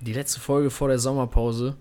[0.00, 1.76] Die letzte Folge vor der Sommerpause.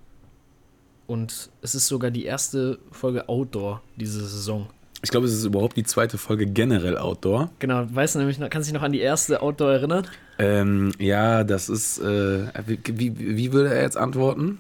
[1.08, 4.68] Und es ist sogar die erste Folge Outdoor diese Saison.
[5.02, 7.50] Ich glaube, es ist überhaupt die zweite Folge generell Outdoor.
[7.60, 10.08] Genau, weißt du nämlich, kannst du dich noch an die erste Outdoor erinnern?
[10.38, 12.00] Ähm, ja, das ist.
[12.00, 14.60] Äh, wie, wie, wie würde er jetzt antworten?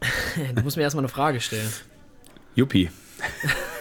[0.54, 1.68] Du musst mir erstmal eine Frage stellen.
[2.54, 2.90] Juppie.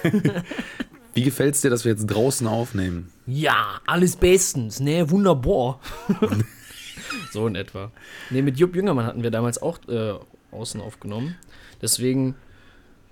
[1.13, 3.11] wie gefällt es dir, dass wir jetzt draußen aufnehmen?
[3.25, 5.09] Ja, alles bestens, ne?
[5.09, 5.79] Wunderbar.
[7.31, 7.91] so in etwa.
[8.29, 10.13] Ne, mit Jupp Jüngermann hatten wir damals auch äh,
[10.51, 11.35] außen aufgenommen.
[11.81, 12.35] Deswegen,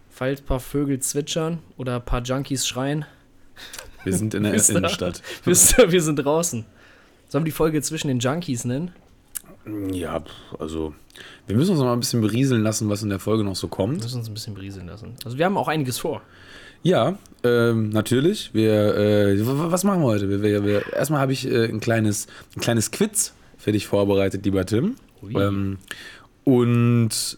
[0.10, 3.06] falls ein paar Vögel zwitschern oder ein paar Junkies schreien,
[4.04, 4.54] Wir sind in der?
[4.70, 5.22] Innenstadt.
[5.46, 6.66] wisst ihr, wir sind draußen.
[7.28, 8.92] Sollen wir die Folge zwischen den Junkies nennen?
[9.92, 10.24] Ja,
[10.58, 10.94] also.
[11.48, 13.68] Wir müssen uns noch mal ein bisschen berieseln lassen, was in der Folge noch so
[13.68, 14.02] Wir kommt.
[14.02, 15.16] müssen uns ein bisschen brieseln lassen.
[15.26, 16.22] Also wir haben auch einiges vor.
[16.82, 18.54] Ja, ähm, natürlich.
[18.54, 20.30] Wir, äh, was machen wir heute?
[20.30, 24.44] Wir, wir, wir, erstmal habe ich äh, ein, kleines, ein kleines Quiz für dich vorbereitet,
[24.46, 24.96] lieber Tim.
[25.36, 25.78] Ähm,
[26.46, 27.38] und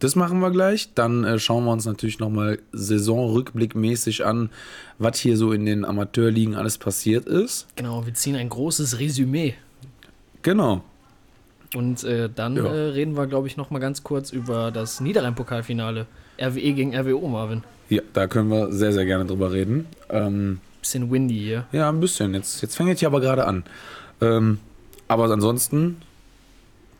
[0.00, 0.92] das machen wir gleich.
[0.94, 4.50] Dann äh, schauen wir uns natürlich nochmal saisonrückblickmäßig an,
[4.98, 7.66] was hier so in den Amateurligen alles passiert ist.
[7.76, 9.54] Genau, wir ziehen ein großes Resümee.
[10.42, 10.82] Genau.
[11.74, 12.64] Und äh, dann Ja.
[12.64, 16.06] äh, reden wir, glaube ich, noch mal ganz kurz über das Niederrhein-Pokalfinale.
[16.40, 17.62] RWE gegen RWO, Marvin.
[17.88, 19.86] Ja, da können wir sehr, sehr gerne drüber reden.
[20.10, 21.66] Ähm, Bisschen windy hier.
[21.72, 22.34] ja, ein bisschen.
[22.34, 23.64] Jetzt, jetzt fängt es hier aber gerade an.
[24.20, 24.58] Ähm,
[25.08, 26.02] aber ansonsten,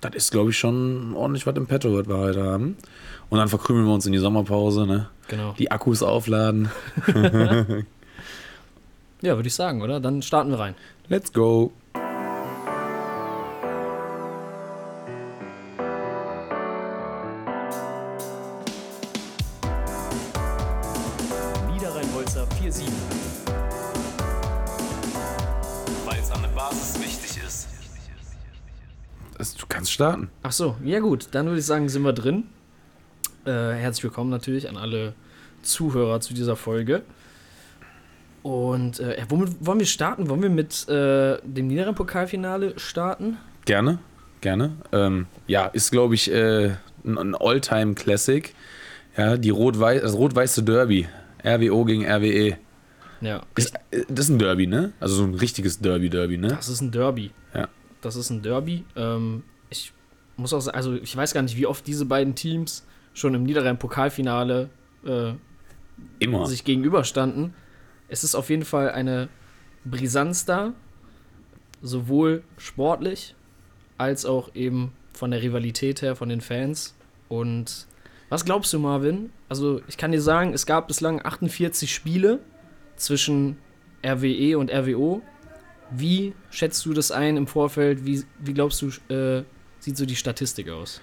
[0.00, 2.76] das ist, glaube ich, schon ordentlich was im Petto, was wir heute haben.
[3.28, 5.08] Und dann verkrümeln wir uns in die Sommerpause, ne?
[5.28, 5.54] Genau.
[5.58, 6.70] Die Akkus aufladen.
[9.22, 9.98] Ja, würde ich sagen, oder?
[10.00, 10.74] Dann starten wir rein.
[11.08, 11.72] Let's go.
[29.96, 30.28] Starten.
[30.42, 32.44] Ach so, ja gut, dann würde ich sagen, sind wir drin.
[33.46, 35.14] Äh, herzlich willkommen natürlich an alle
[35.62, 37.02] Zuhörer zu dieser Folge.
[38.42, 40.28] Und äh, womit wollen wir starten?
[40.28, 43.38] Wollen wir mit äh, dem Niederrhein-Pokalfinale starten?
[43.64, 43.98] Gerne,
[44.42, 44.72] gerne.
[44.92, 46.74] Ähm, ja, ist, glaube ich, äh,
[47.04, 48.54] ein, ein All-Time-Classic.
[49.16, 51.08] Ja, die Rot-Weiß, das rot-weiße Derby.
[51.42, 52.58] RWO gegen RWE.
[53.22, 54.92] Ja, Ist, äh, das ist ein Derby, ne?
[55.00, 56.48] Also so ein richtiges Derby-Derby, ne?
[56.48, 57.30] das ist ein Derby.
[57.54, 57.68] Ja.
[58.02, 58.84] Das ist ein Derby.
[58.94, 59.92] Ähm, ich
[60.36, 63.44] muss auch sagen, also ich weiß gar nicht, wie oft diese beiden Teams schon im
[63.44, 64.68] Niederrhein-Pokalfinale
[65.04, 65.32] äh,
[66.18, 66.46] Immer.
[66.46, 67.54] sich gegenüberstanden.
[68.08, 69.28] Es ist auf jeden Fall eine
[69.84, 70.74] Brisanz da,
[71.82, 73.34] sowohl sportlich
[73.98, 76.94] als auch eben von der Rivalität her, von den Fans.
[77.28, 77.86] Und
[78.28, 79.30] was glaubst du, Marvin?
[79.48, 82.40] Also, ich kann dir sagen, es gab bislang 48 Spiele
[82.96, 83.56] zwischen
[84.04, 85.22] RWE und RWO.
[85.90, 88.04] Wie schätzt du das ein im Vorfeld?
[88.04, 89.44] Wie, wie glaubst du, äh,
[89.86, 91.00] sieht so die Statistik aus?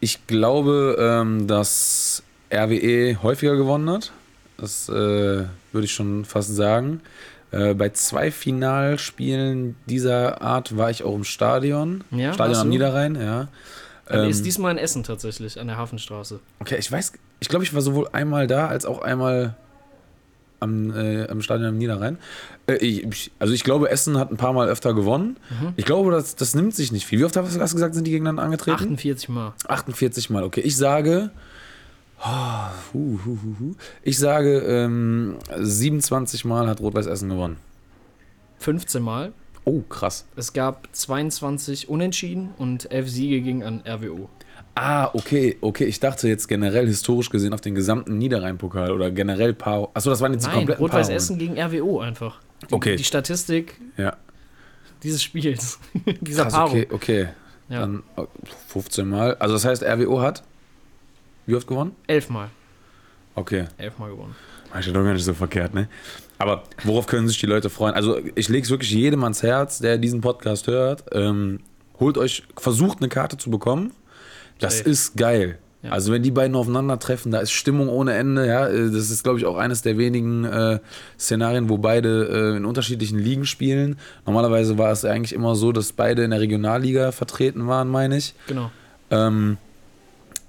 [0.00, 4.12] Ich glaube, ähm, dass RWE häufiger gewonnen hat.
[4.56, 7.02] Das äh, würde ich schon fast sagen.
[7.50, 12.02] Äh, bei zwei Finalspielen dieser Art war ich auch im Stadion.
[12.10, 12.68] Ja, Stadion am?
[12.70, 13.48] Niederrhein, ja.
[14.08, 16.40] Ähm, ist diesmal in Essen tatsächlich, an der Hafenstraße.
[16.58, 19.56] Okay, ich weiß, ich glaube, ich war sowohl einmal da als auch einmal
[20.58, 22.18] am, äh, am Stadion am Niederrhein.
[22.70, 25.36] Äh, ich, also ich glaube, Essen hat ein paar Mal öfter gewonnen.
[25.50, 25.72] Mhm.
[25.76, 27.18] Ich glaube, das, das nimmt sich nicht viel.
[27.18, 28.74] Wie oft hast du gesagt, sind die gegeneinander angetreten?
[28.74, 29.52] 48 Mal.
[29.66, 30.60] 48 Mal, okay.
[30.60, 31.30] Ich sage.
[32.22, 33.74] Oh, hu, hu, hu.
[34.02, 37.56] Ich sage, ähm, 27 Mal hat Rot-Weiß Essen gewonnen.
[38.58, 39.32] 15 Mal.
[39.64, 40.26] Oh, krass.
[40.36, 44.28] Es gab 22 Unentschieden und 11 Siege gegen an RWO.
[44.74, 45.84] Ah, okay, okay.
[45.84, 49.88] Ich dachte jetzt generell historisch gesehen auf den gesamten Niederrhein-Pokal oder generell paar.
[49.94, 51.08] Achso, das waren jetzt die Nein, kompletten Rot-Weiß.
[51.08, 52.40] Essen gegen RWO einfach.
[52.68, 52.96] Die, Okay.
[52.96, 54.16] Die Statistik Ja.
[55.02, 55.78] dieses Spiels.
[56.20, 56.72] dieser Krass, Paarung.
[56.72, 57.28] okay, okay.
[57.68, 57.80] Ja.
[57.80, 58.26] Dann oh,
[58.68, 59.34] 15 Mal.
[59.36, 60.42] Also das heißt, RWO hat
[61.46, 61.96] wie oft gewonnen?
[62.06, 62.48] Elfmal.
[63.34, 63.66] Okay.
[63.78, 64.36] Elfmal gewonnen.
[64.78, 65.88] Ist ja doch gar nicht so verkehrt, ne?
[66.38, 67.94] Aber worauf können sich die Leute freuen?
[67.94, 71.04] Also ich lege es wirklich jedem ans Herz, der diesen Podcast hört.
[71.12, 71.60] Ähm,
[71.98, 73.92] holt euch, versucht eine Karte zu bekommen.
[74.58, 74.90] Das Safe.
[74.90, 75.58] ist geil.
[75.82, 75.92] Ja.
[75.92, 78.46] Also wenn die beiden aufeinandertreffen, da ist Stimmung ohne Ende.
[78.46, 80.78] Ja, Äh, das ist glaube ich auch eines der wenigen äh,
[81.18, 83.98] Szenarien, wo beide äh, in unterschiedlichen Ligen spielen.
[84.26, 88.34] Normalerweise war es eigentlich immer so, dass beide in der Regionalliga vertreten waren, meine ich.
[88.46, 88.70] Genau.
[89.10, 89.56] Ähm,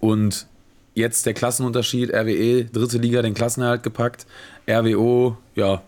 [0.01, 0.47] und
[0.95, 4.25] jetzt der Klassenunterschied, RWE, dritte Liga, den Klassenerhalt gepackt.
[4.69, 5.81] RWO, ja,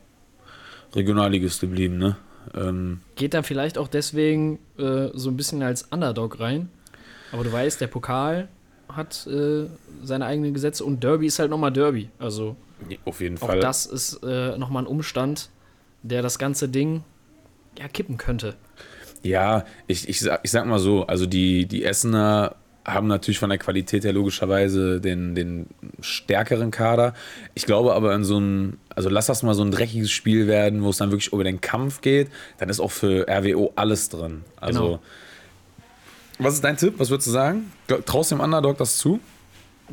[0.96, 2.16] Regionalligist geblieben, ne?
[2.56, 6.70] Ähm, Geht da vielleicht auch deswegen äh, so ein bisschen als Underdog rein.
[7.32, 8.48] Aber du weißt, der Pokal
[8.90, 9.66] hat äh,
[10.04, 12.10] seine eigenen Gesetze und Derby ist halt nochmal Derby.
[12.20, 12.56] Also
[13.06, 13.60] auf jeden auch Fall.
[13.60, 15.50] das ist äh, nochmal ein Umstand,
[16.02, 17.04] der das ganze Ding
[17.80, 18.56] ja kippen könnte.
[19.24, 23.50] Ja, ich, ich, sag, ich sag mal so, also die, die Essener haben natürlich von
[23.50, 25.68] der Qualität her logischerweise den, den
[26.02, 27.14] stärkeren Kader.
[27.54, 30.84] Ich glaube aber in so einem, also lass das mal so ein dreckiges Spiel werden,
[30.84, 34.44] wo es dann wirklich über den Kampf geht, dann ist auch für RWO alles drin.
[34.58, 35.00] Also, Genau.
[36.44, 36.96] Was ist dein Tipp?
[36.98, 37.72] Was würdest du sagen?
[38.06, 39.20] Traust du dem Underdog das zu?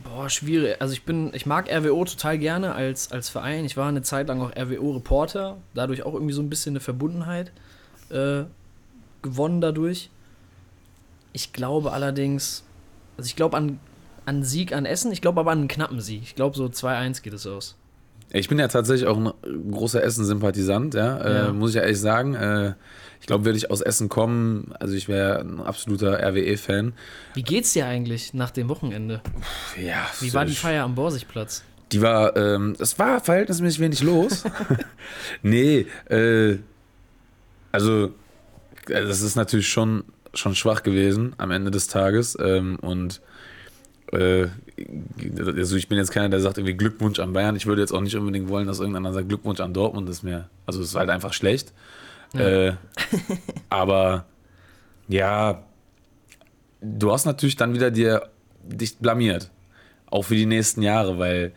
[0.05, 0.77] Boah, schwierig.
[0.81, 3.65] Also ich bin, ich mag RWO total gerne als, als Verein.
[3.65, 7.53] Ich war eine Zeit lang auch RWO-Reporter, dadurch auch irgendwie so ein bisschen eine Verbundenheit
[8.11, 8.45] äh,
[9.23, 10.11] gewonnen dadurch.
[11.33, 12.65] Ich glaube allerdings,
[13.17, 13.79] also ich glaube an,
[14.27, 16.23] an Sieg an Essen, ich glaube aber an einen knappen Sieg.
[16.23, 17.77] Ich glaube so 2-1 geht es aus.
[18.33, 19.33] Ich bin ja tatsächlich auch ein
[19.73, 21.49] großer Essen-Sympathisant, ja, Ja.
[21.49, 22.35] Äh, muss ich ja ehrlich sagen.
[22.35, 22.75] Äh,
[23.21, 26.95] ich glaube, würde ich aus Essen kommen, also ich wäre ein absoluter RWE-Fan.
[27.35, 29.21] Wie geht's dir eigentlich nach dem Wochenende?
[29.81, 31.63] Ja, Wie war die Feier am Borsigplatz?
[31.93, 34.45] Die war, ähm, es war verhältnismäßig wenig los.
[35.43, 36.59] nee, äh,
[37.73, 38.07] also,
[38.89, 42.39] äh, das ist natürlich schon, schon schwach gewesen am Ende des Tages.
[42.41, 43.21] Ähm, und
[44.13, 44.47] äh,
[45.39, 47.57] also ich bin jetzt keiner, der sagt irgendwie Glückwunsch an Bayern.
[47.57, 50.09] Ich würde jetzt auch nicht unbedingt wollen, dass irgendeiner sagt Glückwunsch an Dortmund.
[50.09, 51.73] Das ist mir, also es ist halt einfach schlecht.
[52.35, 52.73] Äh,
[53.69, 54.27] aber
[55.09, 55.65] ja,
[56.81, 58.31] du hast natürlich dann wieder dir
[58.63, 59.51] dich blamiert.
[60.07, 61.53] Auch für die nächsten Jahre, weil,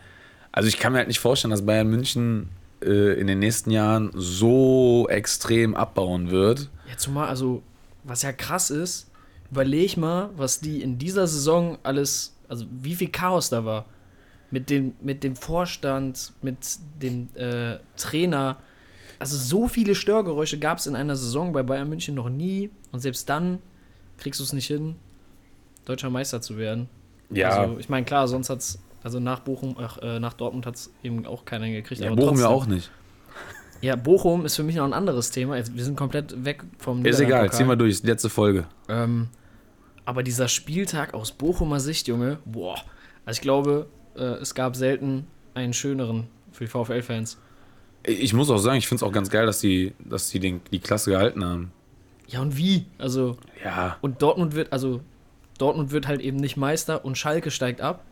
[0.52, 2.50] also ich kann mir halt nicht vorstellen, dass Bayern München
[2.84, 6.70] äh, in den nächsten Jahren so extrem abbauen wird.
[6.90, 7.64] Ja, zumal, also,
[8.04, 9.10] was ja krass ist,
[9.52, 13.86] überleg mal, was die in dieser Saison alles, also wie viel Chaos da war.
[14.52, 16.58] Mit dem, mit dem Vorstand, mit
[17.02, 18.58] dem äh, Trainer.
[19.20, 22.70] Also so viele Störgeräusche gab es in einer Saison bei Bayern München noch nie.
[22.92, 23.60] Und selbst dann
[24.18, 24.96] kriegst du es nicht hin,
[25.86, 26.90] deutscher Meister zu werden.
[27.36, 30.94] Also, ich meine, klar, sonst hat's, also nach Bochum, ach, äh, nach Dortmund hat es
[31.04, 32.02] eben auch keiner hingekriegt.
[32.02, 32.62] ja aber Bochum ja trotzdem.
[32.62, 32.92] auch nicht.
[33.82, 35.58] Ja, Bochum ist für mich noch ein anderes Thema.
[35.58, 38.66] Jetzt, wir sind komplett weg vom Ist egal, ziehen wir durch, die letzte Folge.
[38.88, 39.28] Ähm,
[40.06, 42.78] aber dieser Spieltag aus Bochumer Sicht, Junge, boah.
[43.26, 47.38] Also ich glaube, äh, es gab selten einen schöneren für die VfL-Fans.
[48.06, 50.62] Ich muss auch sagen, ich finde es auch ganz geil, dass die, dass die den,
[50.72, 51.72] die Klasse gehalten haben.
[52.28, 52.86] Ja, und wie?
[52.98, 55.02] Also, Ja, und Dortmund wird, also,
[55.58, 58.04] Dortmund wird halt eben nicht Meister und Schalke steigt ab.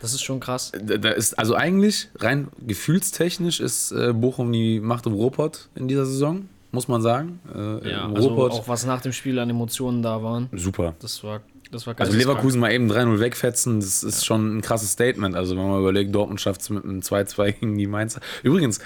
[0.00, 0.70] Das ist schon krass.
[0.72, 5.88] da da ist, also eigentlich, rein gefühlstechnisch ist äh, Bochum die Macht im Ruhrpott in
[5.88, 7.40] dieser Saison, muss man sagen.
[7.54, 10.48] Äh, Ja, also auch was nach dem Spiel an Emotionen da waren.
[10.52, 10.94] super.
[11.00, 11.40] Das war,
[11.74, 12.16] das war Also.
[12.16, 15.34] Leverkusen mal eben 3-0 wegfetzen, das ist schon ein krasses Statement.
[15.36, 18.20] Also wenn man überlegt, Dortmund schafft es mit einem 2-2 gegen die Mainzer.
[18.42, 18.78] Übrigens,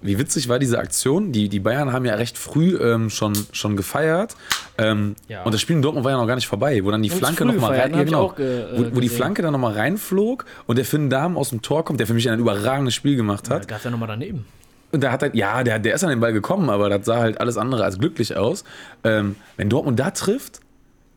[0.00, 1.32] wie witzig war diese Aktion?
[1.32, 4.36] Die, die Bayern haben ja recht früh ähm, schon, schon gefeiert.
[4.78, 5.42] Ähm, Ja.
[5.42, 7.18] Und das Spiel in Dortmund war ja noch gar nicht vorbei, wo dann die Ganz
[7.18, 9.08] Flanke nochmal rein, ja, genau, ge- äh, wo, wo die.
[9.08, 12.30] Flanke dann nochmal reinflog und der Finn Dahm aus dem Tor kommt, der für mich
[12.30, 13.66] ein überragendes Spiel gemacht Da hat.
[13.66, 14.46] gab ja nochmal daneben.
[14.92, 17.18] Und da hat er, ja, der, der ist an den Ball gekommen, aber das sah
[17.18, 18.62] halt alles andere als glücklich aus.
[19.02, 20.60] Ähm, wenn Dortmund da trifft,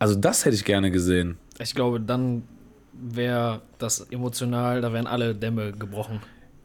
[0.01, 1.37] also das hätte ich gerne gesehen.
[1.59, 2.43] Ich glaube, dann
[2.91, 6.19] wäre das emotional, da wären alle Dämme gebrochen.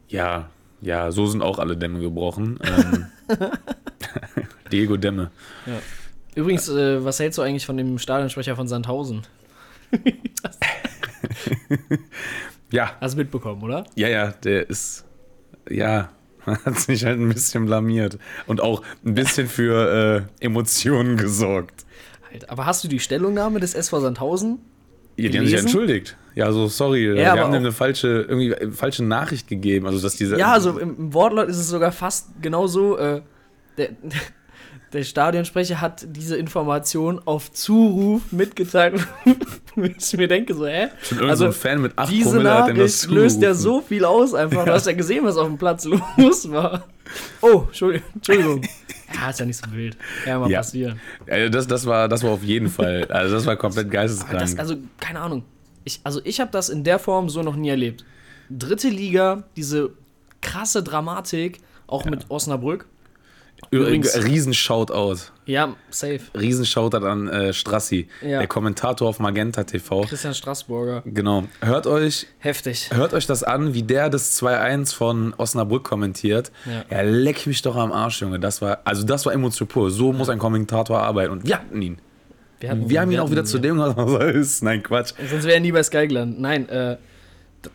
[0.07, 0.49] Ja,
[0.81, 2.59] ja, so sind auch alle Dämme gebrochen.
[2.63, 3.05] Ähm,
[4.71, 5.29] Diego Dämme.
[6.35, 9.21] Übrigens, äh, was hältst du eigentlich von dem Stadionsprecher von Sandhausen?
[12.69, 13.85] Ja, Hast du mitbekommen, oder?
[13.95, 15.05] ja, ja, der ist,
[15.69, 16.09] ja,
[16.45, 21.85] hat sich halt ein bisschen blamiert und auch ein bisschen für äh, Emotionen gesorgt.
[22.31, 24.59] Halt, aber hast du die Stellungnahme des SV Sandhausen?
[25.17, 25.67] Ja, die haben sich Gelesen?
[25.67, 26.17] entschuldigt.
[26.35, 29.87] Ja, so sorry, die aber haben dem eine falsche, irgendwie äh, falsche Nachricht gegeben.
[29.87, 30.37] Also dass diese.
[30.37, 32.97] Ja, also im, im Wortlaut ist es sogar fast genauso.
[32.97, 33.21] Äh,
[33.77, 33.89] der,
[34.93, 39.05] der Stadionsprecher hat diese Information auf Zuruf mitgeteilt.
[39.75, 40.87] Wo ich mir denke, so, hä?
[41.03, 43.81] Schon also, so ein Fan mit 8 Diese Promille hat das Nachricht löst ja so
[43.81, 44.65] viel aus einfach.
[44.65, 45.85] Du hast ja gesehen, was auf dem Platz
[46.17, 46.85] los war.
[47.41, 48.61] Oh, Entschuldigung.
[49.13, 49.95] Ja, ist ja nicht so wild.
[50.25, 50.59] Kann mal Ja.
[50.59, 50.99] passieren.
[51.29, 53.05] Also das, das, war, das war auf jeden Fall.
[53.09, 54.37] Also das war komplett geisteskrank.
[54.37, 55.45] das, also, keine Ahnung.
[55.85, 58.03] Ich, also, ich habe das in der Form so noch nie erlebt.
[58.49, 59.91] Dritte Liga, diese
[60.41, 62.85] krasse Dramatik, auch mit Osnabrück.
[63.71, 65.17] Übrigens, übrigens- riesen Shoutout.
[65.45, 66.19] Ja, safe.
[66.37, 68.39] Riesen Shoutout an äh, Strassi, Ja.
[68.39, 70.01] der Kommentator auf Magenta TV.
[70.01, 71.01] Christian Straßburger.
[71.05, 71.45] Genau.
[71.61, 72.89] Hört euch, Heftig.
[72.93, 76.51] hört euch das an, wie der das 2-1 von Osnabrück kommentiert.
[76.65, 76.85] Ja.
[76.97, 77.01] Ja.
[77.01, 78.39] leck mich doch am Arsch, Junge.
[78.39, 79.89] Das war, also das war Emotion pur.
[79.91, 81.31] So muss ein Kommentator arbeiten.
[81.33, 81.97] Und wir hatten ihn.
[82.63, 84.63] hatten- Wir haben ihn auch wieder zu dem, was er ist.
[84.63, 85.13] Nein, Quatsch.
[85.29, 86.39] Sonst wäre er nie bei Sky gelandet.
[86.39, 86.97] Nein, äh,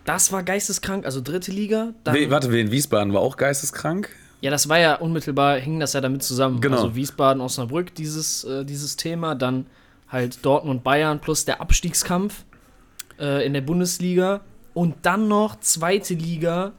[0.05, 1.05] das war geisteskrank.
[1.05, 1.93] Also dritte Liga.
[2.05, 4.09] Dann, We, warte, wen Wiesbaden war auch geisteskrank?
[4.43, 6.61] Ja, das war ja unmittelbar, hing das ja damit zusammen.
[6.61, 6.77] Genau.
[6.77, 9.37] Also Wiesbaden, Osnabrück, dieses, äh, dieses Thema.
[9.37, 9.67] Dann
[10.09, 12.45] halt Dortmund, Bayern plus der Abstiegskampf
[13.21, 14.41] äh, in der Bundesliga.
[14.75, 16.73] Und dann noch zweite Liga,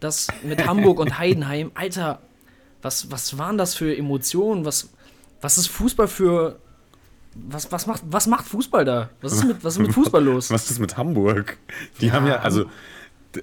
[0.00, 1.72] das mit Hamburg und Heidenheim.
[1.74, 2.20] Alter,
[2.80, 4.64] was, was waren das für Emotionen?
[4.64, 4.88] Was,
[5.42, 6.58] Was ist Fußball für.
[7.34, 9.10] Was, was, macht, was macht Fußball da?
[9.20, 10.50] Was ist mit, was ist mit Fußball los?
[10.50, 11.58] Was ist mit Hamburg?
[12.00, 12.64] Die haben ja, also,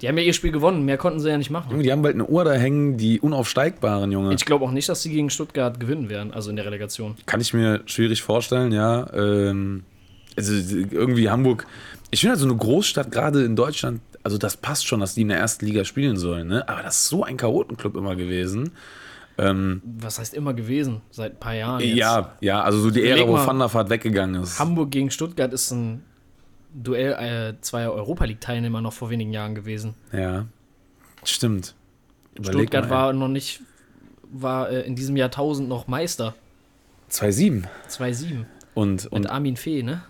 [0.02, 1.70] Die haben ja ihr Spiel gewonnen, mehr konnten sie ja nicht machen.
[1.70, 4.34] Junge, die haben bald eine Uhr da hängen, die unaufsteigbaren, Junge.
[4.34, 7.16] Ich glaube auch nicht, dass sie gegen Stuttgart gewinnen werden, also in der Relegation.
[7.26, 9.10] Kann ich mir schwierig vorstellen, ja.
[9.14, 9.84] Ähm,
[10.36, 11.66] also irgendwie Hamburg.
[12.10, 15.22] Ich finde halt so eine Großstadt, gerade in Deutschland, also das passt schon, dass die
[15.22, 16.68] in der ersten Liga spielen sollen, ne?
[16.68, 18.72] Aber das ist so ein Chaotenclub immer gewesen.
[19.38, 21.00] Ähm, Was heißt immer gewesen?
[21.10, 21.80] Seit ein paar Jahren.
[21.80, 21.96] Jetzt.
[21.96, 23.34] ja, ja, also so die Ära, wo.
[23.34, 24.58] Van der Vaart weggegangen ist.
[24.58, 26.02] Hamburg gegen Stuttgart ist ein
[26.82, 29.94] Duell äh, zweier Europa League-Teilnehmer noch vor wenigen Jahren gewesen.
[30.12, 30.46] Ja,
[31.24, 31.74] stimmt.
[32.34, 33.60] Überleg Stuttgart mal, war noch nicht,
[34.30, 36.34] war äh, in diesem Jahrtausend noch Meister.
[37.10, 37.64] 2-7.
[37.88, 38.44] 2-7.
[38.74, 40.02] Und, Mit und Armin Fee, ne?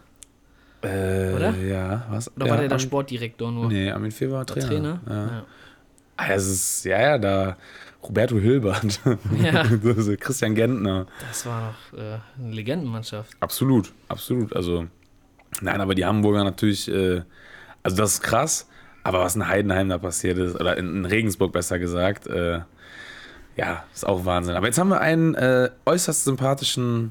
[0.82, 1.54] äh, oder?
[1.56, 2.34] Ja, was?
[2.37, 3.68] Oder ja, war der da Sportdirektor nur?
[3.68, 4.66] Nee, Armin Fee war Trainer.
[4.66, 5.00] Trainer?
[5.08, 5.44] Ja.
[6.16, 7.56] Ah, es ist, ja, ja, da
[8.02, 9.00] Roberto Hilbert,
[9.40, 9.64] Ja.
[10.20, 11.06] Christian Gentner.
[11.28, 13.37] Das war noch äh, eine Legendenmannschaft.
[13.40, 14.54] Absolut, absolut.
[14.54, 14.87] Also,
[15.60, 17.22] nein, aber die Hamburger natürlich, äh,
[17.82, 18.68] also das ist krass,
[19.04, 22.60] aber was in Heidenheim da passiert ist, oder in, in Regensburg besser gesagt, äh,
[23.56, 24.54] ja, ist auch Wahnsinn.
[24.54, 27.10] Aber jetzt haben wir einen äh, äußerst sympathischen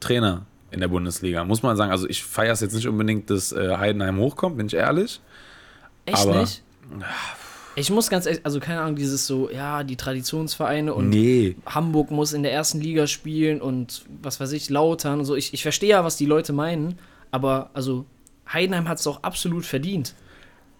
[0.00, 1.92] Trainer in der Bundesliga, muss man sagen.
[1.92, 5.20] Also ich feiere es jetzt nicht unbedingt, dass äh, Heidenheim hochkommt, bin ich ehrlich.
[6.06, 6.62] Echt Aber- nicht?
[7.78, 12.10] Ich muss ganz ehrlich, also keine Ahnung, dieses so, ja, die Traditionsvereine und Nee, Hamburg
[12.10, 15.36] muss in der ersten Liga spielen und was weiß ich, Lautern und so.
[15.36, 16.98] Ich, ich verstehe ja, was die Leute meinen,
[17.36, 18.04] aber also
[18.52, 20.14] Heidenheim hat es doch absolut verdient.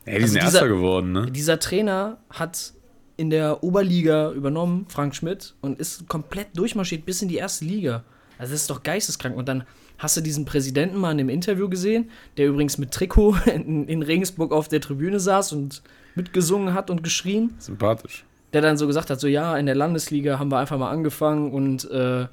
[0.06, 1.30] ja, die Also sind dieser- Erster geworden, ne?
[1.30, 2.72] Dieser Trainer hat
[3.18, 8.04] in der Oberliga übernommen, Frank Schmidt, und ist komplett durchmarschiert bis in die erste Liga.
[8.38, 9.36] Also das ist doch geisteskrank.
[9.36, 9.64] Und dann
[9.98, 14.02] hast du diesen Präsidenten mal in dem Interview gesehen, der übrigens mit Trikot in, in
[14.02, 15.82] Regensburg auf der Tribüne saß und
[16.14, 18.24] mitgesungen hat und geschrien Sympathisch.
[18.52, 21.50] der dann so gesagt hat, so ja, in der Landesliga haben wir einfach mal angefangen
[21.52, 22.26] und äh,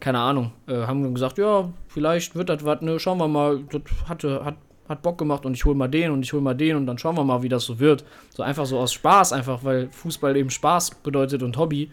[0.00, 3.82] keine Ahnung, äh, haben gesagt, ja, vielleicht wird das was, ne, schauen wir mal, das
[4.08, 4.56] hatte, hat,
[4.88, 6.98] hat Bock gemacht und ich hol mal den und ich hol mal den und dann
[6.98, 8.04] schauen wir mal, wie das so wird.
[8.34, 11.90] So einfach so aus Spaß, einfach, weil Fußball eben Spaß bedeutet und Hobby.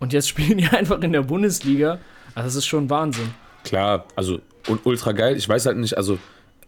[0.00, 1.98] Und jetzt spielen die einfach in der Bundesliga.
[2.34, 3.34] Also das ist schon Wahnsinn.
[3.64, 5.36] Klar, also und ultra geil.
[5.36, 6.18] Ich weiß halt nicht, also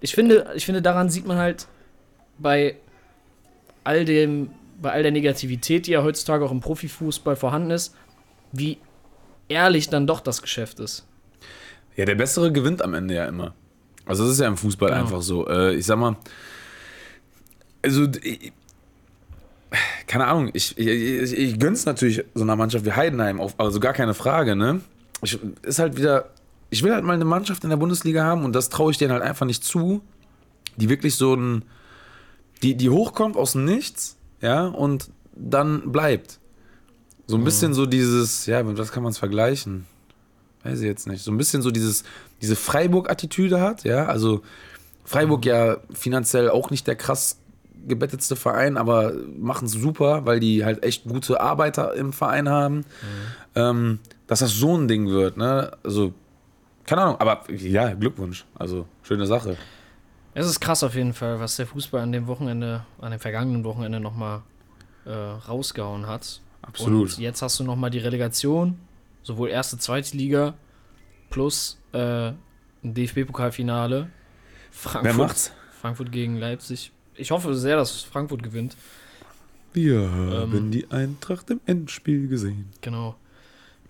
[0.00, 1.66] Ich finde, ich finde, daran sieht man halt
[2.38, 2.76] bei
[3.84, 7.94] all dem, bei all der Negativität, die ja heutzutage auch im Profifußball vorhanden ist,
[8.52, 8.78] wie
[9.48, 11.06] ehrlich dann doch das Geschäft ist.
[11.96, 13.54] Ja, der Bessere gewinnt am Ende ja immer.
[14.04, 15.00] Also das ist ja im Fußball Genau.
[15.00, 15.48] einfach so.
[15.48, 16.16] Äh, ich sag mal,
[17.82, 18.06] also
[20.06, 23.80] keine Ahnung, ich, ich, ich, ich gönn's natürlich so einer Mannschaft wie Heidenheim, auf, also
[23.80, 24.80] gar keine Frage, ne?
[25.22, 26.30] Ich, ist halt wieder,
[26.70, 29.12] ich will halt mal eine Mannschaft in der Bundesliga haben und das traue ich denen
[29.12, 30.02] halt einfach nicht zu,
[30.76, 31.64] die wirklich so ein,
[32.62, 36.38] die, die hochkommt aus dem Nichts, ja, und dann bleibt.
[37.26, 39.86] So ein bisschen so dieses, ja, mit was kann man es vergleichen?
[40.62, 41.22] Weiß ich jetzt nicht.
[41.22, 42.04] So ein bisschen so dieses,
[42.40, 44.06] diese Freiburg-Attitüde hat, ja.
[44.06, 44.42] Also
[45.04, 47.38] Freiburg ja finanziell auch nicht der krass
[47.86, 52.84] gebettetste Verein, aber machen es super, weil die halt echt gute Arbeiter im Verein haben.
[53.54, 55.72] Ähm, dass das so ein Ding wird, ne?
[55.84, 56.12] Also,
[56.84, 58.44] keine Ahnung, aber ja, Glückwunsch.
[58.56, 59.56] Also, schöne Sache.
[60.34, 63.64] Es ist krass auf jeden Fall, was der Fußball an dem Wochenende, an dem vergangenen
[63.64, 64.42] Wochenende nochmal
[65.04, 66.40] äh, rausgehauen hat.
[66.62, 67.12] Absolut.
[67.14, 68.78] Und jetzt hast du nochmal die Relegation,
[69.22, 70.54] sowohl erste, zweite Liga,
[71.30, 74.08] plus äh, ein DFB-Pokalfinale.
[74.70, 75.52] Frankfurt, Wer macht's?
[75.80, 76.92] Frankfurt gegen Leipzig.
[77.14, 78.76] Ich hoffe sehr, dass Frankfurt gewinnt.
[79.72, 80.30] Wir Ähm.
[80.52, 82.70] haben die Eintracht im Endspiel gesehen.
[82.80, 83.16] Genau.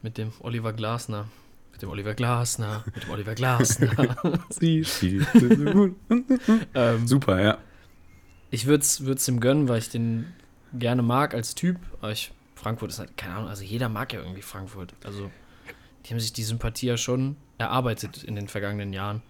[0.03, 1.27] Mit dem Oliver Glasner.
[1.73, 2.85] Mit dem Oliver Glasner.
[2.95, 4.17] Mit dem Oliver Glasner.
[4.51, 5.97] Sie spielte so gut.
[6.75, 7.59] ähm, Super, ja.
[8.51, 10.27] ich würde es ihm gönnen, weil ich den
[10.73, 11.79] gerne mag als Typ.
[12.01, 14.95] Aber ich, Frankfurt ist halt, keine Ahnung, also jeder mag ja irgendwie Frankfurt.
[15.05, 15.31] Also,
[16.05, 19.23] die haben sich die Sympathie ja schon erarbeitet in den vergangenen Jahren.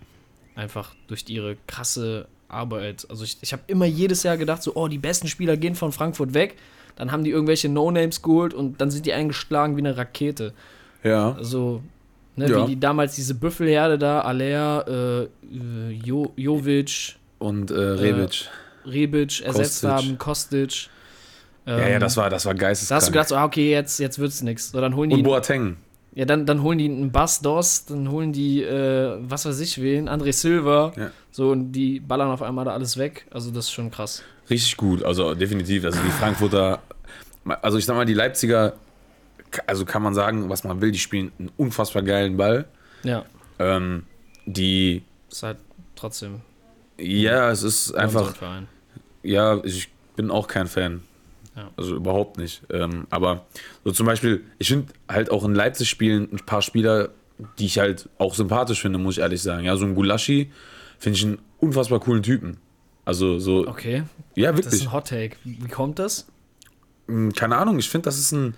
[0.54, 3.06] Einfach durch ihre krasse Arbeit.
[3.10, 5.92] Also, ich, ich habe immer jedes Jahr gedacht, so, oh, die besten Spieler gehen von
[5.92, 6.56] Frankfurt weg.
[6.94, 10.54] Dann haben die irgendwelche No-Names geholt und dann sind die eingeschlagen wie eine Rakete.
[11.02, 11.32] Ja.
[11.32, 11.82] Also,
[12.36, 12.62] ne, Ja.
[12.62, 15.28] wie die damals diese Büffelherde da, Alea, äh, äh,
[16.04, 18.48] jo, Jovic, Und äh, Rebic.
[18.86, 19.90] Rebic ersetzt Kostic.
[19.90, 20.88] haben, Kostic.
[21.66, 22.96] Ja, ja, Ähm, das war, das war Da geisteskrank.
[23.00, 24.70] hast du gedacht, so, ah, okay, jetzt, jetzt wird's nix.
[24.70, 25.76] So, dann holen Und Boateng.
[26.14, 29.80] ja, dann, dann holen die einen Bass Dos, dann holen die, äh, was weiß ich
[29.82, 30.92] wen, André Silva.
[30.96, 31.10] Ja.
[31.30, 33.26] So, und die ballern auf einmal da alles weg.
[33.30, 34.22] Also, das ist schon krass.
[34.48, 35.84] Richtig gut, also definitiv.
[35.84, 36.78] Also die Frankfurter,
[37.62, 38.74] also ich sag mal, die Leipziger,
[39.66, 42.66] also kann man sagen, was man will, die spielen einen unfassbar geilen Ball.
[43.02, 43.24] Ja,
[43.58, 44.04] Ähm,
[44.44, 45.58] die, ist halt
[45.96, 46.42] trotzdem
[46.98, 48.34] ja, es ist einfach,
[49.22, 51.02] ja, ich bin auch kein Fan.
[51.56, 51.70] Ja.
[51.76, 52.62] Also überhaupt nicht.
[52.70, 53.46] Ähm, aber
[53.84, 57.10] so zum Beispiel, ich finde halt auch in Leipzig spielen ein paar Spieler
[57.58, 59.64] die ich halt auch sympathisch finde, muss ich ehrlich sagen.
[59.66, 60.50] Ja, so ein Gulaschi
[60.98, 62.56] finde ich einen unfassbar coolen Typen.
[63.04, 64.88] Also so, Okay, ja, das ist wirklich.
[64.88, 65.36] ein Hot Take.
[65.44, 66.26] Wie kommt das?
[67.08, 68.54] Hm, Keine Ahnung, ich finde, das ist ein,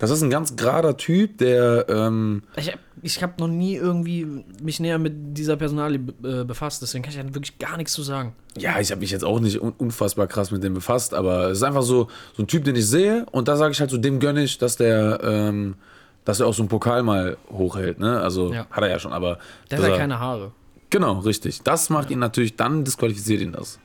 [0.00, 4.26] das ist ein ganz gerader Typ, der, ähm, Ich, ich habe noch nie irgendwie
[4.60, 8.02] mich näher mit dieser Personalie äh, befasst, deswegen kann ich da wirklich gar nichts zu
[8.02, 8.34] sagen.
[8.58, 11.58] ja, ich habe mich jetzt auch nicht un unfassbar krass mit dem befasst, aber es
[11.58, 13.96] ist einfach so, so ein Typ, den ich sehe und da sage ich halt so,
[13.98, 15.76] dem gönne ich, dass der, ähm,
[16.24, 18.20] dass er auch so einen Pokal mal hochhält, ne?
[18.20, 18.66] Also Ja.
[18.70, 19.38] hat er ja schon, aber.
[19.70, 20.52] Der hat ja keine Haare.
[20.90, 21.62] Genau, richtig.
[21.62, 23.78] Das macht ihn natürlich, dann disqualifiziert ihn das.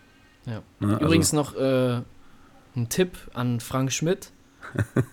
[0.45, 0.62] Ja.
[0.79, 0.93] Ne?
[0.95, 2.01] Also- Übrigens noch äh,
[2.75, 4.31] ein Tipp an Frank Schmidt.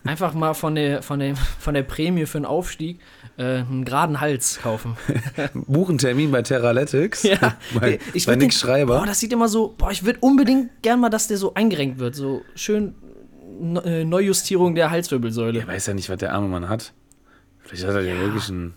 [0.04, 3.00] Einfach mal von der, von der, von der Prämie für einen Aufstieg
[3.36, 4.96] äh, einen geraden Hals kaufen.
[5.54, 7.22] Buchentermin bei Terralytics.
[7.22, 7.38] Ja,
[7.78, 8.98] bei, ich bei Nick den- Schreiber.
[8.98, 11.98] Boah, das sieht immer so, boah, ich würde unbedingt gern mal, dass der so eingerenkt
[11.98, 12.14] wird.
[12.14, 12.94] So schön
[13.60, 15.60] Ne- Neujustierung der Halswirbelsäule.
[15.60, 16.92] Er weiß ja nicht, was der arme Mann hat.
[17.60, 18.20] Vielleicht hat er ja, Ja.
[18.20, 18.74] wirklich einen.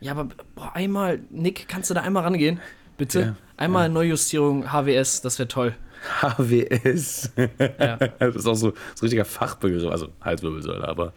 [0.00, 2.60] Ja, aber boah, einmal, Nick, kannst du da einmal rangehen?
[2.98, 3.20] Bitte?
[3.20, 5.74] Ja, einmal Neujustierung HWS, das wäre toll.
[6.20, 7.32] HWS.
[7.78, 7.96] Ja.
[8.18, 11.12] das ist auch so, so ein richtiger Fachbegriff, also Halswirbelsäule, aber.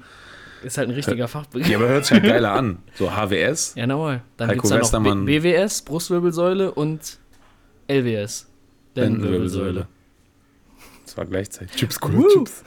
[0.63, 1.69] Ist halt ein richtiger Fachbegriff.
[1.69, 2.79] Ja, aber hört sich halt geiler an.
[2.95, 3.75] So HWS.
[3.75, 4.23] Ja, normal.
[4.37, 5.15] Dann Heiko gibt's da noch.
[5.25, 7.19] B BWS, Brustwirbelsäule und
[7.87, 8.47] LWS.
[8.95, 9.87] Lendenwirbelsäule.
[11.05, 11.75] Das war gleichzeitig.
[11.75, 12.29] Chips, coole Woo.
[12.29, 12.63] Chips.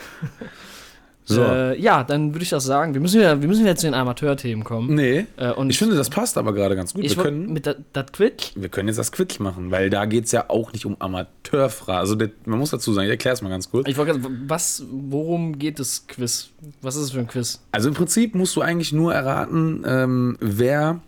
[1.29, 1.43] So.
[1.43, 2.95] Äh, ja, dann würde ich das sagen.
[2.95, 4.95] Wir müssen ja, wir müssen jetzt zu den Amateurthemen kommen.
[4.95, 5.27] nee.
[5.37, 7.03] Äh, und Ich finde, das passt aber gerade ganz gut.
[7.05, 8.53] Wir können, mit das Quick.
[8.55, 11.99] wir können jetzt das Quiz machen, weil da geht es ja auch nicht um Amateurfragen.
[12.01, 13.87] Also, der, man muss dazu sagen, ich erkläre es mal ganz kurz.
[13.89, 16.49] Ich wollte gerade- was, worum geht das Quiz?
[16.81, 17.61] Was ist es für ein Quiz?
[17.73, 21.01] Also im Prinzip musst du eigentlich nur erraten, ähm, wer.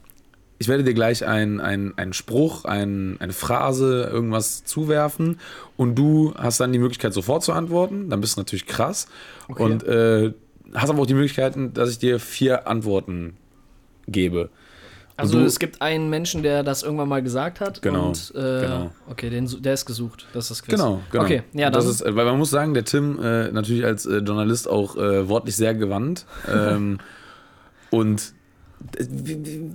[0.63, 5.41] Ich werde dir gleich ein- ein- einen Spruch, ein, eine Phrase, irgendwas zuwerfen
[5.79, 8.11] und du hast dann die Möglichkeit sofort zu antworten.
[8.11, 9.09] Dann bist du natürlich krass.
[9.49, 9.63] Okay.
[9.63, 10.33] Und äh,
[10.75, 13.39] hast aber auch die Möglichkeiten, dass ich dir vier Antworten
[14.07, 14.51] gebe.
[15.17, 17.81] Also du- es gibt einen Menschen, der das irgendwann mal gesagt hat.
[17.81, 18.91] Genau, Und, äh, genau.
[19.09, 20.27] Okay, den, der ist gesucht.
[20.35, 20.75] Das ist das Quiz.
[20.75, 21.25] Genau, genau.
[21.25, 24.19] Okay, ja, das ist, äh, weil man muss sagen, der Tim äh, natürlich als äh,
[24.19, 26.27] Journalist auch äh, wortlich sehr gewandt.
[26.53, 26.99] Ähm,
[27.91, 28.33] und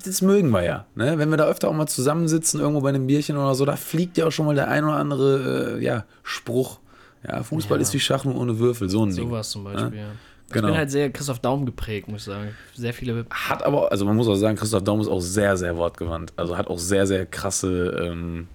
[0.06, 0.86] das mögen wir ja.
[0.96, 1.18] Ne?
[1.18, 4.18] Wenn wir da öfter auch mal zusammensitzen, irgendwo bei einem Bierchen oder so, da fliegt
[4.18, 6.80] ja auch schon mal der ein oder andere äh, ja, Spruch.
[7.28, 7.82] Ja, Fußball Ja.
[7.82, 9.26] ist wie Schach nur ohne Würfel, so ein Ding.
[9.28, 10.08] Sowas zum Beispiel, ja.
[10.48, 10.68] Ich Genau.
[10.68, 12.50] bin halt sehr Christoph Daum geprägt, muss ich sagen.
[12.76, 13.26] Sehr viele.
[13.32, 16.34] Hat aber, also man muss auch sagen, Christoph Daum ist auch sehr, sehr wortgewandt.
[16.38, 17.90] Also hat auch sehr, sehr krasse.
[18.12, 18.48] Ähm,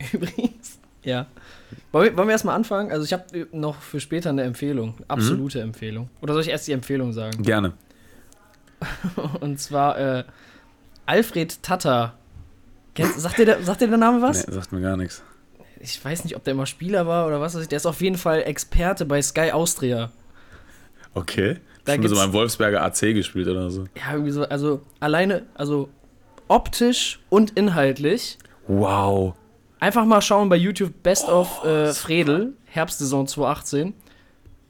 [0.12, 0.78] Übrigens.
[1.02, 1.26] Ja.
[1.92, 2.90] Wollen wir, wollen wir erstmal anfangen?
[2.92, 4.94] Also, ich habe noch für später eine Empfehlung.
[5.08, 5.64] Absolute Mhm.
[5.64, 6.08] Empfehlung.
[6.20, 7.42] Oder soll ich erst die Empfehlung sagen?
[7.42, 7.72] gerne.
[9.40, 10.24] Und zwar äh,
[11.06, 12.14] Alfred Tatter.
[12.94, 14.46] Kennst, sagt, dir der, sagt dir der Name was?
[14.46, 15.22] Nee, sagt mir gar nichts.
[15.80, 17.68] Ich weiß nicht, ob der immer Spieler war oder was weiß ich.
[17.68, 20.10] Der ist auf jeden Fall Experte bei Sky Austria.
[21.12, 21.58] Okay.
[21.84, 23.84] Da Schon so beim Wolfsberger AC gespielt oder so.
[23.94, 24.44] Ja, irgendwie so.
[24.44, 25.90] Also, alleine, also
[26.48, 28.38] optisch und inhaltlich.
[28.66, 29.34] Wow.
[29.80, 33.92] Einfach mal schauen bei YouTube Best of äh, Fredel, Herbstsaison 2018.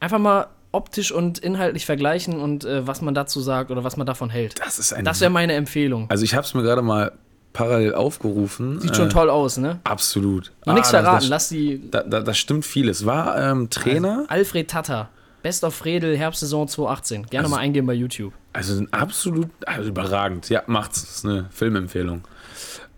[0.01, 4.05] Einfach mal optisch und inhaltlich vergleichen und äh, was man dazu sagt oder was man
[4.05, 4.59] davon hält.
[4.59, 5.05] Das ist ein.
[5.05, 6.09] Das wäre meine Empfehlung.
[6.09, 7.13] also ich habe es mir gerade mal
[7.53, 8.81] parallel aufgerufen.
[8.81, 9.79] Sieht schon Äh, toll aus, ne?
[9.85, 10.51] Absolut.
[10.65, 11.89] Noch nichts das- verraten, Das, lass die.
[11.89, 13.05] da, da, das stimmt vieles.
[13.05, 15.09] War ähm, Trainer, Alfred Tatter,
[15.41, 17.27] Best of Fredel, Herbstsaison 2018.
[17.27, 18.33] Gerne Also- mal eingeben bei YouTube.
[18.51, 20.49] also absolut also überragend.
[20.49, 21.01] Ja, macht's.
[21.01, 22.23] Das ist eine Filmempfehlung.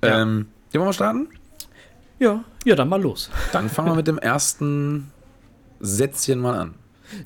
[0.04, 0.22] Ja.
[0.22, 1.28] Ähm, ja, wollen wir starten?
[2.20, 3.30] Ja, ja, dann mal los.
[3.52, 5.12] Dann fangen wir mit dem ersten
[5.80, 6.74] Sätzchen mal an.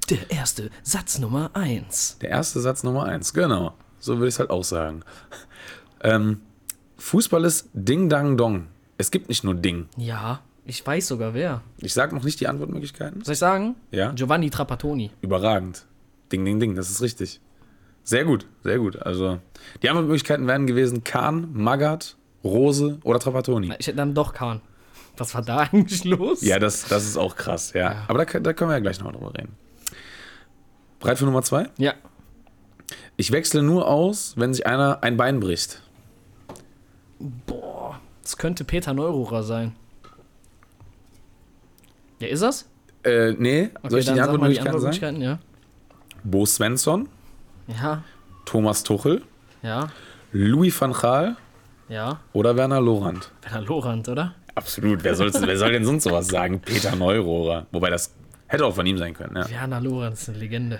[0.10, 2.18] Der erste Satz Nummer 1.
[2.22, 3.74] Der erste Satz Nummer eins, genau.
[4.00, 5.04] So würde ich es halt auch sagen.
[6.04, 6.42] Ähm,
[6.98, 8.68] Fußball ist Ding Dang Dong.
[8.98, 9.88] Es gibt nicht nur Ding.
[9.98, 11.62] Ja, ich weiß sogar wer.
[11.78, 13.24] Ich sage noch nicht die Antwortmöglichkeiten.
[13.24, 13.76] Soll ich sagen?
[13.92, 14.12] Ja.
[14.12, 15.12] Giovanni Trapattoni.
[15.22, 15.86] Überragend.
[16.32, 17.42] Ding, ding, ding, das ist richtig.
[18.04, 19.02] Sehr gut, sehr gut.
[19.02, 19.40] Also,
[19.82, 23.74] die Antwortmöglichkeiten wären gewesen Kahn, Magath, Rose oder Trapattoni.
[23.80, 24.62] Ich hätte dann doch Kahn.
[25.18, 26.42] Was war da eigentlich los?
[26.42, 27.94] Ja, das, das ist auch krass, ja.
[27.94, 28.06] Ja.
[28.08, 29.56] Aber da, da können wir ja gleich nochmal drüber reden.
[31.02, 31.68] Bereit für Nummer zwei?
[31.78, 31.94] Ja.
[33.18, 35.82] Ich wechsle nur aus, wenn sich einer ein Bein bricht.
[37.20, 39.76] Boah, das könnte Peter Neururer sein.
[42.20, 42.70] Ja, ist das?
[43.04, 45.22] Äh, nee, soll ich die Antwortmöglichkeiten sagen?
[45.22, 45.40] Ja.
[46.24, 47.10] Bo Svensson,
[47.68, 48.04] Ja,
[48.46, 49.24] Thomas Tuchel,
[49.64, 49.90] ja,
[50.32, 51.36] Louis van Gaal
[51.90, 52.20] ja.
[52.34, 53.32] oder Werner Lorand.
[53.42, 54.36] Werner Lorand, oder?
[54.54, 56.60] Absolut, wer, wer soll denn sonst sowas sagen?
[56.60, 57.66] Peter Neurohrer.
[57.72, 58.14] Wobei das
[58.52, 59.50] hätte auch von ihm sein können, ja.
[59.50, 60.80] Werner ist eine Legende.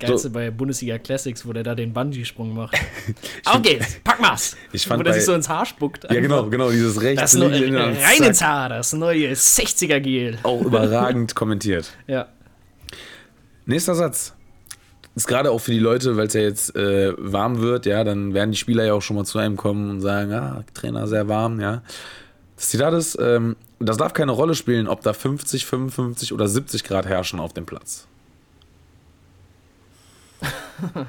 [0.00, 2.76] Das Geilste bei Bundesliga Classics, wo der da den Bungee-Sprung macht.
[3.44, 4.56] Auf geht's, pack mal's!
[4.72, 6.04] Ich fand wo der bei- sich so ins Haar spuckt.
[6.04, 8.26] Ja, genau, genau, dieses rechts Das neue, und rein zack.
[8.28, 10.38] ins Haar, das neue 60er-Gel.
[10.44, 11.90] Auch überragend kommentiert.
[12.06, 12.28] Ja.
[13.66, 14.34] Nächster Satz.
[15.16, 18.32] ist gerade auch für die Leute, weil es ja jetzt äh, warm wird, ja, dann
[18.34, 21.28] werden die Spieler ja auch schon mal zu einem kommen und sagen, ah, Trainer, sehr
[21.28, 21.82] warm, ja.
[22.56, 26.84] Das Zitat ist, ähm, das darf keine Rolle spielen, ob da 50, 55 oder 70
[26.84, 28.06] Grad herrschen auf dem Platz.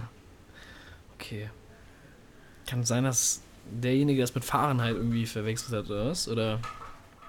[1.16, 1.50] Okay.
[2.68, 6.28] Kann sein, dass derjenige das mit Fahrenheit irgendwie verwechselt hat, oder was?
[6.28, 6.60] Oder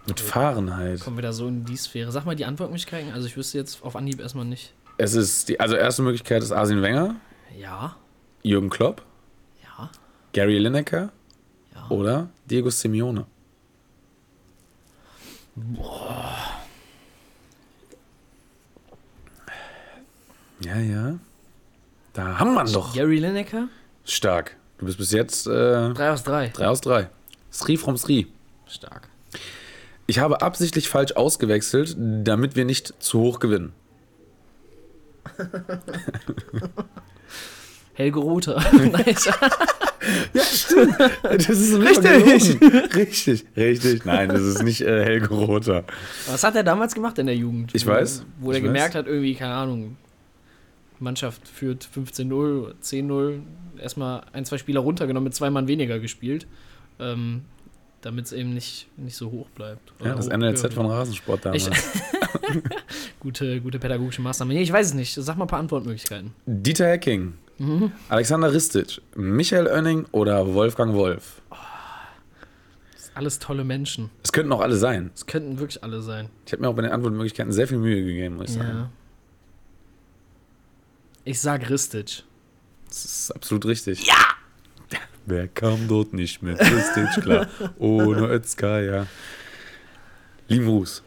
[0.06, 1.00] Mit Fahrenheit.
[1.00, 2.10] kommen wir da so in die Sphäre?
[2.12, 3.12] Sag mal die Antwortmöglichkeiten.
[3.12, 4.72] Also ich wüsste jetzt auf Anhieb erstmal nicht.
[4.96, 7.16] Es ist die, also erste Möglichkeit ist Arsene Wenger,
[7.58, 7.96] Ja,
[8.42, 9.02] Jürgen Klopp,
[9.62, 9.90] ja,
[10.32, 11.10] Gary Lineker
[11.74, 11.88] ja.
[11.90, 13.26] oder Diego Simeone.
[20.60, 21.18] Ja, ja.
[22.12, 22.94] Da haben wir doch.
[22.94, 23.68] Gary Lineker?
[24.04, 24.56] Stark.
[24.78, 26.48] Du bist bis jetzt äh, 3 aus 3.
[26.48, 27.08] 3 aus 3.
[27.52, 28.26] Sri from Sri.
[28.66, 29.08] Stark.
[30.06, 33.72] Ich habe absichtlich falsch ausgewechselt, damit wir nicht zu hoch gewinnen.
[37.94, 38.60] Helge Rother.
[38.72, 39.30] nice.
[40.34, 40.96] Ja, stimmt.
[41.22, 42.60] Das ist Richtig.
[42.96, 44.04] Richtig, richtig.
[44.04, 45.84] Nein, das ist nicht äh, Helge Rother.
[46.26, 47.74] Was hat er damals gemacht in der Jugend?
[47.74, 48.66] Ich Wo- weiß, Wo ich er weiß.
[48.68, 49.96] gemerkt hat, irgendwie, keine Ahnung,
[50.98, 53.40] Mannschaft führt 15-0, 10-0,
[53.78, 56.46] erstmal ein, zwei Spieler runtergenommen, mit zwei Mann weniger gespielt,
[56.98, 57.42] ähm,
[58.02, 59.92] damit es eben nicht, nicht so hoch bleibt.
[60.02, 60.86] Ja, das NLZ von.
[60.86, 61.70] Rasensport damals.
[63.20, 64.54] Gute, gute pädagogische Maßnahme.
[64.54, 65.14] Nee, ich weiß es nicht.
[65.14, 66.32] Sag mal ein paar Antwortmöglichkeiten.
[66.46, 67.34] Dieter Hecking,
[68.08, 71.42] Alexander Ristic, Michael Oenning oder Wolfgang Wolf.
[72.94, 74.10] Das sind alles tolle Menschen.
[74.22, 75.10] Es könnten auch alle sein.
[75.14, 76.30] Es könnten wirklich alle sein.
[76.46, 78.68] Ich habe mir auch bei den Antwortmöglichkeiten sehr viel Mühe gegeben, muss ich sagen.
[78.68, 78.90] Ja.
[81.24, 82.24] Ich sag Ristic.
[82.88, 84.06] Das ist absolut richtig.
[84.06, 84.14] Ja!
[85.30, 87.46] Wer kam dort nicht mit Ristic, klar.
[87.78, 89.06] Ohne Özka, ja.
[90.48, 91.02] Lieben Gruß.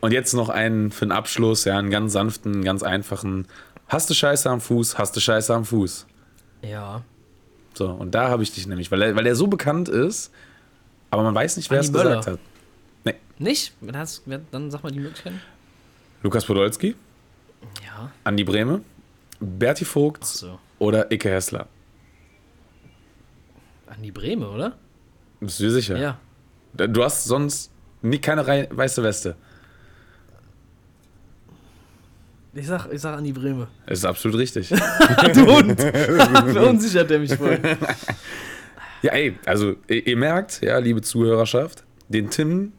[0.00, 3.46] Und jetzt noch einen für den Abschluss, ja, einen ganz sanften, ganz einfachen.
[3.88, 6.06] Hast du Scheiße am Fuß, hast du Scheiße am Fuß.
[6.62, 7.02] Ja.
[7.74, 10.30] So, und da habe ich dich nämlich, weil er, weil er so bekannt ist,
[11.10, 12.38] aber man weiß nicht, wer es gesagt hat.
[13.36, 13.74] Nicht?
[13.80, 15.40] Wer hast, wer, dann sag mal die Möglichkeiten.
[16.22, 16.94] Lukas Podolski,
[17.84, 18.10] Ja.
[18.22, 18.82] Andi Brehme,
[19.40, 20.58] Berti Vogt So.
[20.78, 21.66] oder Icke Hessler.
[23.94, 24.76] Andi Breme, oder?
[25.40, 25.96] Bist du dir sicher?
[25.96, 26.18] Ja.
[26.72, 27.70] Du hast sonst
[28.02, 29.36] nie, keine weiße Weste.
[32.54, 33.68] Ich sag, ich sag Andi Breme.
[33.86, 34.68] Das ist absolut richtig.
[35.34, 35.80] du Hund!
[36.52, 37.58] Verunsichert der mich voll.
[39.02, 42.72] ja, ey, also ihr, ihr merkt, ja, liebe Zuhörerschaft, den Tim,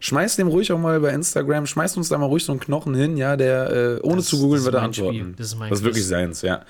[0.00, 2.94] schmeißt dem ruhig auch mal bei Instagram, schmeißt uns da mal ruhig so einen Knochen
[2.94, 5.08] hin, ja, der äh, ohne Das- zu googeln wird er mein Spiel.
[5.08, 5.34] antworten.
[5.36, 6.62] Das ist mein das ist wirklich seins, ja.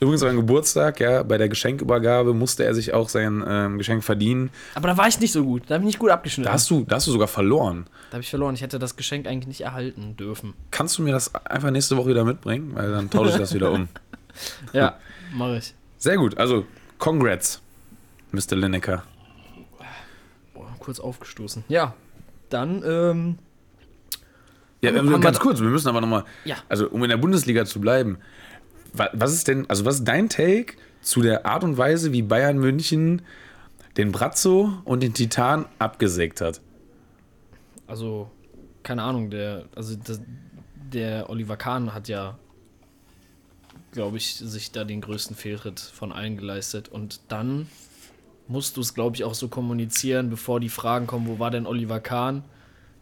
[0.00, 4.50] Übrigens an Geburtstag, ja, bei der Geschenkübergabe musste er sich auch sein ähm, Geschenk verdienen.
[4.74, 5.62] Aber da war ich nicht so gut.
[5.68, 6.46] Da habe ich nicht gut abgeschnitten.
[6.48, 7.86] Da hast du, da hast du sogar verloren.
[8.10, 8.54] Da habe ich verloren.
[8.54, 10.52] Ich hätte das Geschenk eigentlich nicht erhalten dürfen.
[10.72, 12.72] Kannst du mir das einfach nächste Woche wieder mitbringen?
[12.74, 13.88] Weil dann tausche ich das wieder um.
[14.72, 14.96] Ja,
[15.32, 15.74] mache ich.
[15.96, 16.66] Sehr gut, also
[16.98, 17.62] congrats,
[18.32, 18.56] Mr.
[18.56, 19.04] Lineker.
[20.52, 21.62] Boah, kurz aufgestoßen.
[21.68, 21.94] Ja,
[22.54, 23.38] dann, ähm,
[24.80, 26.56] Ja, ganz kurz, wir müssen aber nochmal, Ja.
[26.68, 28.18] also um in der Bundesliga zu bleiben,
[28.92, 32.22] wa- was ist denn, also was ist dein Take zu der Art und Weise, wie
[32.22, 33.22] Bayern München
[33.96, 36.60] den Brazzo und den Titan abgesägt hat?
[37.86, 38.30] also,
[38.82, 40.20] keine Ahnung, der, also das,
[40.92, 42.38] der Oliver Kahn hat ja,
[43.92, 46.88] glaube ich, sich da den größten Fehltritt von allen geleistet.
[46.88, 47.68] Und dann
[48.48, 51.66] musst du es, glaube ich, auch so kommunizieren, bevor die Fragen kommen, wo war denn
[51.66, 52.44] Oliver Kahn?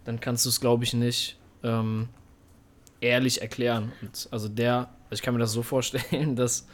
[0.04, 2.08] Dann kannst du es, glaube ich, nicht ähm,
[3.00, 3.92] ehrlich erklären.
[4.00, 6.66] Und also der, also ich kann mir das so vorstellen, dass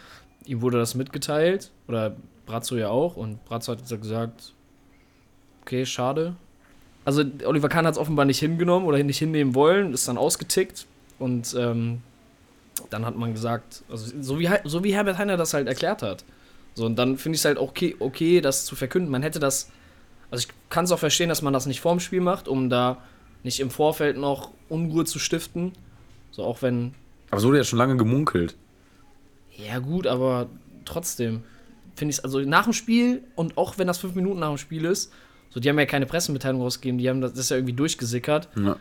[0.45, 4.55] ihm wurde das mitgeteilt, oder Brazzo ja auch, und Brazzo hat gesagt,
[5.63, 6.35] okay, schade,
[7.05, 10.87] also Oliver Kahn hat es offenbar nicht hingenommen oder nicht hinnehmen wollen, ist dann ausgetickt
[11.19, 12.03] und ähm,
[12.91, 16.25] dann hat man gesagt, also so wie, so wie Herbert Heiner das halt erklärt hat.
[16.79, 19.11] So, und dann finde ich es halt okay, okay, das zu verkünden.
[19.11, 19.73] Man hätte das,
[20.31, 23.03] also ich kann es auch verstehen, dass man das nicht vorm Spiel macht, um da
[23.43, 25.73] nicht im Vorfeld noch Unruhe zu stiften.
[26.31, 26.95] So, auch wenn,
[27.33, 28.55] Aber so wurde ja schon lange gemunkelt.
[29.57, 30.49] ja gut, aber
[30.85, 31.43] trotzdem
[31.97, 34.59] finde ich es, also nach dem Spiel und auch wenn das fünf Minuten nach dem
[34.59, 35.13] Spiel ist,
[35.51, 38.49] so, die haben ja keine Pressemitteilung rausgegeben, die haben das, das ist ja irgendwie durchgesickert.
[38.57, 38.77] Ja.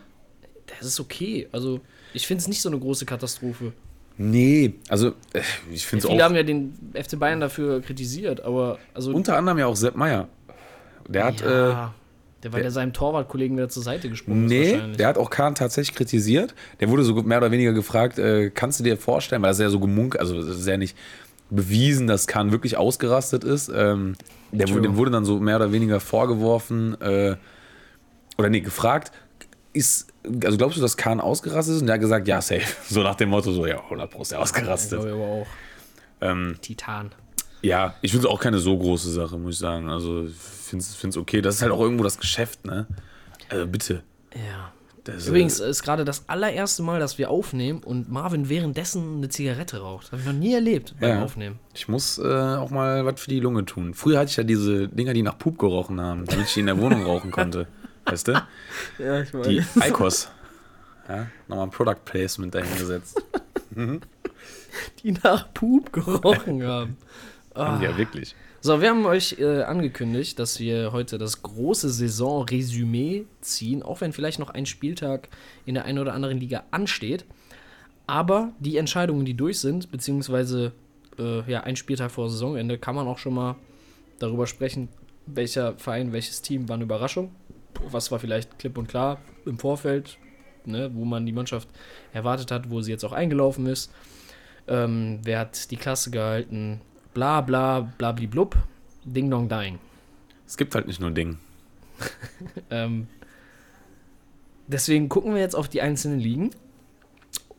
[0.66, 1.48] Das ist okay.
[1.50, 1.80] Also,
[2.14, 3.72] ich finde es nicht so eine große Katastrophe.
[4.18, 8.40] Nee, also äh, ich finde es Viele auch haben ja den FC Bayern dafür kritisiert,
[8.40, 9.12] aber also.
[9.12, 10.28] unter anderem ja auch Sepp Meier.
[11.08, 11.94] Der hat, äh, ja,
[12.42, 14.50] der, weil der seinem Torwartkollegen wieder zur Seite gesprungen ist.
[14.50, 14.96] Nee, wahrscheinlich.
[14.96, 16.54] der hat auch Kahn tatsächlich kritisiert.
[16.80, 19.62] Der wurde so mehr oder weniger gefragt, äh, kannst du dir vorstellen, weil das ist
[19.62, 20.96] ja so gemunkelt, also es ist ja nicht
[21.50, 23.70] bewiesen, dass Kahn wirklich ausgerastet ist.
[23.74, 24.14] Ähm,
[24.50, 27.36] der, dem wurde dann so mehr oder weniger vorgeworfen, äh,
[28.36, 29.12] oder nee, gefragt,
[29.72, 30.08] ist,
[30.44, 31.80] also glaubst du, dass Kahn ausgerastet ist?
[31.80, 32.62] Und der hat gesagt, ja, safe.
[32.88, 35.00] So nach dem Motto, so, ja, 100 Pro ist der Ich ausgerastet.
[35.00, 35.46] glaube aber auch.
[36.20, 37.10] Ähm, Titan.
[37.62, 39.88] ja, ich finde es auch keine so große Sache, muss ich sagen.
[39.88, 41.40] Also, ich finde es okay.
[41.40, 42.86] Das ist halt auch irgendwo das Geschäft, ne?
[43.48, 44.02] Also, bitte.
[44.34, 44.72] Ja.
[45.04, 49.78] Das, Übrigens ist gerade das allererste Mal, dass wir aufnehmen und Marvin währenddessen eine Zigarette
[49.80, 50.04] raucht.
[50.06, 51.24] Das habe ich noch nie erlebt beim Ja.
[51.24, 51.58] Aufnehmen.
[51.72, 53.94] Ich muss äh, auch mal was für die Lunge tun.
[53.94, 56.66] Früher hatte ich ja diese Dinger, die nach Pup gerochen haben, damit ich die in
[56.66, 57.66] der Wohnung rauchen konnte.
[58.10, 58.32] Weißt du?
[58.98, 60.28] Ja, ich Die Icos.
[61.08, 63.22] Ja, nochmal ein Product Placement dahingesetzt.
[65.02, 66.96] die nach Pup gerochen haben.
[67.54, 67.80] Ah.
[67.82, 68.36] Ja, wirklich.
[68.60, 74.12] So, wir haben euch äh, angekündigt, dass wir heute das große Saison-Resümee ziehen, auch wenn
[74.12, 75.28] vielleicht noch ein Spieltag
[75.66, 77.24] in der einen oder anderen Liga ansteht.
[78.06, 80.72] Aber die Entscheidungen, die durch sind, beziehungsweise
[81.18, 83.56] äh, ja, ein Spieltag vor Saisonende, kann man auch schon mal
[84.20, 84.88] darüber sprechen,
[85.26, 87.30] welcher Verein, welches Team war eine Überraschung.
[87.90, 90.18] Was war vielleicht klipp und klar im Vorfeld,
[90.64, 91.68] ne, wo man die Mannschaft
[92.12, 93.92] erwartet hat, wo sie jetzt auch eingelaufen ist.
[94.66, 96.80] Ähm, wer hat die Klasse gehalten?
[97.14, 98.56] Bla bla bla blub.
[99.04, 99.78] Ding dong dying.
[100.46, 101.38] Es gibt halt nicht nur Ding.
[102.70, 103.08] Ähm,
[104.66, 106.50] deswegen gucken wir jetzt auf die einzelnen Ligen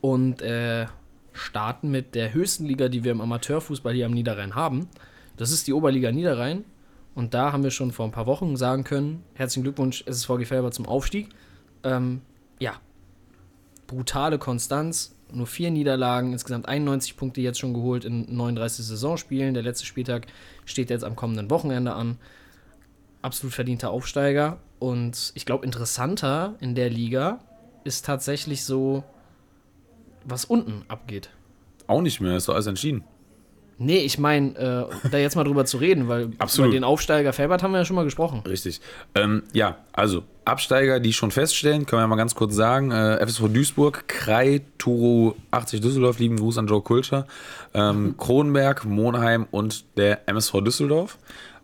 [0.00, 0.86] und äh,
[1.32, 4.88] starten mit der höchsten Liga, die wir im Amateurfußball hier am Niederrhein haben.
[5.36, 6.64] Das ist die Oberliga Niederrhein.
[7.14, 10.70] Und da haben wir schon vor ein paar Wochen sagen können: Herzlichen Glückwunsch, SSV Gefälber
[10.70, 11.28] zum Aufstieg.
[11.82, 12.22] Ähm,
[12.58, 12.74] ja,
[13.86, 15.16] brutale Konstanz.
[15.32, 19.54] Nur vier Niederlagen, insgesamt 91 Punkte jetzt schon geholt in 39 Saisonspielen.
[19.54, 20.26] Der letzte Spieltag
[20.64, 22.18] steht jetzt am kommenden Wochenende an.
[23.22, 24.58] Absolut verdienter Aufsteiger.
[24.80, 27.38] Und ich glaube, interessanter in der Liga
[27.84, 29.04] ist tatsächlich so,
[30.24, 31.30] was unten abgeht.
[31.86, 33.04] Auch nicht mehr, ist doch alles entschieden.
[33.82, 34.56] Nee, ich meine,
[35.02, 36.68] äh, da jetzt mal drüber zu reden, weil Absolut.
[36.68, 38.42] über den Aufsteiger Felbert haben wir ja schon mal gesprochen.
[38.46, 38.82] Richtig.
[39.14, 42.90] Ähm, ja, also Absteiger, die schon feststellen, können wir mal ganz kurz sagen.
[42.90, 47.26] Äh, FSV Duisburg, Krei, Turo 80 Düsseldorf, lieben Gruß an Joe Kulcher,
[47.72, 51.16] ähm, Kronberg, Monheim und der MSV Düsseldorf.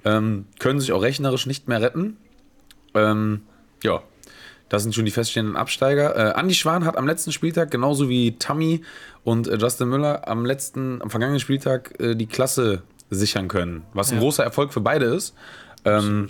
[0.06, 2.16] Ähm, können sich auch rechnerisch nicht mehr retten.
[2.94, 3.42] Ähm,
[3.82, 4.00] ja,
[4.68, 6.16] das sind schon die feststehenden Absteiger.
[6.16, 8.82] Äh, Andi Schwan hat am letzten Spieltag, genauso wie Tammy
[9.24, 13.82] und äh, Justin Müller, am letzten, am vergangenen Spieltag äh, die Klasse sichern können.
[13.94, 14.20] Was ein Ja.
[14.20, 15.34] großer Erfolg für beide ist.
[15.84, 16.28] Ähm,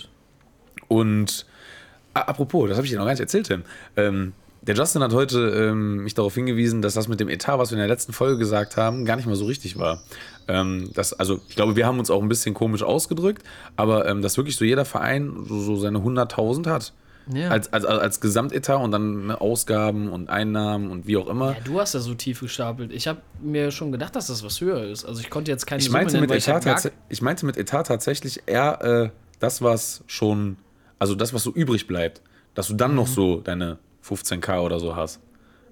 [0.88, 1.46] und
[2.14, 3.62] apropos, das habe ich dir noch gar nicht erzählt, Tim.
[3.96, 5.38] Ähm, der Justin hat heute
[5.70, 8.36] ähm, mich darauf hingewiesen, dass das mit dem Etat, was wir in der letzten Folge
[8.38, 10.02] gesagt haben, gar nicht mal so richtig war.
[10.48, 13.42] Ähm, das, also, ich glaube, wir haben uns auch ein bisschen komisch ausgedrückt,
[13.76, 16.92] aber ähm, dass wirklich so jeder Verein so, so seine 100.000 hat.
[17.32, 17.48] Ja.
[17.48, 21.54] Als, als, als Gesamtetat und dann ne, Ausgaben und Einnahmen und wie auch immer.
[21.54, 22.92] Ja, du hast ja so tief gestapelt.
[22.92, 25.04] Ich habe mir schon gedacht, dass das was höher ist.
[25.04, 27.44] Also ich konnte jetzt keine Ich Summe meinte, nennen, mit ich Etat tats- ich meinte
[27.44, 29.10] mit Etat tatsächlich eher äh,
[29.40, 30.56] das, was schon,
[31.00, 32.22] also das, was so übrig bleibt.
[32.54, 32.96] Dass du dann Mhm.
[32.96, 35.20] noch so deine 15k oder so hast.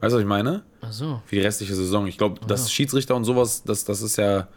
[0.00, 0.64] Weißt du, was ich meine?
[0.82, 1.22] Ach so.
[1.24, 2.06] Für die restliche Saison.
[2.08, 4.48] Ich glaube, das Schiedsrichter und sowas, das, das ist ja.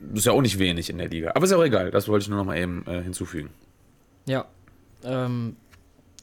[0.00, 1.32] Das ist ja auch nicht wenig in der Liga.
[1.34, 1.90] Aber ist ja auch egal.
[1.92, 3.50] Das wollte ich nur noch mal eben äh, hinzufügen.
[4.26, 4.44] Ja.
[5.04, 5.56] Ähm,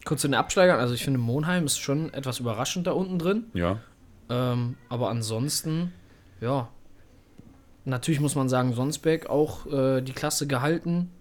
[0.06, 0.80] kurz zu den Absteigern.
[0.80, 3.46] Also ich finde, Monheim ist schon etwas überraschend da unten drin.
[3.54, 3.80] Ja.
[4.30, 5.92] Ähm, aber ansonsten,
[6.40, 6.70] ja.
[7.84, 11.12] Natürlich muss man sagen, Sonsbeck auch äh, die Klasse gehalten.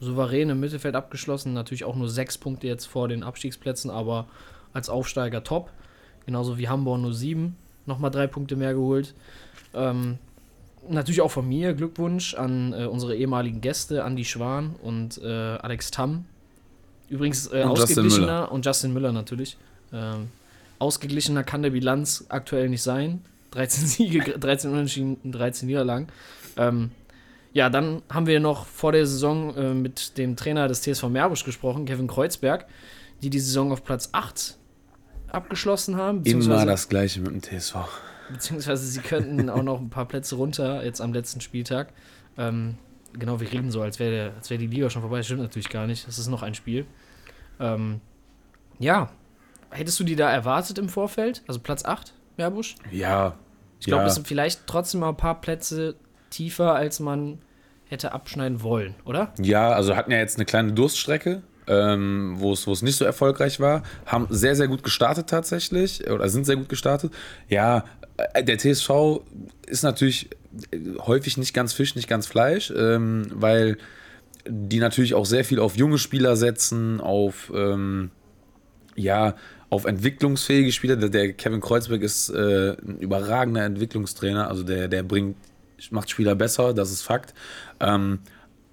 [0.00, 1.52] Souverän im Mittelfeld abgeschlossen.
[1.52, 4.28] Natürlich auch nur sechs Punkte jetzt vor den Abstiegsplätzen, aber
[4.72, 5.70] als Aufsteiger top.
[6.24, 7.56] Genauso wie Hamburg nur sieben.
[7.86, 9.14] Nochmal drei Punkte mehr geholt.
[9.74, 10.18] Ähm,
[10.88, 15.90] natürlich auch von mir Glückwunsch an äh, unsere ehemaligen Gäste, Andi Schwan und äh, Alex
[15.90, 16.26] Tamm.
[17.08, 19.56] Übrigens äh, Und Justin ausgeglichener und Justin Müller natürlich.
[19.92, 20.28] Ähm,
[20.78, 23.22] ausgeglichener kann der Bilanz aktuell nicht sein.
[23.50, 26.08] 13 Siege, 13 Unentschieden, 13 Niederlagen.
[26.56, 26.90] Ähm,
[27.52, 31.44] ja, dann haben wir noch vor der Saison äh, mit dem Trainer des TSV Meerbusch
[31.44, 32.66] gesprochen, Kevin Kreuzberg,
[33.22, 34.56] die die Saison auf Platz 8
[35.28, 36.22] abgeschlossen haben.
[36.24, 37.76] Immer das gleiche mit dem TSV.
[38.30, 41.92] Beziehungsweise sie könnten auch noch ein paar Plätze runter, jetzt am letzten Spieltag.
[42.36, 42.76] Ähm,
[43.12, 45.18] genau, wir reden so, als wäre wär die Liga schon vorbei.
[45.18, 46.06] Das stimmt natürlich gar nicht.
[46.06, 46.86] Das ist noch ein Spiel.
[47.60, 48.00] Ähm,
[48.78, 49.10] ja,
[49.70, 51.42] hättest du die da erwartet im Vorfeld?
[51.46, 52.76] Also Platz 8, Meerbusch?
[52.90, 53.34] Ja.
[53.80, 54.08] Ich glaube, ja.
[54.08, 55.94] es sind vielleicht trotzdem mal ein paar Plätze
[56.30, 57.38] tiefer, als man
[57.88, 59.32] hätte abschneiden wollen, oder?
[59.40, 63.82] Ja, also hatten ja jetzt eine kleine Durststrecke, ähm, wo es nicht so erfolgreich war.
[64.06, 66.08] Haben sehr, sehr gut gestartet tatsächlich.
[66.10, 67.12] Oder sind sehr gut gestartet.
[67.48, 67.84] Ja,
[68.34, 69.20] äh, der TSV
[69.66, 70.30] ist natürlich
[71.06, 73.78] häufig nicht ganz Fisch, nicht ganz Fleisch, ähm, weil
[74.48, 78.10] die natürlich auch sehr viel auf junge Spieler setzen, auf ähm,
[78.94, 79.36] ja,
[79.70, 80.96] auf entwicklungsfähige Spieler.
[80.96, 85.36] Der, der Kevin Kreuzberg ist äh, ein überragender Entwicklungstrainer, also der, der bringt,
[85.90, 87.34] macht Spieler besser, das ist Fakt.
[87.80, 88.20] Ähm,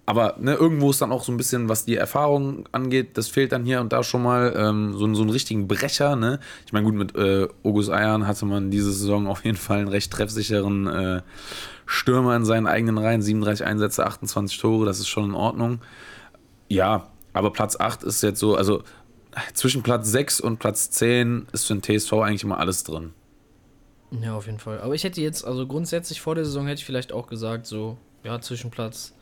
[0.06, 3.52] aber ne, irgendwo ist dann auch so ein bisschen, was die Erfahrung angeht, das fehlt
[3.52, 6.16] dann hier und da schon mal ähm, so, so einen richtigen Brecher.
[6.16, 6.40] Ne?
[6.66, 9.88] Ich meine, gut, mit äh, August Eiern hatte man diese Saison auf jeden Fall einen
[9.88, 11.22] recht treffsicheren äh,
[11.88, 13.24] Stürmer in seinen eigenen Reihen.
[13.24, 15.80] 37 Einsätze, 28 Tore, das ist schon in Ordnung.
[16.70, 18.84] Ja, aber Platz 8 ist jetzt so, also
[19.56, 23.14] zwischen Platz 6 und Platz 10 ist für den TSV eigentlich immer alles drin.
[24.22, 24.82] Ja, auf jeden Fall.
[24.82, 27.98] Aber ich hätte jetzt, also grundsätzlich vor der Saison hätte ich vielleicht auch gesagt, so,
[28.24, 29.15] ja, zwischen Platz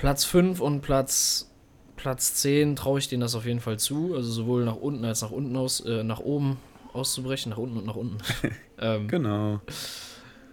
[0.00, 1.50] Platz 5 und Platz,
[1.96, 4.14] Platz 10 traue ich denen das auf jeden Fall zu.
[4.14, 6.56] Also sowohl nach unten als nach unten aus, äh, nach oben
[6.94, 8.16] auszubrechen, nach unten und nach unten.
[8.80, 9.60] ähm, Genau.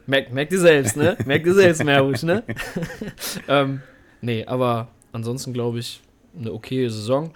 [0.05, 1.17] merkt, merkt ihr selbst, ne?
[1.25, 2.43] Merkt ihr selbst, Merusch, ne?
[3.47, 3.81] ähm,
[4.19, 6.01] nee, aber ansonsten glaube ich,
[6.37, 7.33] eine okaye Saison.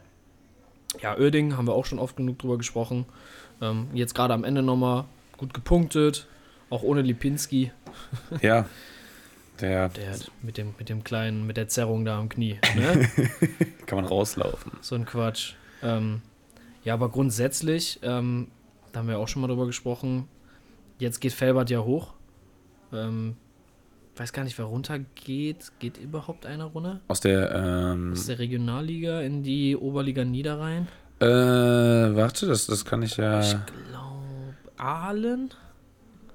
[1.02, 3.06] Ja, Oerding haben wir auch schon oft genug drüber gesprochen.
[3.62, 5.06] Ähm, jetzt gerade am Ende nochmal
[5.38, 6.28] gut gepunktet,
[6.69, 7.71] auch ohne Lipinski,
[8.41, 8.65] Ja.
[9.62, 12.60] Der der mit dem, mit dem kleinen, mit der Zerrung da am Knie.
[12.76, 13.10] Ne?
[13.86, 14.74] kann man rauslaufen.
[14.82, 15.54] so ein Quatsch.
[15.84, 16.21] Ähm,
[16.84, 18.47] ja, aber grundsätzlich, ähm,
[18.91, 20.28] da haben wir auch schon mal drüber gesprochen,
[21.00, 22.13] jetzt geht Felbert ja hoch.
[22.91, 23.36] Ähm,
[24.17, 25.71] weiß gar nicht, wer runtergeht.
[25.80, 27.00] Geht überhaupt einer runter?
[27.08, 30.88] Aus der, ähm, Aus der Regionalliga in die Oberliga Niederrhein?
[31.19, 33.41] äh, warte, das, das kann ich ja.
[33.41, 33.56] Ich
[33.89, 35.54] glaube, Aalen?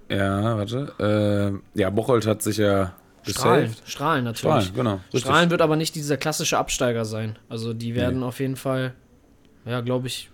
[0.09, 1.61] Ja, warte.
[1.75, 2.95] Äh, ja, Bocholt hat sich ja
[3.33, 3.75] Strahlen.
[3.85, 4.67] Strahlen natürlich.
[4.67, 4.95] Strahlen, genau.
[5.07, 5.21] Richtig.
[5.23, 7.39] Strahlen wird aber nicht dieser klassische Absteiger sein.
[7.49, 8.95] Also die werden auf jeden Fall,
[9.65, 10.31] ja, glaube ich,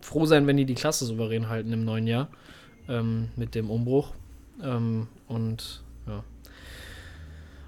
[0.00, 2.28] froh sein, wenn die die Klasse souverän halten im neuen Jahr
[2.88, 4.12] ähm, mit dem Umbruch.
[4.62, 6.24] Ähm, und ja.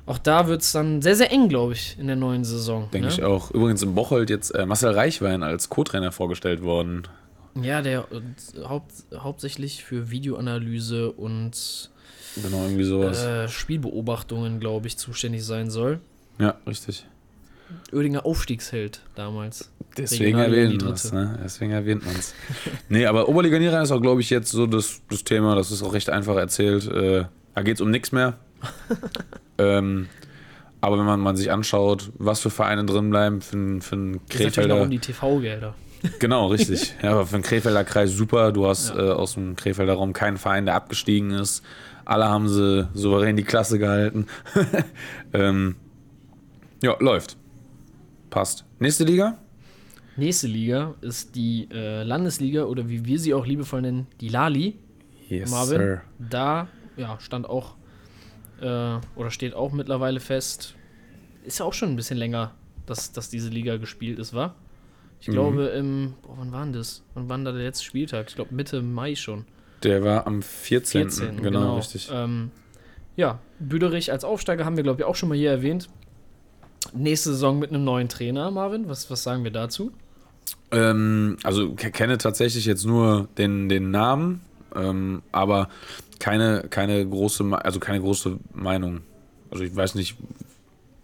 [0.06, 2.88] Auch da wird es dann sehr, sehr eng, glaube ich, in der neuen Saison.
[2.92, 3.12] Denke ne?
[3.14, 3.50] ich auch.
[3.50, 7.04] Übrigens in Bocholt jetzt äh, Marcel Reichwein als Co-Trainer vorgestellt worden.
[7.60, 11.90] Ja, der äh, haupt, hauptsächlich für Videoanalyse und
[12.42, 13.22] Genau, irgendwie sowas.
[13.24, 16.00] äh, Spielbeobachtungen, glaube ich, zuständig sein soll.
[16.38, 17.06] ja, richtig.
[17.92, 19.70] Oedinger Aufstiegsheld damals.
[19.96, 21.14] Deswegen es, dritte.
[21.14, 21.38] ne?
[21.44, 22.34] Deswegen erwähnt man es.
[22.88, 25.54] nee, aber Oberliga Niederrhein ist auch, glaube ich, jetzt so das, das Thema.
[25.54, 26.86] Das ist auch recht einfach erzählt.
[26.88, 28.38] Äh, da geht es um nichts mehr.
[29.58, 30.08] ähm,
[30.80, 34.26] aber wenn man, man sich anschaut, was für Vereine drin bleiben, für, einen- für einen
[34.26, 34.82] Krefelder.
[34.82, 35.74] um die TV-Gelder.
[36.18, 36.94] Genau, richtig.
[37.02, 38.52] ja, aber für den Krefelder Kreis super.
[38.52, 38.96] Du hast Ja.
[38.96, 41.62] äh, aus dem Krefelder Raum keinen Verein, der abgestiegen ist.
[42.04, 44.26] Alle haben sie souverän die Klasse gehalten.
[45.32, 45.76] ähm,
[46.82, 47.36] ja, läuft.
[48.30, 48.64] Passt.
[48.78, 49.38] Nächste Liga?
[50.16, 54.76] Nächste Liga ist die äh, Landesliga oder wie wir sie auch liebevoll nennen, die Lali.
[55.28, 56.00] Yes, Marvin.
[56.18, 57.76] Da ja, stand auch
[58.60, 60.74] äh, oder steht auch mittlerweile fest.
[61.44, 62.52] Ist ja auch schon ein bisschen länger,
[62.86, 64.56] dass, dass diese Liga gespielt ist, war?
[65.20, 65.32] Ich Mhm.
[65.32, 66.14] glaube, im.
[66.22, 67.02] Boah, wann war denn das?
[67.14, 68.26] Wann war denn da der letzte Spieltag?
[68.28, 69.44] Ich glaube, Mitte Mai schon.
[69.82, 71.10] Der war am 14.
[71.10, 71.42] 14.
[71.42, 72.10] genau, richtig.
[72.12, 72.50] Ähm,
[73.16, 75.88] ja, Büderich als Aufsteiger haben wir, glaube ich, auch schon mal hier erwähnt.
[76.92, 78.88] Nächste Saison mit einem neuen Trainer, Marvin.
[78.88, 79.92] Was, was sagen wir dazu?
[80.70, 84.40] Ähm, also ke- kenne tatsächlich jetzt nur den, den Namen,
[84.74, 85.68] ähm, aber
[86.18, 89.00] keine, keine große, also keine große Meinung.
[89.50, 90.16] Also ich weiß nicht,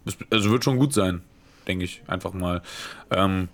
[0.05, 1.21] es, also wird schon gut sein,
[1.67, 2.61] denke ich, einfach mal.
[3.11, 3.49] Ähm,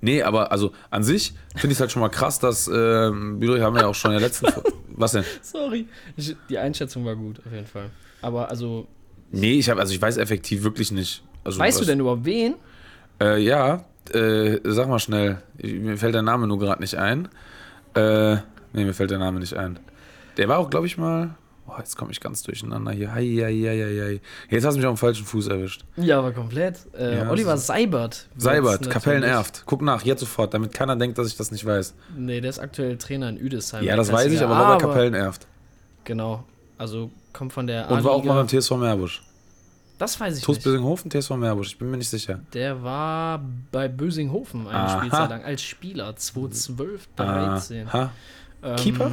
[0.00, 3.62] nee, aber also an sich finde ich es halt schon mal krass, dass ähm, Büderich
[3.62, 4.46] haben wir ja auch schon in der letzten,
[4.88, 5.24] was denn?
[5.42, 5.86] Sorry.
[6.16, 7.90] Ich, die Einschätzung war gut, auf jeden Fall.
[8.22, 8.86] Aber also,
[9.32, 11.22] Nee, ich habe, also ich weiß effektiv wirklich nicht.
[11.44, 12.54] Also, weißt du was- denn über wen?
[13.20, 15.40] Äh, ja, äh, sag mal schnell.
[15.62, 17.28] Mir fällt der Name nur gerade nicht ein.
[17.94, 18.36] Äh,
[18.72, 19.78] nee, mir fällt der Name nicht ein.
[20.36, 21.34] Der war auch, glaube ich, mal.
[21.66, 23.14] Oh, jetzt komme ich ganz durcheinander hier.
[23.14, 24.20] Hei, hei, hei, hei.
[24.48, 25.84] Jetzt hast du mich auf dem falschen Fuß erwischt.
[25.96, 26.78] Ja, aber komplett.
[26.98, 28.26] Äh, Ja, Oliver Seibert.
[28.36, 29.62] Seibert, Kapellen-Erft.
[29.66, 31.94] Guck nach, jetzt sofort, damit keiner denkt, dass ich das nicht weiß.
[32.16, 33.84] Nee, der ist aktuell Trainer in Üdesheim.
[33.84, 35.46] Ja, das weiß ich, aber war bei Kapellen-Erft.
[36.04, 36.44] Genau.
[36.76, 39.22] Also kommt von der Und war auch mal beim TSV Meerbusch.
[39.98, 40.64] Das weiß ich TuS nicht.
[40.64, 42.40] Bösinghofen, TSV Meerbusch, ich bin mir nicht sicher.
[42.54, 44.98] Der war bei Bösinghofen eine Aha.
[44.98, 46.16] Spielzeit lang als Spieler.
[46.16, 47.86] 2012, 13.
[47.86, 48.10] Aha.
[48.62, 49.10] Ähm, Keeper?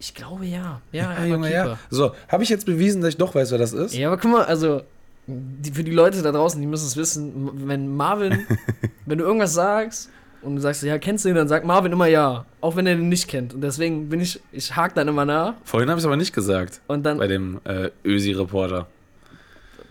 [0.00, 0.80] Ich glaube ja.
[0.92, 1.62] Ja, Ja, Junge, ja.
[1.64, 1.78] Keeper.
[1.90, 3.94] So, habe ich jetzt bewiesen, dass ich doch weiß, wer das ist?
[3.94, 4.82] Ja, aber guck mal, also
[5.26, 8.46] die, für die Leute da draußen, die müssen es wissen, wenn Marvin,
[9.06, 10.08] wenn du irgendwas sagst
[10.40, 12.94] und du sagst, ja, kennst du ihn, dann sagt Marvin immer ja, auch wenn er
[12.94, 13.54] den nicht kennt.
[13.54, 16.32] Und deswegen bin ich, ich hake dann immer nach Vorhin habe ich es aber nicht
[16.32, 16.80] gesagt.
[16.86, 18.86] und dann Bei dem äh, Ösi-Reporter.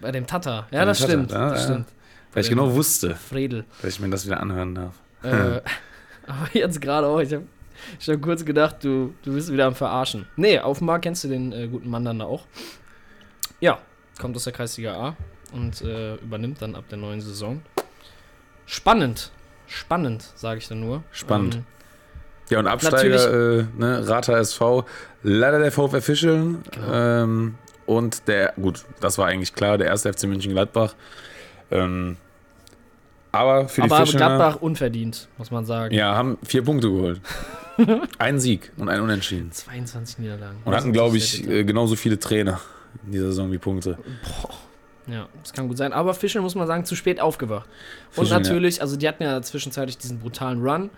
[0.02, 0.68] bei dem Tata.
[0.72, 1.32] Ja, das dem Tata, stimmt.
[1.32, 1.66] ja, das ja.
[1.66, 1.88] stimmt.
[2.34, 3.66] Weil ich genau wusste, Fredel.
[3.82, 4.94] dass ich mir das wieder anhören darf.
[5.24, 5.62] Äh,
[6.28, 7.44] aber jetzt gerade auch, ich habe
[8.00, 10.26] ich hab kurz gedacht, du, du bist wieder am Verarschen.
[10.36, 12.46] Nee, Aufmark kennst du den äh, guten Mann dann auch.
[13.60, 13.80] Ja,
[14.20, 15.16] kommt aus der Kreisliga A
[15.54, 17.62] und äh, übernimmt dann ab der neuen Saison.
[18.66, 19.32] Spannend.
[19.68, 21.04] Spannend, sage ich dann nur.
[21.12, 21.56] Spannend.
[21.56, 21.66] Ähm,
[22.50, 24.86] Ja, und Absteiger, äh, ne, Rata SV,
[25.24, 26.64] leider der VfR Fischeln.
[26.72, 26.94] Genau.
[26.94, 30.94] Ähm, und der, gut, das war eigentlich klar, der erste FC München Gladbach.
[31.72, 32.18] Ähm,
[33.32, 35.94] aber für die Aber Fischelner, Gladbach unverdient, muss man sagen.
[35.94, 37.22] ja, haben vier Punkte geholt.
[38.18, 39.52] ein Sieg und ein Unentschieden.
[39.52, 40.58] 22 Niederlagen.
[40.66, 42.60] Und hatten, glaube natürlich ich, genauso viele Trainer
[43.06, 43.98] in dieser Saison wie Punkte.
[45.08, 45.94] Ja, das kann gut sein.
[45.94, 47.68] Aber Fischl, muss man sagen, zu spät aufgewacht.
[48.16, 48.40] Und Fischl, ja.
[48.40, 50.90] natürlich, also die hatten ja zwischenzeitlich diesen brutalen Run.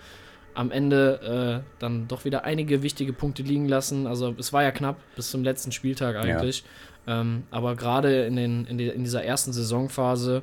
[0.56, 4.08] Am Ende äh, dann doch wieder einige wichtige Punkte liegen lassen.
[4.08, 6.64] Also es war ja knapp bis zum letzten Spieltag eigentlich.
[7.08, 10.42] Ähm, aber gerade in, den, in, die, in dieser ersten Saisonphase,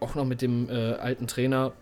[0.00, 1.72] auch noch mit dem äh, alten Trainer,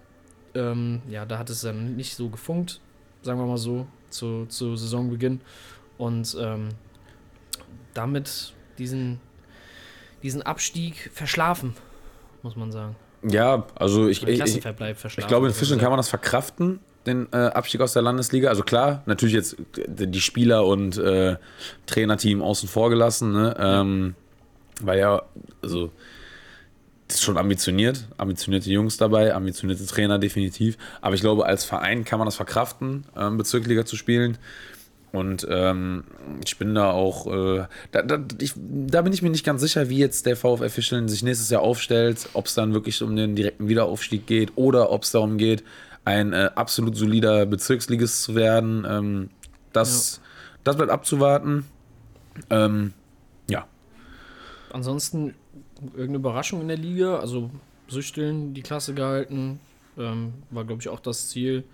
[0.55, 2.81] ähm, ja, da hat es dann nicht so gefunkt,
[3.23, 5.41] sagen wir mal so, zu, zu Saisonbeginn.
[5.99, 6.71] Und ähm,
[7.95, 9.21] damit diesen,
[10.23, 11.75] diesen Abstieg verschlafen,
[12.43, 12.97] muss man sagen.
[13.23, 17.37] Ja, also ich, ich, ich, ich glaube, in Fischen kann man das verkraften, den äh,
[17.37, 18.49] Abstieg aus der Landesliga.
[18.49, 21.37] Also klar, natürlich jetzt äh, die Spieler und äh,
[21.87, 23.55] Trainerteam außen vor gelassen, ne?
[23.59, 24.15] ähm,
[24.81, 25.23] weil ja,
[25.63, 25.93] also
[27.21, 30.79] schon ambitioniert, ambitionierte Jungs dabei, ambitionierte Trainer definitiv.
[31.01, 34.39] Aber ich glaube, als Verein kann man das verkraften, ähm, Bezirksliga zu spielen.
[35.13, 36.05] Und ähm,
[36.45, 39.91] ich bin da auch, äh, da, da, ich, da bin ich mir nicht ganz sicher,
[39.91, 43.37] wie jetzt der VfL Fischeln sich nächstes Jahr aufstellt, ob es dann wirklich um den
[43.37, 45.65] direkten Wiederaufstieg geht oder ob es darum geht,
[46.07, 48.87] ein äh, absolut solider Bezirksligist zu werden.
[48.89, 49.31] Ähm,
[49.75, 50.23] das,
[50.65, 51.67] das bleibt abzuwarten.
[52.49, 52.95] Ähm,
[53.51, 53.67] ja,
[54.73, 55.35] Ansonsten
[55.89, 57.19] irgendeine Überraschung in der Liga.
[57.19, 57.51] Also
[57.89, 59.61] Süchteln die Klasse gehalten.
[59.99, 61.65] Ähm, war, glaube ich, auch das Ziel.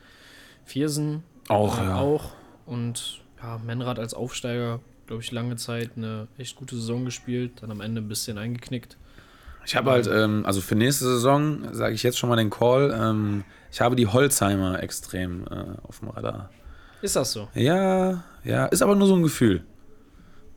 [0.65, 1.97] Viersen auch, äh, ja.
[1.97, 2.33] auch.
[2.67, 7.63] Und ja, Menrad als Aufsteiger, glaube ich, lange Zeit eine echt gute Saison gespielt.
[7.63, 8.97] Dann am Ende ein bisschen eingeknickt.
[9.65, 12.95] Ich habe halt, ähm, also für nächste Saison sage ich jetzt schon mal den Call.
[12.99, 16.51] Ähm, ich habe die Holzheimer extrem äh, auf dem Radar.
[17.03, 17.49] Ist das so?
[17.55, 19.63] Ja, ja, ist aber nur so ein Gefühl.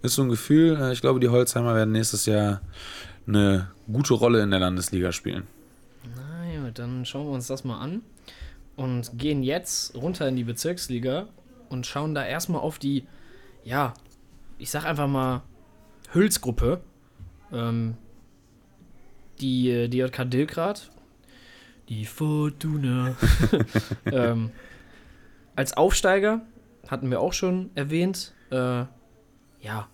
[0.02, 0.80] Ist so ein Gefühl.
[0.82, 2.62] Äh, Ich glaube, die Holzheimer werden nächstes Jahr
[3.36, 5.48] eine gute Rolle in der Landesliga spielen.
[6.16, 8.02] Na gut, dann schauen wir uns das mal an
[8.76, 11.28] und gehen jetzt runter in die Bezirksliga
[11.70, 13.06] und schauen da erstmal auf die,
[13.64, 13.94] ja,
[14.58, 15.42] ich sag einfach mal
[16.14, 16.82] Hülsgruppe.
[17.52, 17.96] Ähm,
[19.42, 20.90] die äh, DJK Dilgrad,
[21.90, 23.16] die Fortuna.
[24.06, 24.52] ähm,
[25.56, 26.42] als Aufsteiger
[26.88, 28.86] hatten wir auch schon erwähnt, äh,
[29.62, 29.88] ja,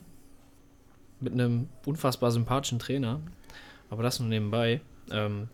[1.19, 3.19] mit einem unfassbar sympathischen Trainer,
[3.89, 4.81] aber das nur nebenbei.
[5.11, 5.47] Ähm,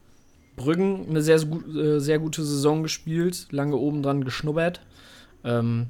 [0.56, 4.82] Brüggen eine sehr, äh, sehr gute Saison gespielt, lange oben dran geschnuppert.
[5.44, 5.88] Ähm,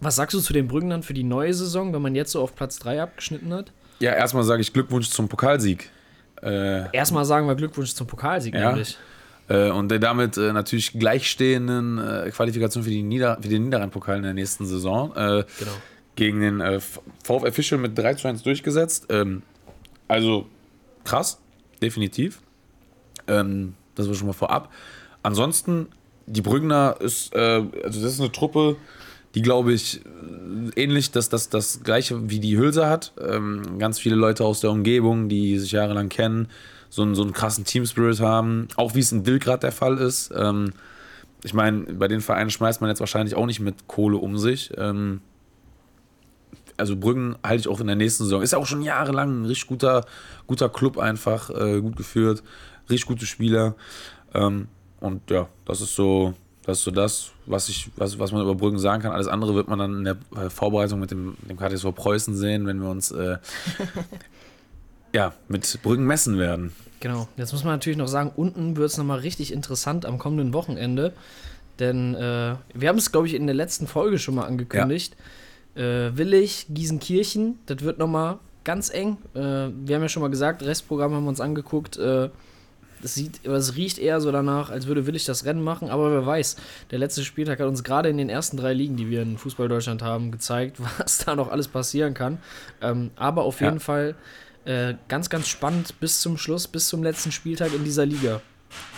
[0.00, 2.40] was sagst du zu den Brüggen dann für die neue Saison, wenn man jetzt so
[2.40, 3.72] auf Platz 3 abgeschnitten hat?
[4.00, 5.90] Ja, erstmal sage ich Glückwunsch zum Pokalsieg.
[6.42, 8.70] Äh, Erstmal sagen wir Glückwunsch zum Pokalsieg, Ja.
[8.70, 8.98] nämlich.
[9.48, 14.16] äh, und der damit äh, natürlich gleichstehenden äh, Qualifikation für, die Nieder für den Niederrhein-Pokal
[14.18, 15.12] in der nächsten Saison.
[15.14, 15.44] Genau.
[16.16, 16.80] Gegen den äh,
[17.22, 19.06] VfL Fischl mit 3 zu 1 durchgesetzt.
[19.08, 19.42] Ähm,
[20.08, 20.46] also
[21.04, 21.38] krass,
[21.82, 22.40] definitiv.
[23.26, 24.72] Ähm, das war schon mal vorab.
[25.22, 25.88] Ansonsten,
[26.26, 28.76] die Brügner ist, äh, also das ist eine Truppe,
[29.34, 33.12] die glaube ich äh, ähnlich, dass das das gleiche wie die Hülse hat.
[33.20, 36.48] Ähm, ganz viele Leute aus der Umgebung, die sich jahrelang kennen,
[36.88, 38.68] so einen, so einen krassen Team-Spirit haben.
[38.76, 40.32] Auch wie es in Dilgrad der Fall ist.
[40.36, 40.72] Ähm,
[41.42, 44.72] ich meine, bei den Vereinen schmeißt man jetzt wahrscheinlich auch nicht mit Kohle um sich.
[44.78, 45.20] Ähm,
[46.76, 48.42] also Brüggen halte ich auch in der nächsten Saison.
[48.42, 50.04] Ist ja auch schon jahrelang ein richtig guter,
[50.46, 52.42] guter Club einfach, äh, gut geführt,
[52.90, 53.74] richtig gute Spieler.
[54.34, 54.68] Ähm,
[55.00, 58.54] und ja, das ist so, das ist so das, was ich, was, was man über
[58.54, 59.12] Brüggen sagen kann.
[59.12, 62.66] Alles andere wird man dann in der äh, Vorbereitung mit dem, dem KTSV Preußen sehen,
[62.66, 63.38] wenn wir uns äh,
[65.12, 66.72] ja, mit Brüggen messen werden.
[67.00, 67.28] Genau.
[67.36, 71.12] Jetzt muss man natürlich noch sagen, unten wird es nochmal richtig interessant am kommenden Wochenende.
[71.78, 75.16] Denn äh, wir haben es, glaube ich, in der letzten Folge schon mal angekündigt.
[75.74, 79.18] Äh, Willig, Gießenkirchen, das wird nochmal ganz eng.
[79.34, 81.96] Äh, wir haben ja schon mal gesagt, Restprogramm haben wir uns angeguckt.
[81.98, 82.30] Äh,
[83.02, 86.24] es, sieht, es riecht eher so danach, als würde Willig das Rennen machen, aber wer
[86.24, 86.56] weiß.
[86.90, 89.68] Der letzte Spieltag hat uns gerade in den ersten drei Ligen, die wir in Fußball
[89.68, 92.38] Deutschland haben, gezeigt, was da noch alles passieren kann.
[92.80, 93.66] Ähm, aber auf Ja.
[93.68, 94.14] jeden Fall
[94.64, 98.40] äh, ganz, ganz spannend bis zum Schluss, bis zum letzten Spieltag in dieser Liga.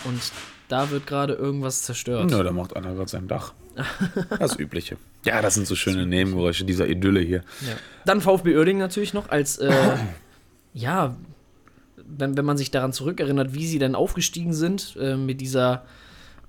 [0.05, 0.21] Und
[0.69, 2.31] da wird gerade irgendwas zerstört.
[2.31, 3.53] Ja, da macht einer gerade sein Dach.
[4.39, 4.97] Das Übliche.
[5.25, 7.43] Ja, das sind so schöne Nebengeräusche dieser Idylle hier.
[7.61, 7.75] Ja.
[8.05, 9.97] Dann VfB Oerding natürlich noch als, äh,
[10.73, 11.15] ja,
[11.95, 15.85] wenn, wenn man sich daran zurückerinnert, wie sie denn aufgestiegen sind, äh, mit dieser,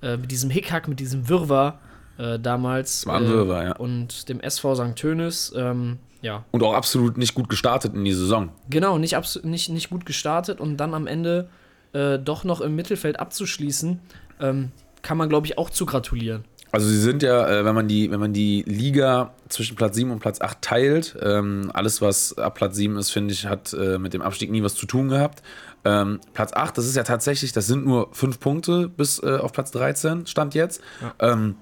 [0.03, 1.81] äh, mit diesem Hickhack, mit diesem Wirrwarr
[2.19, 3.07] äh, damals.
[3.07, 3.77] war ein äh, Wirrwarr, ja.
[3.77, 4.97] Und dem SV St.
[4.97, 8.51] Tönis, ähm, ja, Und auch absolut nicht gut gestartet in die Saison.
[8.69, 11.49] genau, nicht, nicht, nicht gut gestartet und dann am Ende
[11.93, 14.01] äh, doch noch im Mittelfeld abzuschließen,
[14.41, 14.73] ähm,
[15.03, 16.45] kann man, glaube ich, auch zu gratulieren.
[16.71, 20.11] Also sie sind ja, äh, wenn man die, wenn man die Liga zwischen Platz 7
[20.11, 23.99] und Platz 8 teilt, ähm, alles was ab Platz 7 ist, finde ich, hat äh,
[23.99, 25.43] mit dem Abstieg nie was zu tun gehabt.
[25.85, 29.53] Ähm, Platz 8, das ist ja tatsächlich, das sind nur 5 Punkte bis äh, auf
[29.53, 30.83] Platz 13, stand jetzt.
[31.21, 31.57] Ähm,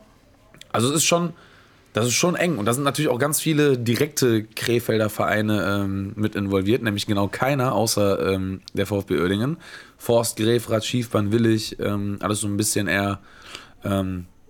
[0.72, 1.34] also es ist schon,
[1.92, 2.58] das ist schon eng.
[2.58, 7.28] Und da sind natürlich auch ganz viele direkte Krefelder Vereine ähm, mit involviert, nämlich genau
[7.28, 9.58] keiner außer ähm, der VfB Oerdingen.
[9.96, 13.20] Forst, Grefrath, Schiefbahn, Willig, ähm, alles so ein bisschen eher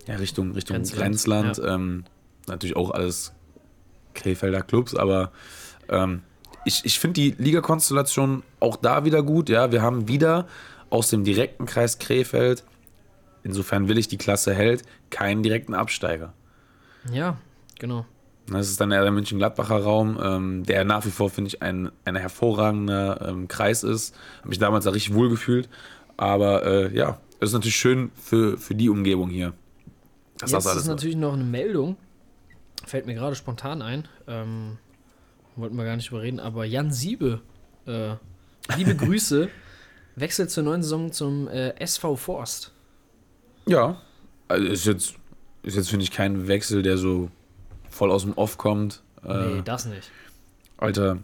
[0.07, 1.61] ja, Richtung, Richtung Grenzland, Grenzland.
[1.63, 2.03] Ähm,
[2.47, 3.33] natürlich auch alles
[4.13, 5.31] Krefelder Clubs, aber
[5.89, 6.21] ähm,
[6.65, 9.49] ich, ich finde die Ligakonstellation auch da wieder gut.
[9.49, 10.47] Ja, wir haben wieder
[10.89, 12.63] aus dem direkten Kreis Krefeld,
[13.43, 16.33] insofern will ich die Klasse hält, keinen direkten Absteiger.
[17.11, 17.37] Ja,
[17.79, 18.05] genau.
[18.49, 21.91] Das ist dann eher der München-Gladbacher Raum, ähm, der nach wie vor, finde ich, ein,
[22.05, 24.15] ein hervorragender ähm, Kreis ist.
[24.39, 25.67] Habe mich damals da richtig wohl gefühlt.
[26.15, 29.53] Aber äh, ja, es ist natürlich schön für, für die Umgebung hier.
[30.41, 31.97] Jetzt das alles ist natürlich noch eine Meldung,
[32.85, 34.07] fällt mir gerade spontan ein.
[34.27, 34.77] Ähm,
[35.55, 37.41] wollten wir gar nicht überreden, aber Jan Siebe,
[37.87, 38.15] äh,
[38.77, 39.49] liebe Grüße,
[40.15, 42.71] wechselt zur neuen Saison zum äh, SV Forst.
[43.65, 43.99] Ja,
[44.47, 45.15] also ist jetzt,
[45.63, 47.29] ist jetzt finde ich, kein Wechsel, der so
[47.89, 49.01] voll aus dem Off kommt.
[49.25, 50.11] Äh, Nee, das nicht.
[50.77, 51.17] alter,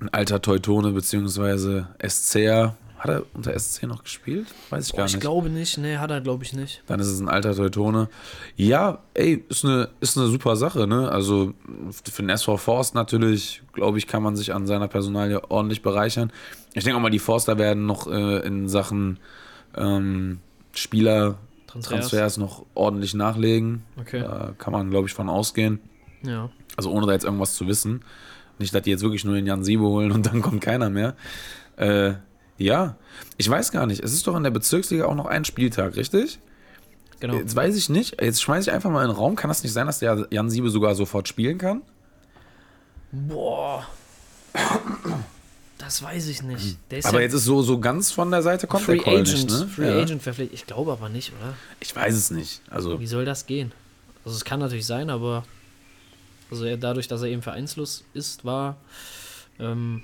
[0.00, 2.76] ein alter Teutone beziehungsweise SCR.
[3.04, 4.46] Hat er unter SC noch gespielt?
[4.70, 5.20] Weiß ich Boah, gar ich nicht.
[5.20, 6.82] glaube nicht, nee, hat er glaube ich nicht.
[6.86, 8.08] Dann ist es ein alter Teutone.
[8.56, 11.10] Ja, ey, ist eine, ist eine super Sache, ne?
[11.12, 11.52] Also
[12.02, 16.32] für den SV Forst natürlich, glaube ich, kann man sich an seiner Personalie ordentlich bereichern.
[16.72, 19.18] Ich denke auch mal, die Forster werden noch äh, in Sachen
[19.76, 20.40] ähm,
[20.72, 21.36] Spieler
[21.66, 22.08] Transfers.
[22.08, 23.82] Transfers noch ordentlich nachlegen.
[24.00, 24.20] Okay.
[24.20, 25.78] Da kann man, glaube ich, von ausgehen.
[26.22, 26.48] Ja.
[26.74, 28.02] Also ohne da jetzt irgendwas zu wissen.
[28.58, 31.16] Nicht, dass die jetzt wirklich nur den Jan Siebe holen und dann kommt keiner mehr.
[31.76, 32.14] Äh,
[32.58, 32.96] ja,
[33.36, 34.02] ich weiß gar nicht.
[34.02, 36.38] Es ist doch in der Bezirksliga auch noch ein Spieltag, richtig?
[37.20, 37.34] Genau.
[37.34, 38.20] Jetzt weiß ich nicht.
[38.20, 39.36] Jetzt schmeiße ich einfach mal in den Raum.
[39.36, 41.82] Kann das nicht sein, dass der Jan Siebe sogar sofort spielen kann?
[43.12, 43.86] Boah.
[45.78, 46.78] Das weiß ich nicht.
[47.04, 49.44] Aber ja jetzt ist so, so ganz von der Seite kommt Free der Call Agent.
[49.44, 49.66] nicht, ne?
[49.68, 50.02] Free ja.
[50.02, 50.58] Agent verpflichtet.
[50.58, 51.54] Ich glaube aber nicht, oder?
[51.80, 52.62] Ich weiß es nicht.
[52.70, 53.72] Also, Wie soll das gehen?
[54.24, 55.44] Also es kann natürlich sein, aber
[56.50, 58.76] also er, dadurch, dass er eben vereinslos ist, war.
[59.58, 60.02] Ähm,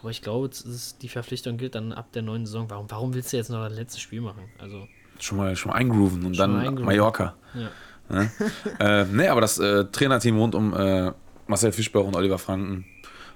[0.00, 2.68] aber ich glaube, ist, die Verpflichtung gilt dann ab der neuen Saison.
[2.68, 4.44] Warum, warum willst du jetzt noch das letzte Spiel machen?
[4.58, 4.88] Also,
[5.18, 6.84] schon mal, schon mal eingrooven und dann eingrooven.
[6.84, 7.36] Mallorca.
[7.54, 7.70] ja.
[8.08, 8.30] Ne?
[8.80, 11.12] äh, nee, aber das äh, Trainerteam rund um äh,
[11.46, 12.84] Marcel Fischbach und Oliver Franken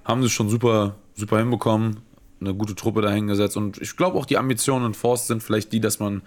[0.04, 2.00] haben sie schon super, super hinbekommen.
[2.40, 3.56] Eine gute Truppe dahingesetzt.
[3.56, 6.22] Und ich glaube auch, die Ambitionen in Forst sind vielleicht die, dass man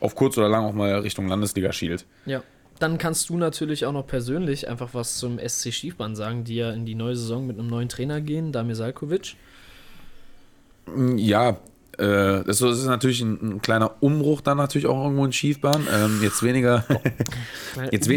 [0.00, 2.06] auf kurz oder lang auch mal Richtung Landesliga schielt.
[2.26, 2.42] ja.
[2.80, 6.72] Dann kannst du natürlich auch noch persönlich einfach was zum SC Schiefbahn sagen, die ja
[6.72, 9.36] in die neue Saison mit einem neuen Trainer gehen, Damir Salkovic.
[11.16, 11.56] Ja,
[11.98, 15.86] äh, das ist natürlich ein, ein kleiner Umbruch dann natürlich auch irgendwo in Schiefbahn.
[15.92, 16.84] Ähm, jetzt weniger,
[17.90, 18.14] Jetzt we-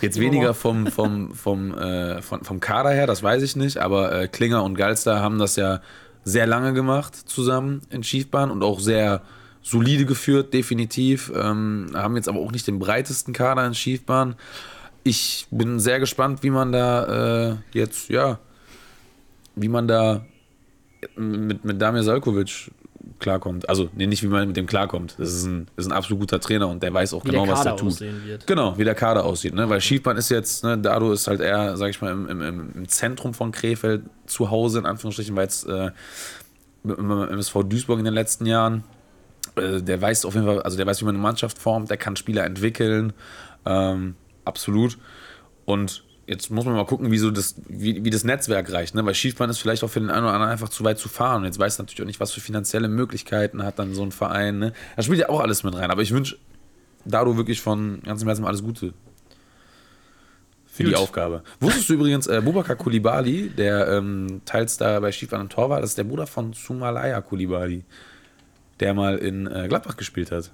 [0.00, 4.12] jetzt weniger vom, vom, vom, äh, von, vom Kader her, das weiß ich nicht, aber
[4.12, 5.80] äh, Klinger und Galster haben das ja
[6.24, 9.22] sehr lange gemacht zusammen in Schiefbahn und auch sehr
[9.62, 11.32] solide geführt, definitiv.
[11.34, 14.34] Ähm, haben jetzt aber auch nicht den breitesten Kader in Schiefbahn.
[15.02, 18.38] Ich bin sehr gespannt, wie man da äh, jetzt, ja,
[19.54, 20.24] wie man da
[21.16, 22.70] mit, mit Damir Salkovic
[23.18, 23.68] klarkommt.
[23.68, 25.14] Also, nee, nicht wie man mit dem klarkommt.
[25.18, 27.64] Das ist ein, ist ein absolut guter Trainer und der weiß auch Wie genau, was
[27.64, 28.00] er tut.
[28.00, 28.46] wird.
[28.46, 29.54] Genau, wie der Kader aussieht.
[29.54, 29.68] Ne?
[29.68, 32.88] Weil Schiefbahn ist jetzt, ne, Dado ist halt eher, sag ich mal, im, im, im
[32.88, 35.90] Zentrum von Krefeld zu Hause, in Anführungsstrichen, weil jetzt äh,
[36.84, 38.84] im MSV Duisburg in den letzten Jahren,
[39.56, 41.96] äh, der weiß auf jeden Fall, also der weiß, wie man eine Mannschaft formt, der
[41.96, 43.12] kann Spieler entwickeln.
[43.64, 44.98] Ähm, absolut.
[45.64, 48.94] Und jetzt muss man mal gucken, wie, so das, wie, wie das Netzwerk reicht.
[48.94, 49.04] Ne?
[49.04, 51.38] Weil Schiefbahn ist vielleicht auch für den einen oder anderen einfach zu weit zu fahren.
[51.38, 54.58] Und jetzt weiß natürlich auch nicht, was für finanzielle Möglichkeiten hat dann so ein Verein.
[54.58, 54.72] Ne?
[54.96, 55.90] Da spielt ja auch alles mit rein.
[55.90, 56.36] Aber ich wünsche
[57.04, 58.94] Dado wirklich von ganzem Herzen alles Gute
[60.66, 60.98] für die Gut.
[60.98, 61.42] Aufgabe.
[61.60, 65.80] Wusstest du übrigens, äh, Bubakar Kulibali, der ähm, teils da bei Schiefbahn im Tor war,
[65.80, 67.84] das ist der Bruder von Sumalaya Kulibali,
[68.80, 70.50] der mal in äh, Gladbach gespielt hat.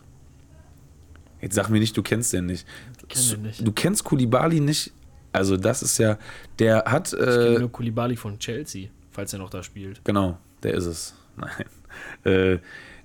[1.41, 2.67] Jetzt sag mir nicht, du kennst den nicht.
[3.09, 3.67] kenn den nicht.
[3.67, 4.93] Du kennst Kulibali nicht?
[5.33, 6.19] Also das ist ja,
[6.59, 10.05] der hat, Ich kenne äh, nur Kulibali von Chelsea, falls er noch da spielt.
[10.05, 11.15] genau, der ist es.
[11.37, 11.65] Nein.
[12.25, 12.59] Äh,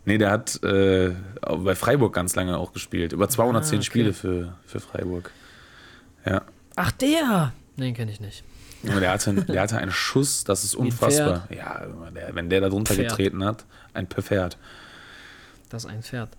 [0.05, 1.11] nee, der hat äh,
[1.41, 3.13] bei Freiburg ganz lange auch gespielt.
[3.13, 3.86] Über 210 Ah, okay.
[3.86, 5.32] Spiele für, für Freiburg.
[6.26, 6.41] Ja.
[6.76, 7.53] Ach, der!
[7.78, 8.43] Nee, kenne ich nicht.
[8.84, 11.47] Der hatte, der hatte einen Schuss, das ist ein unfassbar.
[11.49, 13.09] Ja, der, wenn der da drunter Pferd.
[13.09, 14.57] getreten hat, ein Pferd.
[15.69, 16.30] Das ist ein Pferd.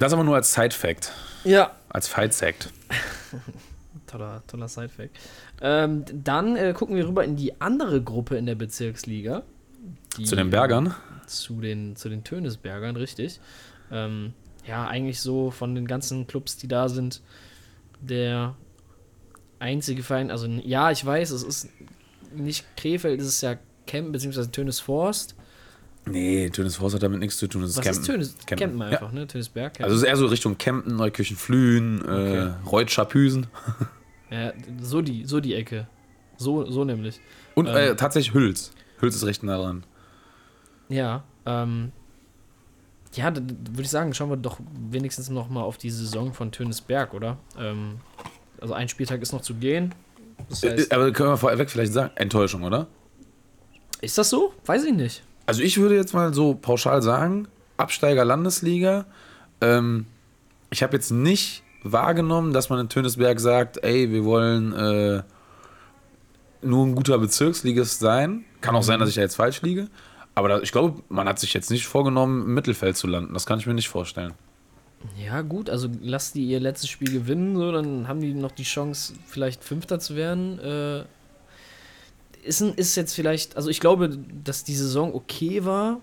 [0.00, 1.12] Das aber nur als Side-Fact,
[1.44, 1.70] Ja.
[1.88, 2.70] als Fight-Fact.
[4.12, 5.18] Toller, toller Sidefact.
[5.60, 9.42] Ähm, dann äh, gucken wir rüber in die andere Gruppe in der Bezirksliga.
[10.18, 10.94] Die, Zu den Bergern.
[11.26, 13.40] Zu den, zu den Tönesbergern, richtig.
[13.90, 14.34] Ähm,
[14.66, 17.22] ja, eigentlich so von den ganzen Clubs, die da sind,
[18.00, 18.54] der
[19.58, 21.68] einzige Verein, also ja, ich weiß, es ist
[22.34, 23.56] nicht Krefeld, es ist ja
[23.86, 24.46] Kempen bzw.
[24.46, 25.34] Tönes Forst.
[26.04, 27.62] Nee, Tönes Forst hat damit nichts zu tun.
[27.62, 28.00] Das ist Was Kempen.
[28.00, 28.36] ist Tönes?
[28.46, 28.56] Kempen.
[28.58, 28.86] Kempen, Ja.
[28.88, 29.26] einfach, ne?
[29.26, 29.80] Tönesberg.
[29.80, 32.38] Also es ist eher so Richtung Kempten, Neukirchen, Flühen, Okay.
[32.38, 33.46] äh, Reutschapüsen
[34.32, 35.86] ja, so die, so die Ecke.
[36.38, 37.20] So, so nämlich.
[37.54, 37.76] und Ähm.
[37.76, 38.72] äh, tatsächlich Hüls.
[38.98, 39.84] Hüls ist recht nah dran.
[40.88, 41.92] Ja, ähm,
[43.14, 44.58] ja, dann würde ich sagen, schauen wir doch
[44.90, 47.36] wenigstens noch mal auf die Saison von Tönesberg, oder?
[47.58, 48.00] Ähm,
[48.60, 49.94] also ein Spieltag ist noch zu gehen.
[50.48, 52.86] Das Äh, heißt, aber können wir vorweg vielleicht sagen, Enttäuschung, oder?
[54.00, 54.52] ist das so?
[54.66, 55.22] Weiß ich nicht.
[55.46, 59.04] Also ich würde jetzt mal so pauschal sagen, Absteiger Landesliga.
[59.60, 60.06] Ähm,
[60.70, 65.22] ich habe jetzt nicht wahrgenommen, dass man in Tönesberg sagt, ey, wir wollen äh,
[66.62, 68.44] nur ein guter Bezirksligist sein.
[68.60, 69.88] Kann auch sein, dass ich da jetzt falsch liege.
[70.34, 73.34] Aber da, ich glaube, man hat sich jetzt nicht vorgenommen, im Mittelfeld zu landen.
[73.34, 74.32] Das kann ich mir nicht vorstellen.
[75.22, 78.62] Ja, gut, also lass die ihr letztes Spiel gewinnen, so, dann haben die noch die
[78.62, 80.60] Chance, vielleicht Fünfter zu werden.
[80.60, 81.04] Äh,
[82.44, 84.10] ist, ist jetzt vielleicht, also ich glaube,
[84.44, 86.00] dass die Saison okay war.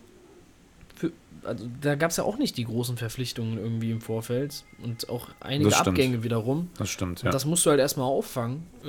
[1.44, 5.30] Also da gab es ja auch nicht die großen Verpflichtungen irgendwie im Vorfeld und auch
[5.40, 5.76] einige.
[5.78, 6.70] Abgänge wiederum.
[6.78, 7.32] Das stimmt, Und ja.
[7.32, 8.68] das musst du halt erstmal auffangen.
[8.84, 8.88] Äh,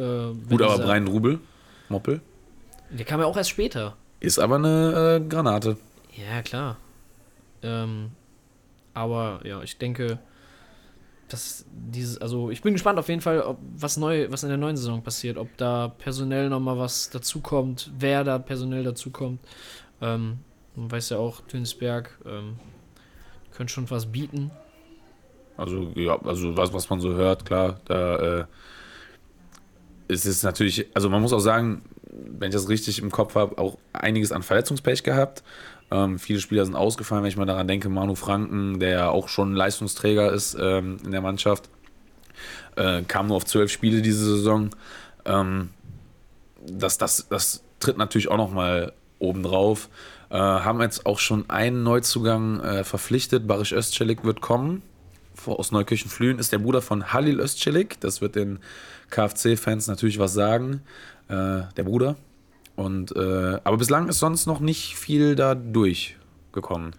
[0.48, 1.38] Gut, aber Brian Rubel,
[1.88, 2.20] Moppel,
[2.90, 3.96] Der kam ja auch erst später.
[4.20, 5.76] ist aber eine äh, Granate.
[6.16, 6.76] Ja, klar.
[7.62, 8.10] Ähm,
[8.94, 10.18] aber ja, ich denke,
[11.28, 14.58] dass dieses, also ich bin gespannt auf jeden Fall, ob was neu, was in der
[14.58, 19.40] neuen Saison passiert, ob da personell nochmal was dazukommt, wer da personell dazukommt.
[20.00, 20.38] Ähm,
[20.76, 22.58] man weiß ja auch, Tönsberg ähm,
[23.52, 24.50] könnte schon was bieten.
[25.56, 28.44] Also, ja, also was, was man so hört, klar, da äh,
[30.08, 33.58] ist es natürlich, also man muss auch sagen, wenn ich das richtig im Kopf habe,
[33.58, 35.42] auch einiges an Verletzungspech gehabt.
[35.90, 39.28] Ähm, viele Spieler sind ausgefallen, wenn ich mal daran denke, Manu Franken, der ja auch
[39.28, 41.68] schon Leistungsträger ist ähm, in der Mannschaft,
[42.76, 44.70] äh, kam nur auf zwölf Spiele diese Saison.
[45.24, 45.70] Ähm,
[46.66, 49.88] das, das, das tritt natürlich auch nochmal oben drauf.
[50.30, 53.46] Äh, haben jetzt auch schon einen Neuzugang äh, verpflichtet.
[53.46, 54.82] Barisch Özcelik wird kommen.
[55.46, 57.98] Aus Neukirchen-Flühen ist der Bruder von Halil Özcelik.
[58.00, 58.60] Das wird den
[59.10, 60.82] KFC-Fans natürlich was sagen.
[61.28, 62.16] Äh, der Bruder.
[62.76, 66.92] Und, äh, aber bislang ist sonst noch nicht viel da durchgekommen.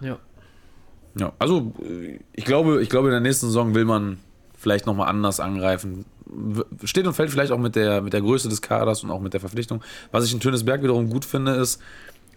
[0.00, 0.18] Ja.
[1.14, 1.72] Ja, also
[2.32, 4.18] ich glaube, ich glaube, in der nächsten Saison will man
[4.56, 6.04] vielleicht nochmal anders angreifen.
[6.84, 9.32] Steht und fällt vielleicht auch mit der, mit der Größe des Kaders und auch mit
[9.32, 9.82] der Verpflichtung.
[10.12, 11.80] Was ich in Tönesberg wiederum gut finde, ist,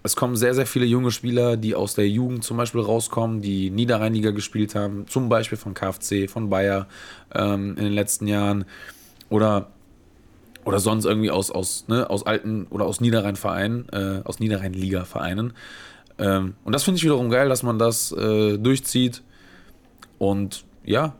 [0.04, 3.70] es kommen sehr, sehr viele junge Spieler, die aus der Jugend zum Beispiel rauskommen, die
[3.70, 6.88] Niederrheinliga gespielt haben, zum Beispiel von KfC, von Bayer
[7.34, 8.66] ähm, in den letzten Jahren
[9.30, 9.68] oder,
[10.66, 15.54] oder sonst irgendwie aus, aus, ne, aus alten oder aus Niederrhein-Vereinen, äh, aus Niederrhein-Liga-Vereinen.
[16.18, 19.22] Ähm, und das finde ich wiederum geil, dass man das äh, durchzieht.
[20.18, 21.14] Und ja,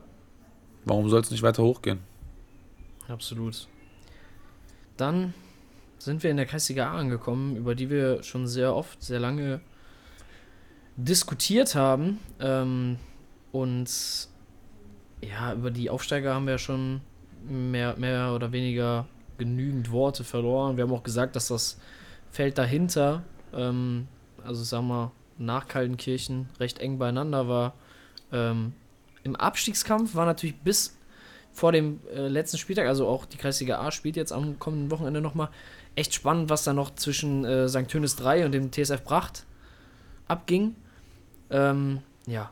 [0.84, 2.00] warum soll es nicht weiter hochgehen?
[3.08, 3.68] Absolut.
[4.96, 5.34] Dann
[6.04, 9.60] sind wir in der Kreisliga A angekommen, über die wir schon sehr oft, sehr lange
[10.96, 12.18] diskutiert haben.
[12.40, 12.98] Ähm,
[13.52, 13.88] und
[15.22, 17.00] ja, über die Aufsteiger haben wir schon
[17.48, 19.06] mehr, mehr oder weniger
[19.38, 20.76] genügend Worte verloren.
[20.76, 21.78] Wir haben auch gesagt, dass das
[22.30, 23.22] Feld dahinter,
[23.54, 24.08] ähm,
[24.44, 27.74] also sagen wir nach Kaltenkirchen, recht eng beieinander war.
[28.32, 28.74] Ähm,
[29.24, 30.96] Im Abstiegskampf war natürlich bis
[31.52, 35.20] vor dem äh, letzten Spieltag, also auch die Kreisliga A spielt jetzt am kommenden Wochenende
[35.20, 35.50] nochmal,
[35.96, 37.88] echt spannend, was da noch zwischen äh, St.
[37.88, 39.44] Tönis 3 und dem TSF Bracht
[40.28, 40.74] abging.
[41.50, 42.50] Ähm, ja,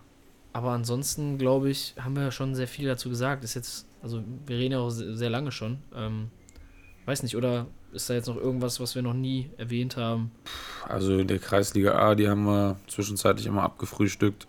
[0.53, 3.45] aber ansonsten, glaube ich, haben wir schon sehr viel dazu gesagt.
[3.45, 5.79] Ist jetzt, also wir reden ja auch sehr, sehr lange schon.
[5.95, 6.31] Ähm,
[7.07, 10.31] weiß nicht, oder ist da jetzt noch irgendwas, was wir noch nie erwähnt haben?
[10.89, 14.47] Also in der Kreisliga A, die haben wir zwischenzeitlich immer abgefrühstückt.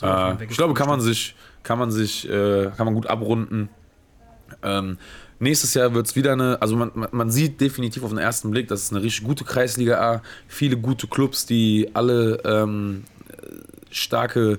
[0.00, 3.68] Wir Äh, ich glaube, kann man sich, kann man sich, äh, kann man gut abrunden.
[4.62, 4.98] Ähm,
[5.40, 8.68] nächstes Jahr wird es wieder eine, also man, man, sieht definitiv auf den ersten Blick,
[8.68, 10.22] das ist eine richtig gute Kreisliga A.
[10.46, 13.04] Viele gute Clubs, die alle ähm,
[13.90, 14.58] starke,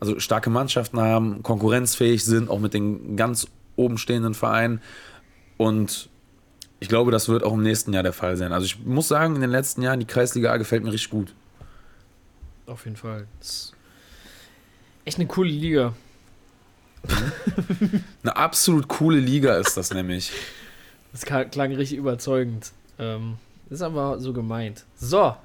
[0.00, 4.80] also starke Mannschaften haben, konkurrenzfähig sind, auch mit den ganz oben stehenden Vereinen.
[5.56, 6.10] Und
[6.80, 8.52] ich glaube, das wird auch im nächsten Jahr der Fall sein.
[8.52, 11.32] Also ich muss sagen, in den letzten Jahren, die Kreisliga A gefällt mir richtig gut.
[12.66, 13.26] Auf jeden Fall.
[15.04, 15.94] Echt eine coole Liga.
[18.22, 20.32] Eine absolut coole Liga ist das nämlich.
[21.12, 22.72] Das klang richtig überzeugend.
[22.98, 23.36] Ähm,
[23.70, 24.84] ist aber so gemeint.
[24.96, 25.36] So,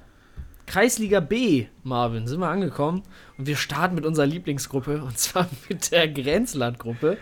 [0.66, 3.02] Kreisliga B, Marvin, sind wir angekommen.
[3.36, 7.18] Und wir starten mit unserer Lieblingsgruppe, und zwar mit der Grenzlandgruppe.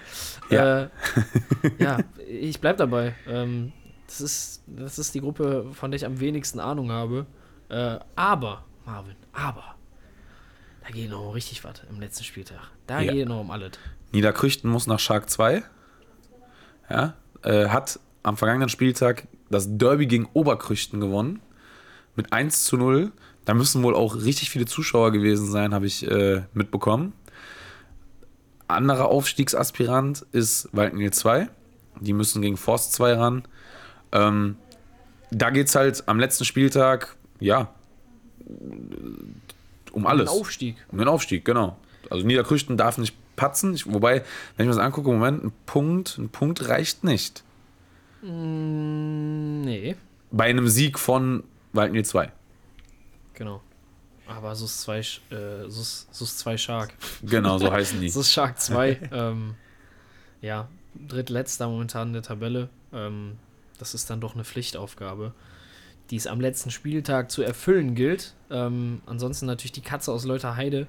[0.51, 0.83] Ja.
[0.85, 0.89] Äh,
[1.79, 3.15] ja, ich bleib dabei.
[3.27, 3.73] Ähm,
[4.07, 7.27] das, ist, das ist die Gruppe, von der ich am wenigsten Ahnung habe.
[7.69, 9.77] Äh, aber, Marvin, aber,
[10.83, 12.61] da geht noch richtig was im letzten Spieltag.
[12.87, 13.13] Da Ja.
[13.13, 13.73] geht noch um alles.
[14.13, 15.63] Niederkrüchten muss nach Shark 2.
[16.89, 21.41] ja, äh, hat am vergangenen Spieltag das Derby gegen Oberkrüchten gewonnen.
[22.17, 23.13] Mit 1 zu 0.
[23.45, 27.13] Da müssen wohl auch richtig viele Zuschauer gewesen sein, habe ich äh, mitbekommen.
[28.69, 31.49] Anderer Aufstiegsaspirant ist Waldnil 2.
[32.01, 33.43] Die müssen gegen Forst 2 ran.
[34.13, 34.57] Ähm,
[35.31, 37.73] da geht es halt am letzten Spieltag, ja,
[39.93, 40.31] um alles.
[40.31, 40.77] Ein Aufstieg.
[40.91, 41.77] Um den Aufstieg, genau.
[42.11, 43.73] Also Niederkrüchten darf nicht patzen.
[43.75, 44.23] Ich, wobei,
[44.57, 47.43] wenn ich mir das angucke, Moment, ein Punkt, ein Punkt reicht nicht.
[48.21, 49.97] Mm, nee,
[50.31, 52.31] Bei einem Sieg von Waldnil 2.
[53.33, 53.63] genau.
[54.27, 55.03] Aber SUS 2, äh,
[55.69, 56.95] SUS, SUS 2 Shark.
[57.23, 58.11] Genau, so heißen die.
[58.11, 59.55] SUS Shark 2, ähm,
[60.41, 60.69] ja,
[61.09, 62.69] drittletzter momentan in der Tabelle.
[62.93, 63.39] Ähm,
[63.79, 65.33] das ist dann doch eine Pflichtaufgabe,
[66.11, 68.35] die es am letzten Spieltag zu erfüllen gilt.
[68.51, 70.87] Ähm, ansonsten natürlich die Katze aus Leuterheide.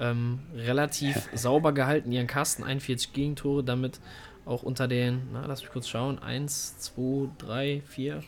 [0.00, 4.00] Ähm, relativ sauber gehalten, ihren Kasten, 41 Gegentore, damit
[4.46, 8.22] auch unter den, na, lass mich kurz schauen, 1, 2, 3, 4,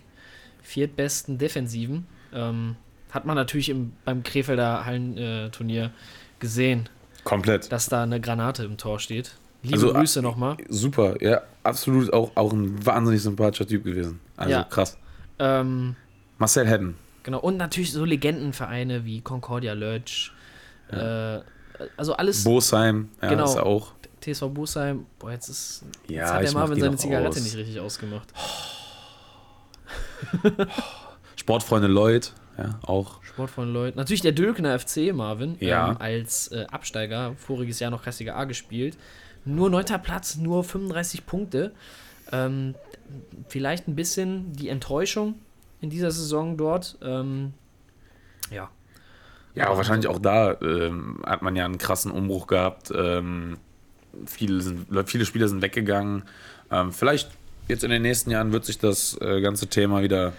[0.63, 2.07] viertbesten Defensiven.
[2.33, 2.77] Ähm,
[3.13, 5.91] hat man natürlich im, beim Krefelder Hallenturnier
[6.39, 6.89] gesehen,
[7.25, 7.71] Komplett.
[7.73, 9.37] dass da eine Granate im Tor steht.
[9.63, 10.57] Liebe Also, Grüße nochmal.
[10.69, 14.21] Super, ja, absolut auch, auch ein wahnsinnig sympathischer Typ gewesen.
[14.37, 14.65] Also Ja.
[14.65, 14.97] krass.
[15.39, 15.97] Ähm,
[16.39, 16.95] Marcel Hedden.
[17.23, 20.31] genau, und natürlich so Legendenvereine wie Concordia Lodge.
[20.91, 21.41] Äh,
[21.97, 23.45] also alles Bosheim, ja, Genau.
[23.45, 23.93] ist auch.
[24.21, 25.07] TSV Busheim.
[25.19, 25.83] Boah, jetzt ist.
[26.07, 27.41] Jetzt Ja, hat der Marvin seine Zigarette aus.
[27.43, 28.29] nicht richtig ausgemacht.
[31.37, 33.23] Sportfreunde Lloyd, ja, auch.
[33.23, 33.97] Sport von Leuten.
[33.97, 35.91] Natürlich der Dülkner FC, Marvin, Ja.
[35.93, 38.99] ähm, als äh, Absteiger, voriges Jahr noch Kreisliga A gespielt.
[39.45, 41.73] Nur neunter Platz, nur 35 Punkte.
[42.31, 42.75] Ähm,
[43.49, 45.37] vielleicht ein bisschen die Enttäuschung
[45.81, 46.99] in dieser Saison dort.
[47.03, 47.55] Ähm,
[48.51, 48.69] ja,
[49.55, 52.93] Ja, aber wahrscheinlich auch da ähm, hat man ja einen krassen Umbruch gehabt.
[52.95, 53.59] Ähm,
[54.27, 56.25] viele, sind, viele Spieler sind weggegangen.
[56.71, 57.31] Ähm, vielleicht
[57.69, 60.33] jetzt in den nächsten Jahren wird sich das äh, ganze Thema wieder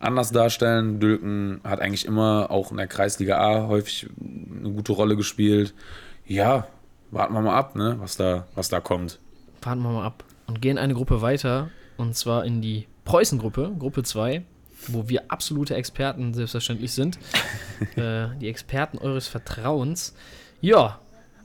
[0.00, 0.98] anders darstellen.
[0.98, 5.74] Dülken hat eigentlich immer auch in der Kreisliga A häufig eine gute Rolle gespielt.
[6.26, 6.66] Ja,
[7.10, 9.18] warten wir mal ab, ne, was da, was da kommt.
[9.62, 11.70] warten wir mal ab und gehen eine Gruppe weiter.
[11.96, 14.42] Und zwar in die Preußen-Gruppe, Gruppe 2,
[14.88, 17.18] wo wir absolute Experten selbstverständlich sind.
[17.96, 20.14] äh, die Experten eures Vertrauens.
[20.60, 20.98] Ja,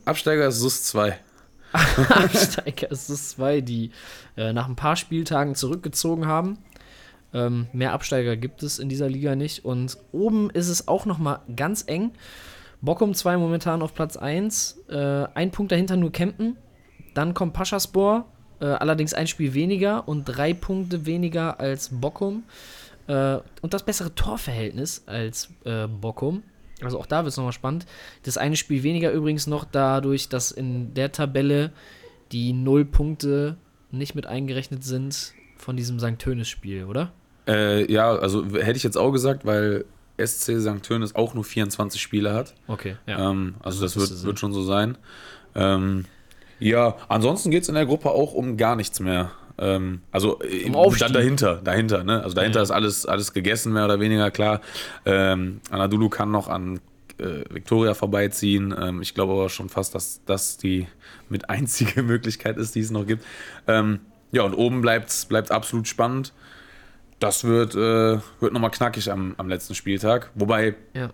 [0.06, 1.18] Absteiger ist SUS 2.
[2.10, 3.92] Absteiger ist es zwei, die
[4.38, 6.58] äh, nach ein paar Spieltagen zurückgezogen haben.
[7.34, 9.66] Ähm, mehr Absteiger gibt es in dieser Liga nicht.
[9.66, 12.12] Und oben ist es auch noch mal ganz eng.
[12.82, 14.84] Bockum 2 momentan auf Platz 1.
[14.90, 16.56] Äh, ein Punkt dahinter nur Kempen.
[17.14, 18.26] Dann kommt Paschaspor.
[18.62, 22.44] Äh, allerdings ein Spiel weniger und drei Punkte weniger als Bockum.
[23.08, 26.44] Äh, und das bessere Torverhältnis als äh, Bockum.
[26.82, 27.86] Also auch da wird es nochmal spannend.
[28.24, 31.72] Das eine Spiel weniger übrigens noch dadurch, dass in der Tabelle
[32.32, 33.58] die null Punkte
[33.92, 36.20] nicht mit eingerechnet sind von diesem St.
[36.20, 37.14] Tönis-Spiel, oder?
[37.48, 39.86] Äh, ja, also hätte ich jetzt auch gesagt, weil
[40.18, 40.84] SC St.
[40.84, 42.56] Tönis auch nur 24 Spiele hat.
[42.68, 43.30] Okay, ja.
[43.30, 44.98] Ähm, also das müsste wird, wird schon so sein.
[45.54, 46.06] Ähm,
[46.60, 49.32] ja, ansonsten geht es in der Gruppe auch um gar nichts mehr.
[49.58, 52.22] Ähm, also äh, dann dahinter, dahinter, ne?
[52.24, 52.64] Also dahinter Ja.
[52.64, 54.62] ist alles, alles gegessen, mehr oder weniger, klar.
[55.06, 56.80] Ähm, Anadolu kann noch an
[57.18, 58.76] äh, Victoria vorbeiziehen.
[58.78, 60.88] Ähm, ich glaube aber schon fast, dass das die
[61.30, 63.24] mit einzige Möglichkeit ist, die es noch gibt.
[63.68, 64.02] Ähm,
[64.32, 66.34] ja, und oben bleibt es absolut spannend.
[67.20, 70.32] Das wird, äh, wird nochmal knackig am, am letzten Spieltag.
[70.36, 71.10] Wobei, Ja,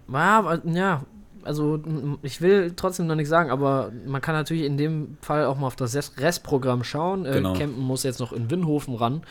[0.66, 1.04] ja,
[1.44, 1.80] also
[2.22, 5.68] ich will trotzdem noch nichts sagen, aber man kann natürlich in dem Fall auch mal
[5.68, 7.26] auf das Rest- Restprogramm schauen.
[7.26, 7.54] Äh, Genau.
[7.54, 9.22] Kempen muss jetzt noch in Winnhofen ran.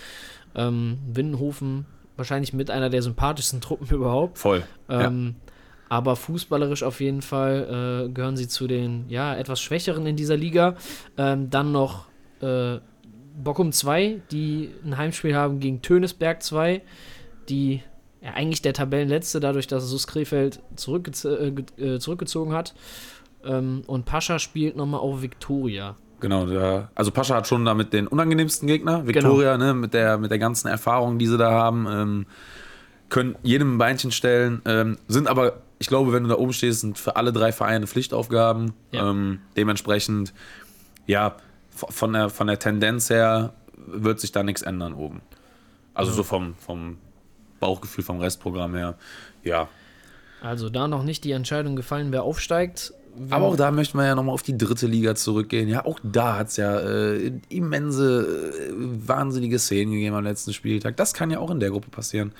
[0.54, 1.86] Ähm, Winnhofen
[2.16, 4.38] wahrscheinlich mit einer der sympathischsten Truppen überhaupt.
[4.38, 4.62] voll.
[4.88, 5.06] ja.
[5.06, 5.36] Ähm,
[5.88, 10.36] Aber fußballerisch auf jeden Fall äh, gehören sie zu den ja, etwas Schwächeren in dieser
[10.36, 10.76] Liga.
[11.18, 12.06] Ähm, dann noch
[12.40, 12.78] äh,
[13.42, 16.82] Bockum 2, die ein Heimspiel haben gegen Tönesberg 2,
[17.48, 17.82] die
[18.22, 22.74] ja, eigentlich der Tabellenletzte, dadurch, dass SUS Krefeld zurückgez äh, äh, zurückgezogen hat.
[23.44, 25.96] Ähm, und Pascha spielt nochmal auf Viktoria.
[26.20, 29.06] Genau, der, also Pascha hat schon damit den unangenehmsten Gegner.
[29.06, 32.26] Viktoria, ne, mit der, mit der ganzen Erfahrung, die sie da haben, ähm,
[33.08, 34.60] können jedem ein Beinchen stellen.
[34.66, 37.86] Ähm, sind aber, ich glaube, wenn du da oben stehst, sind für alle drei Vereine
[37.86, 38.74] Pflichtaufgaben.
[38.92, 39.10] Ja.
[39.10, 40.34] Ähm, dementsprechend,
[41.06, 41.36] ja,
[41.70, 45.22] von der, von der Tendenz her wird sich da nichts ändern oben.
[45.94, 46.98] Also so vom, vom
[47.60, 48.96] Bauchgefühl, vom Restprogramm her,
[49.44, 49.68] ja.
[50.42, 52.94] Also da noch nicht die Entscheidung gefallen, wer aufsteigt.
[53.28, 55.68] Aber auch da möchten wir ja nochmal auf die dritte Liga zurückgehen.
[55.68, 60.96] Ja, auch da hat es ja äh, immense, äh, wahnsinnige Szenen gegeben am letzten Spieltag.
[60.96, 62.32] Das kann ja auch in der Gruppe passieren,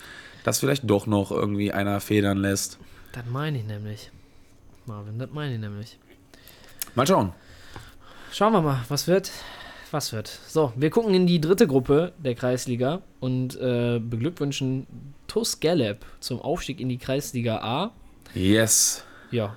[0.44, 2.78] dass vielleicht doch noch irgendwie einer federn lässt.
[3.12, 4.10] Das meine ich nämlich.
[4.86, 5.98] Marvin, das meine ich nämlich.
[6.94, 7.32] Mal schauen.
[8.32, 9.30] Schauen wir mal, was wird.
[9.92, 10.28] Was wird.
[10.46, 14.86] So, wir gucken in die dritte Gruppe der Kreisliga und äh, beglückwünschen
[15.26, 17.92] TuS Gallup zum Aufstieg in die Kreisliga A.
[18.34, 19.04] Yes.
[19.30, 19.56] Ja,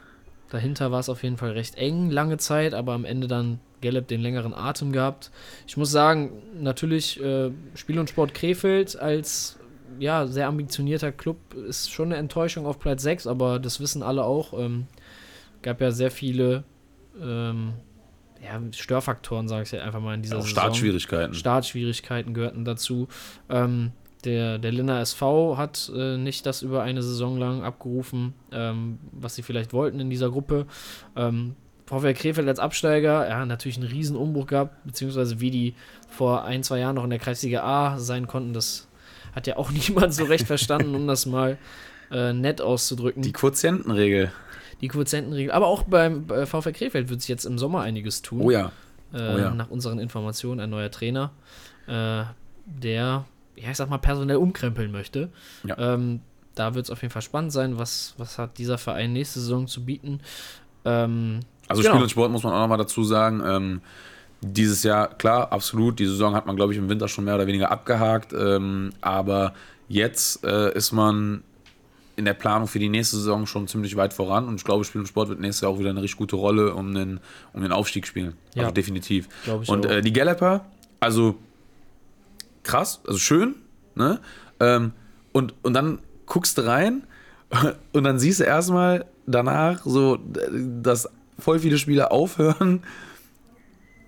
[0.49, 4.07] dahinter war es auf jeden Fall recht eng, lange Zeit, aber am Ende dann Gallup
[4.07, 5.31] den längeren Atem gehabt.
[5.67, 9.59] Ich muss sagen, natürlich äh, Spiel und Sport Krefeld als
[9.99, 14.23] ja, sehr ambitionierter Club ist schon eine Enttäuschung auf Platz 6, aber das wissen alle
[14.23, 14.53] auch.
[14.57, 14.87] Ähm,
[15.61, 16.63] gab ja sehr viele
[17.21, 17.73] ähm,
[18.43, 20.51] ja, Störfaktoren, sage ich jetzt einfach mal in dieser Auch Saison.
[20.51, 21.33] Startschwierigkeiten.
[21.33, 23.07] Startschwierigkeiten gehörten dazu.
[23.49, 23.91] Ähm,
[24.25, 29.35] der, der Linner SV hat äh, nicht das über eine Saison lang abgerufen, ähm, was
[29.35, 30.65] sie vielleicht wollten in dieser Gruppe.
[31.15, 35.75] Ähm, VfL Krefeld als Absteiger, ja, natürlich einen riesen Umbruch gehabt, beziehungsweise wie die
[36.09, 38.87] vor ein, zwei Jahren noch in der Kreisliga A sein konnten, das
[39.35, 41.57] hat ja auch niemand so recht verstanden, um das mal
[42.11, 43.21] äh, nett auszudrücken.
[43.21, 44.31] Die Quotientenregel.
[44.83, 45.53] Die Quotientenregel.
[45.53, 48.41] Aber auch beim bei VfL Krefeld wird sich jetzt im Sommer einiges tun.
[48.41, 48.71] Oh ja.
[49.13, 49.53] Äh, Oh ja.
[49.53, 51.31] Nach unseren Informationen ein neuer Trainer,
[51.87, 52.23] äh,
[52.65, 53.25] der,
[53.55, 55.29] ja, ich sag mal, personell umkrempeln möchte.
[55.63, 55.77] Ja.
[55.77, 56.19] Ähm,
[56.55, 59.67] da wird es auf jeden Fall spannend sein, was, was hat dieser Verein nächste Saison
[59.67, 60.19] zu bieten.
[60.83, 61.93] Ähm, Also Genau.
[61.93, 63.41] Spiel und Sport muss man auch nochmal dazu sagen.
[63.45, 63.81] Ähm,
[64.41, 65.97] dieses Jahr, klar, absolut.
[65.97, 68.33] Die Saison hat man, glaube ich, im Winter schon mehr oder weniger abgehakt.
[68.33, 69.53] Ähm, aber
[69.87, 71.41] jetzt äh, ist man
[72.15, 74.47] in der Planung für die nächste Saison schon ziemlich weit voran.
[74.47, 76.73] Und ich glaube, Spiel und Sport wird nächstes Jahr auch wieder eine richtig gute Rolle
[76.75, 77.19] um den,
[77.53, 78.33] um den Aufstieg spielen.
[78.55, 78.63] Ja.
[78.63, 79.27] Also definitiv.
[79.67, 80.65] Und äh, die Galloper,
[80.99, 81.35] also
[82.63, 83.55] krass, also schön.
[83.95, 84.19] Ne?
[84.59, 84.91] Ähm,
[85.31, 87.03] und, und dann guckst du rein
[87.93, 90.19] und dann siehst du erstmal danach so,
[90.81, 91.09] dass
[91.39, 92.83] voll viele Spieler aufhören.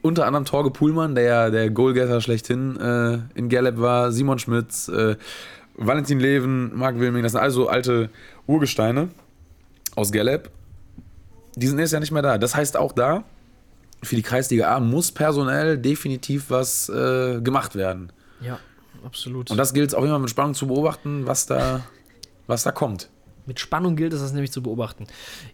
[0.01, 4.87] Unter anderem Torge Puhlmann, der ja der Goalgetter schlechthin äh, in Gallup war, Simon Schmitz,
[4.87, 5.15] äh,
[5.77, 8.09] Valentin Leven, Marc Wilming, das sind also alte
[8.47, 9.09] Urgesteine
[9.95, 10.49] aus Gallup.
[11.55, 12.37] Die sind jetzt ja nicht mehr da.
[12.37, 13.23] Das heißt auch da,
[14.03, 18.11] für die Kreisliga A muss personell definitiv was äh, gemacht werden.
[18.41, 18.59] ja,
[19.03, 19.51] absolut.
[19.51, 21.81] Und das gilt es auch immer mit Spannung zu beobachten, was da,
[22.47, 23.09] was da kommt.
[23.45, 25.07] Mit Spannung gilt es, das nämlich zu beobachten.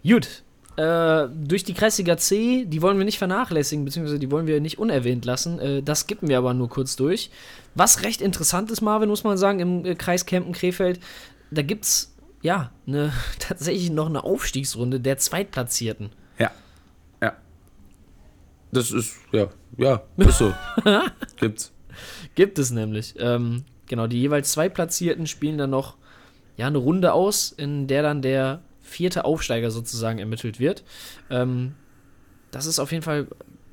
[0.03, 0.43] Gut.
[0.81, 4.79] Äh, durch die Kreisliga C, die wollen wir nicht vernachlässigen, beziehungsweise die wollen wir nicht
[4.79, 5.59] unerwähnt lassen.
[5.59, 7.29] Äh, das skippen wir aber nur kurz durch.
[7.75, 10.99] Was recht interessant ist, Marvin, muss man sagen, im äh, Kreis Kempen-Krefeld,
[11.51, 16.09] da gibt es ja eine, tatsächlich noch eine Aufstiegsrunde der Zweitplatzierten.
[16.39, 16.49] Ja.
[17.21, 17.33] Ja.
[18.71, 20.51] Das ist, ja, ja, ist so.
[21.35, 21.71] Gibt's.
[22.33, 23.13] Gibt es nämlich.
[23.19, 25.97] Ähm, genau, die jeweils Zweitplatzierten spielen dann noch
[26.57, 28.61] ja, eine Runde aus, in der dann der
[28.91, 30.83] vierte Aufsteiger sozusagen ermittelt wird.
[31.29, 31.75] Ähm,
[32.51, 33.27] das ist auf jeden Fall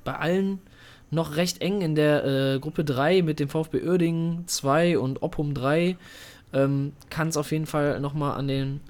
[0.04, 0.60] bei allen
[1.10, 5.54] noch recht eng in der äh, Gruppe 3 mit dem VfB Uerdingen 2 und Oppum
[5.54, 5.96] 3.
[6.52, 8.80] Ähm, Kann es auf jeden Fall nochmal an den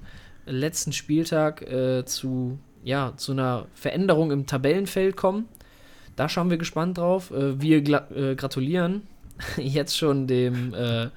[0.45, 5.47] letzten Spieltag äh, zu, ja, zu einer Veränderung im Tabellenfeld kommen.
[6.15, 7.31] Da schauen wir gespannt drauf.
[7.31, 9.07] Äh, wir äh, gratulieren
[9.57, 11.09] jetzt schon dem äh,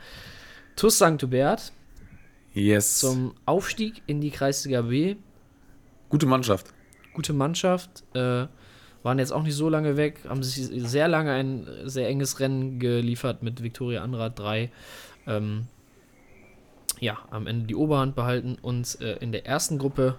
[0.77, 1.23] TuS St.
[1.23, 1.73] Hubert
[2.55, 2.99] Yes.
[2.99, 5.17] zum Aufstieg in die Kreisliga B.
[6.09, 6.67] Gute Mannschaft.
[7.15, 8.05] Gute Mannschaft.
[8.15, 8.47] Äh,
[9.03, 12.79] waren jetzt auch nicht so lange weg, haben sich sehr lange ein sehr enges Rennen
[12.79, 14.71] geliefert mit Viktoria Anrad 3.
[15.27, 15.67] Ähm,
[17.01, 20.19] ja, am Ende die Oberhand behalten und äh, in der ersten Gruppe,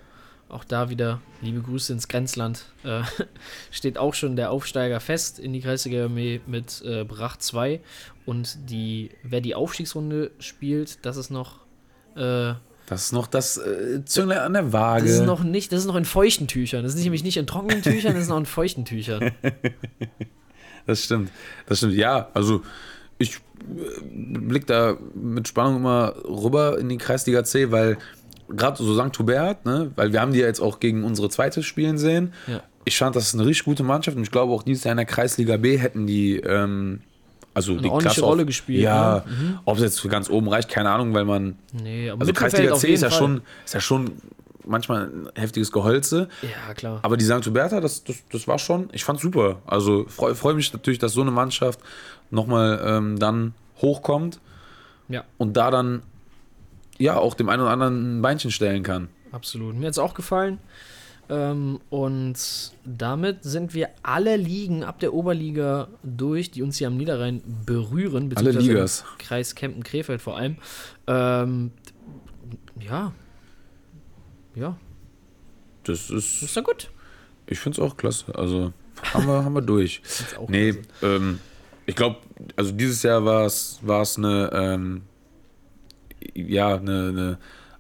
[0.50, 3.04] auch da wieder liebe Grüße ins Grenzland, äh,
[3.72, 7.80] steht auch schon der Aufsteiger fest in die Kreisliga B mit äh, Brach 2.
[8.26, 11.63] Und die, wer die Aufstiegsrunde spielt, das ist noch
[12.16, 12.54] äh,
[12.88, 15.06] Das ist noch das äh, Zünglein an der Waage.
[15.06, 16.84] das ist noch nicht, das ist noch in feuchten Tüchern.
[16.84, 19.32] Das ist nämlich nicht in trockenen Tüchern, das ist noch in feuchten Tüchern.
[20.86, 21.32] Das stimmt.
[21.66, 21.94] Das stimmt.
[21.94, 22.62] Ja, also
[23.18, 23.38] ich
[24.14, 27.98] blick da mit Spannung immer rüber in die Kreisliga C, weil
[28.50, 29.18] gerade so St.
[29.18, 32.34] Hubert, ne, weil wir haben die ja jetzt auch gegen unsere zweite spielen sehen.
[32.48, 32.62] Ja.
[32.84, 34.98] Ich fand, das ist eine richtig gute Mannschaft und ich glaube auch dieses Jahr in
[34.98, 37.00] der Kreisliga B hätten die ähm,
[37.54, 39.60] also die ordentliche Klasse Rolle auf- gespielt, Ja, ne?
[39.66, 42.76] ob es jetzt für ganz oben reicht, keine Ahnung, weil man Nee, aber also Kreisliga
[42.76, 43.18] C ist ja Fall.
[43.20, 44.12] schon ist ja schon
[44.66, 46.30] manchmal ein heftiges Geholze.
[46.42, 47.00] Ja, klar.
[47.02, 47.46] Aber die St.
[47.46, 49.58] Huberta, das, das, das war schon, ich fand super.
[49.66, 51.80] Also freue freu mich natürlich, dass so eine Mannschaft
[52.32, 54.40] nochmal ähm, dann hochkommt
[55.10, 56.02] Ja, und da dann
[56.98, 59.10] ja auch dem einen oder anderen ein Beinchen stellen kann.
[59.32, 59.76] absolut.
[59.76, 60.60] Mir hat es auch gefallen.
[61.34, 62.36] Ähm, und
[62.86, 68.26] damit sind wir alle Ligen ab der Oberliga durch, die uns hier am Niederrhein berühren.
[68.36, 69.06] Alle beziehungsweise im Ligas.
[69.18, 70.58] Kreis Kempen-Krefeld vor allem.
[71.08, 71.72] Ähm,
[72.80, 73.14] ja.
[74.56, 74.78] Ja,
[75.84, 76.92] Das ist ist, ja gut.
[77.48, 78.36] ich finde es auch klasse.
[78.36, 78.72] Also
[79.14, 80.02] haben wir, haben wir durch.
[80.48, 81.40] Nee, ähm,
[81.88, 82.18] ich glaube,
[82.56, 85.02] also dieses Jahr war es war es eine, ähm,
[86.36, 87.38] ja, eine, eine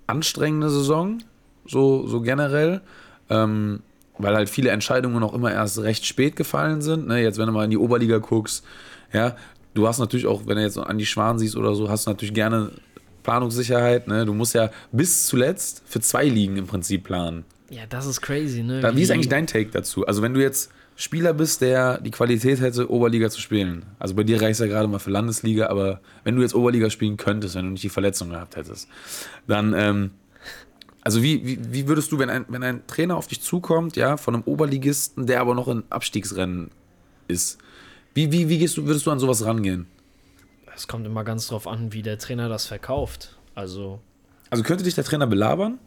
[0.08, 1.22] anstrengende Saison,
[1.68, 2.82] so, so generell.
[3.30, 3.82] Ähm,
[4.18, 7.08] weil halt viele Entscheidungen auch immer erst recht spät gefallen sind.
[7.08, 7.22] Ne?
[7.22, 8.64] Jetzt, wenn du mal in die Oberliga guckst,
[9.12, 9.36] ja,
[9.74, 12.12] du hast natürlich auch, wenn du jetzt an die Schwan siehst oder so, hast du
[12.12, 12.72] natürlich gerne
[13.24, 14.08] Planungssicherheit.
[14.08, 14.26] Ne?
[14.26, 17.46] Du musst ja bis zuletzt für zwei Ligen im Prinzip planen.
[17.70, 18.82] Ja, das ist crazy, ne?
[18.82, 20.06] Da, wie ist eigentlich dein Take dazu?
[20.06, 23.84] Also, wenn du jetzt Spieler bist, der die Qualität hätte, Oberliga zu spielen.
[23.98, 26.90] Also bei dir reicht es ja gerade mal für Landesliga, aber wenn du jetzt Oberliga
[26.92, 28.88] spielen könntest, wenn du nicht die Verletzung gehabt hättest,
[29.48, 30.12] dann, ähm,
[31.04, 34.18] also wie, wie, wie würdest du, wenn ein, wenn ein Trainer auf dich zukommt, ja,
[34.18, 36.72] von einem Oberligisten, der aber noch in Abstiegsrennen
[37.28, 37.58] ist,
[38.14, 39.88] wie, wie, wie gehst du, würdest du an sowas rangehen?
[40.76, 43.38] Es kommt immer ganz drauf an, wie der Trainer das verkauft.
[43.56, 44.00] Also,
[44.50, 45.78] Also könnte dich der Trainer belabern?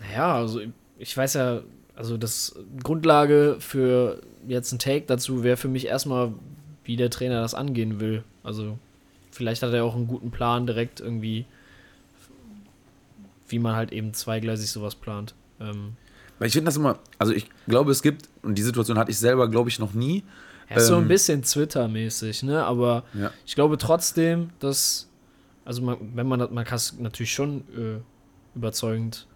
[0.00, 0.60] naja, also
[0.98, 1.60] ich weiß ja,
[1.94, 6.32] also das Grundlage für jetzt ein Take dazu wäre für mich erstmal,
[6.84, 8.24] wie der Trainer das angehen will.
[8.42, 8.78] Also
[9.30, 11.44] vielleicht hat er auch einen guten Plan direkt irgendwie,
[13.50, 15.34] wie man halt eben zweigleisig sowas plant.
[15.60, 15.96] Ähm,
[16.38, 19.18] Weil ich finde das immer, also ich glaube, es gibt, und die Situation hatte ich
[19.18, 20.24] selber, glaube ich, noch nie.
[20.70, 22.64] Ja, ist so Ähm, ein bisschen Twitter-mäßig, ne?
[22.64, 23.32] Aber Ja.
[23.44, 25.08] ich glaube trotzdem, dass,
[25.64, 28.00] also man, wenn man das, man kann es natürlich schon äh,
[28.56, 29.26] überzeugend,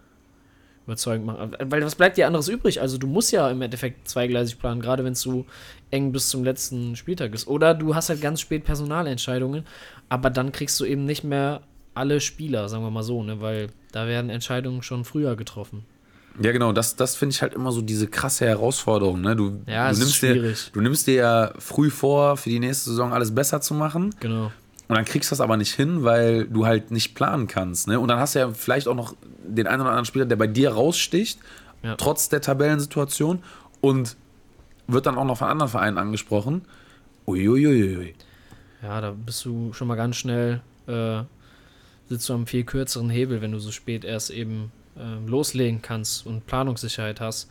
[0.86, 1.56] überzeugend machen.
[1.60, 2.80] Weil was bleibt dir anderes übrig?
[2.80, 5.46] Also du musst ja im Endeffekt zweigleisig planen, gerade wenn es so
[5.90, 7.48] eng bis zum letzten Spieltag ist.
[7.48, 9.64] Oder du hast halt ganz spät Personalentscheidungen,
[10.08, 11.62] aber dann kriegst du eben nicht mehr
[11.94, 13.40] alle Spieler, sagen wir mal so, ne?
[13.40, 15.84] Weil da werden Entscheidungen schon früher getroffen.
[16.42, 19.20] Ja, genau, das, das finde ich halt immer so diese krasse Herausforderung.
[19.20, 19.36] Ne?
[19.36, 20.70] Du, Ja, du, nimmst dir, schwierig.
[20.72, 24.12] du nimmst dir ja früh vor, für die nächste Saison alles besser zu machen.
[24.18, 24.50] Genau.
[24.88, 27.86] Und dann kriegst du das aber nicht hin, weil du halt nicht planen kannst.
[27.86, 28.00] Ne?
[28.00, 29.14] Und dann hast du ja vielleicht auch noch
[29.46, 31.38] den einen oder anderen Spieler, der bei dir raussticht,
[31.84, 31.94] Ja.
[31.94, 33.38] trotz der Tabellensituation
[33.80, 34.16] und
[34.88, 36.62] wird dann auch noch von anderen Vereinen angesprochen.
[37.28, 38.14] Uiuiuiui.
[38.82, 41.22] Ja, da bist du schon mal ganz schnell, äh,
[42.08, 46.26] sitzt du am viel kürzeren Hebel, wenn du so spät erst eben ähm, loslegen kannst
[46.26, 47.50] und Planungssicherheit hast.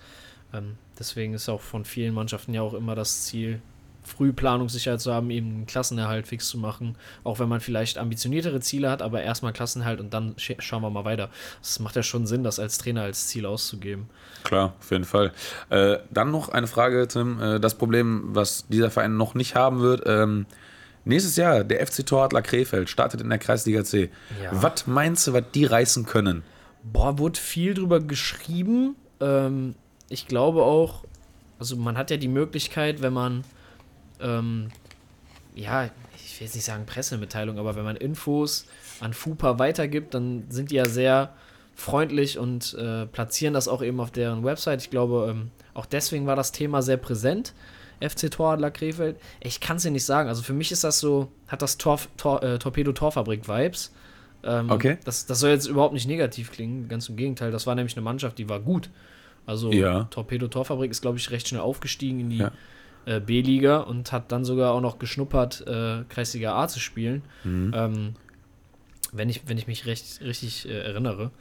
[0.53, 3.61] Ähm, deswegen ist auch von vielen Mannschaften ja auch immer das Ziel,
[4.03, 6.95] früh Planungssicherheit zu haben, eben Klassenerhalt fix zu machen.
[7.23, 10.89] Auch wenn man vielleicht ambitioniertere Ziele hat, aber erstmal Klassenerhalt und dann sch schauen wir
[10.89, 11.29] mal weiter.
[11.61, 14.09] Es macht ja schon Sinn, das als Trainer als Ziel auszugeben.
[14.43, 15.31] Klar, auf jeden Fall.
[15.69, 17.41] Äh, dann noch eine Frage, Tim.
[17.41, 20.03] Äh, das Problem, was dieser Verein noch nicht haben wird.
[20.05, 20.45] Ähm,
[21.05, 24.09] nächstes Jahr, der FC Toradler Krefeld startet in der Kreisliga C.
[24.41, 24.51] Ja.
[24.51, 26.43] Was meinst du, was die reißen können?
[26.83, 28.95] Boah, wurde viel drüber geschrieben.
[29.19, 29.75] Ähm,
[30.09, 31.03] ich glaube auch,
[31.59, 33.43] also man hat ja die Möglichkeit, wenn man,
[34.19, 34.69] ähm,
[35.55, 35.85] ja,
[36.15, 38.65] ich will jetzt nicht sagen Pressemitteilung, aber wenn man Infos
[38.99, 41.33] an FUPA weitergibt, dann sind die ja sehr
[41.75, 44.81] freundlich und äh, platzieren das auch eben auf deren Website.
[44.81, 47.53] Ich glaube, ähm, auch deswegen war das Thema sehr präsent.
[47.99, 49.17] FC Toradler Krefeld.
[49.41, 50.29] Ich kann es dir nicht sagen.
[50.29, 53.91] Also für mich ist das so, hat das Tor, Tor, äh, Torpedo-Torfabrik-Vibes.
[54.43, 54.97] Ähm, Okay.
[55.05, 57.51] Das, das soll jetzt überhaupt nicht negativ klingen, ganz im Gegenteil.
[57.51, 58.89] Das war nämlich eine Mannschaft, die war gut.
[59.45, 60.05] Also Ja.
[60.05, 62.51] Torpedo Torfabrik ist, glaube ich, recht schnell aufgestiegen in die Ja.
[63.05, 67.21] äh, B-Liga und hat dann sogar auch noch geschnuppert, äh, Kreisliga A zu spielen.
[67.43, 67.71] Mhm.
[67.75, 68.15] Ähm,
[69.11, 71.31] wenn, ich, wenn ich mich recht, richtig äh, erinnere.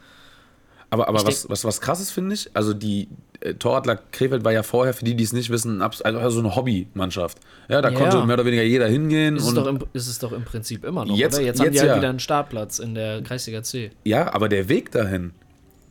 [0.93, 3.09] Aber, aber was, was, was krasses finde ich, also die
[3.41, 6.55] äh, Torradler Krefeld war ja vorher, für die, die es nicht wissen, also so eine
[6.55, 7.39] Hobbymannschaft.
[7.71, 9.37] Ja, da Ja, konnte mehr oder weniger jeder hingehen.
[9.37, 11.45] Ist es, und, doch im, ist es doch im Prinzip immer noch, Jetzt- oder?
[11.47, 11.97] Jetzt, haben die jetzt halt ja.
[11.97, 13.91] wieder einen Startplatz in der Kreisliga C.
[14.05, 15.33] ja, aber der Weg dahin,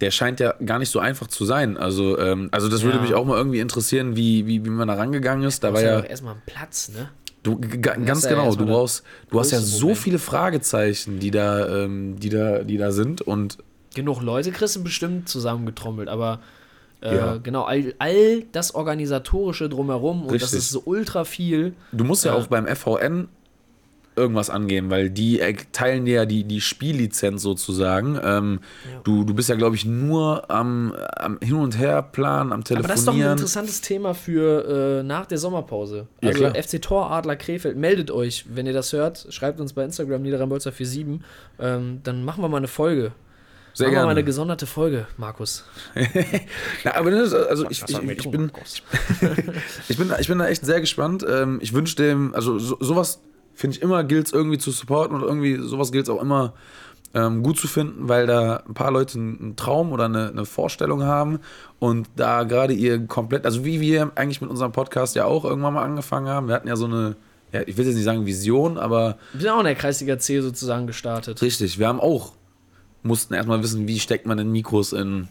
[0.02, 1.78] der scheint ja gar nicht so einfach zu sein.
[1.78, 3.02] Also, ähm, also das würde Ja.
[3.02, 5.64] mich auch mal irgendwie interessieren, wie, wie, wie man da rangegangen ist.
[5.64, 7.10] Da war ja ja, erstmal einen Platz, ne?
[7.44, 12.30] du, ganz genau, du brauchst, du hast ja so viele Fragezeichen, die da, ähm, die
[12.30, 13.58] da, die da sind und
[13.96, 16.40] genug Leute kriegst du bestimmt zusammengetrommelt, aber
[17.02, 17.38] äh, Ja.
[17.38, 20.60] genau, all, all das Organisatorische drumherum und das Richtig.
[20.60, 21.74] ist so ultra viel.
[21.92, 22.38] Du musst ja Äh.
[22.38, 23.28] auch beim FVN
[24.18, 28.20] irgendwas angehen, weil die äh, teilen dir ja die, die Spiellizenz sozusagen.
[28.22, 28.60] Ähm,
[28.92, 29.00] Ja.
[29.06, 33.00] du, du bist ja, glaube ich, nur am, am Hin- und Her-Plan, am Aber das
[33.00, 33.32] ist doch ein Telefonieren.
[33.32, 36.08] interessantes Thema für äh, nach der Sommerpause.
[36.22, 36.56] Ja, Also klar.
[36.62, 41.20] FC Tor Adler Krefeld, meldet euch, wenn ihr das hört, schreibt uns bei Instagram Niederrhein-Bolzer47,
[41.60, 43.14] ähm, dann machen wir mal eine Folge.
[43.74, 44.12] Sehr machen wir mal gerne.
[44.12, 45.66] eine gesonderte Folge, Markus.
[46.84, 48.52] Ja, aber das, also ich, ich, ich, tun, bin,
[49.88, 51.26] ich, bin, ich bin da echt sehr gespannt.
[51.28, 53.22] Ähm, ich wünsche dem, also so, sowas
[53.54, 56.54] finde ich immer, gilt es irgendwie zu supporten und irgendwie sowas gilt es auch immer
[57.14, 61.04] ähm, gut zu finden, weil da ein paar Leute einen Traum oder eine, eine Vorstellung
[61.04, 61.40] haben
[61.80, 65.74] und da gerade ihr komplett, also wie wir eigentlich mit unserem Podcast ja auch irgendwann
[65.74, 67.16] mal angefangen haben, wir hatten ja so eine,
[67.52, 70.40] ja, ich will jetzt nicht sagen Vision, aber Wir sind auch in der Kreisliga C
[70.40, 71.42] sozusagen gestartet.
[71.42, 72.34] richtig, wir haben auch,
[73.04, 75.28] mussten erstmal wissen, wie steckt man denn Mikros in,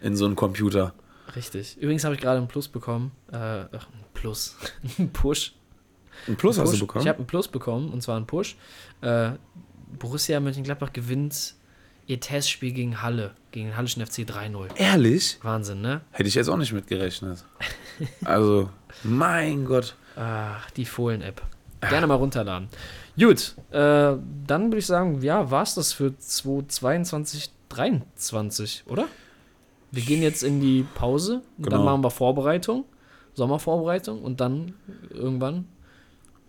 [0.00, 0.94] in so einen Computer.
[1.36, 1.76] Richtig.
[1.78, 3.12] Übrigens habe ich gerade einen Plus bekommen.
[3.30, 4.56] Äh, ach, ein Plus.
[4.98, 5.54] ein Push.
[6.28, 6.80] Ein Plus hast Push.
[6.80, 7.02] du bekommen?
[7.02, 8.56] Ich habe einen Plus bekommen, und zwar einen Push.
[9.00, 9.32] Äh,
[9.98, 11.54] Borussia Mönchengladbach gewinnt
[12.06, 14.76] ihr Testspiel gegen Halle, gegen den Hallischen FC 3-0.
[14.76, 15.38] Ehrlich?
[15.42, 16.02] Wahnsinn, ne?
[16.10, 17.44] Hätte ich jetzt auch nicht mitgerechnet.
[18.24, 18.68] Also,
[19.04, 19.94] mein Gott.
[20.16, 21.40] Ach, die Fohlen-App.
[21.88, 22.68] Gerne mal runterladen.
[23.18, 23.74] Gut, äh,
[24.46, 29.06] dann würde ich sagen, ja, war es das für 2022, 23, oder?
[29.90, 31.84] Wir gehen jetzt in die Pause, und dann Genau.
[31.84, 32.84] machen wir Vorbereitung,
[33.34, 34.74] Sommervorbereitung und dann
[35.10, 35.66] irgendwann,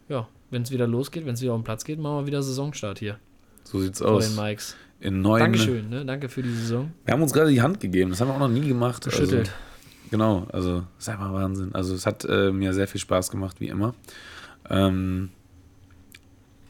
[0.08, 2.42] ja, wenn es wieder losgeht, wenn es wieder auf den Platz geht, machen wir wieder
[2.42, 3.18] Saisonstart hier
[3.64, 4.36] So sieht's vor den aus.
[4.38, 4.76] Mikes.
[5.02, 5.40] In neun.
[5.40, 6.06] Dankeschön, ne?
[6.06, 6.94] Danke für die Saison.
[7.04, 8.12] Wir haben uns gerade die Hand gegeben.
[8.12, 9.04] Das haben wir auch noch nie gemacht.
[9.04, 9.50] Geschüttelt.
[9.50, 9.52] Also,
[10.12, 11.76] genau, also ist einfach Wahnsinn.
[11.76, 13.96] Also es hat äh, mir sehr viel Spaß gemacht, wie immer.
[14.70, 15.30] Ähm,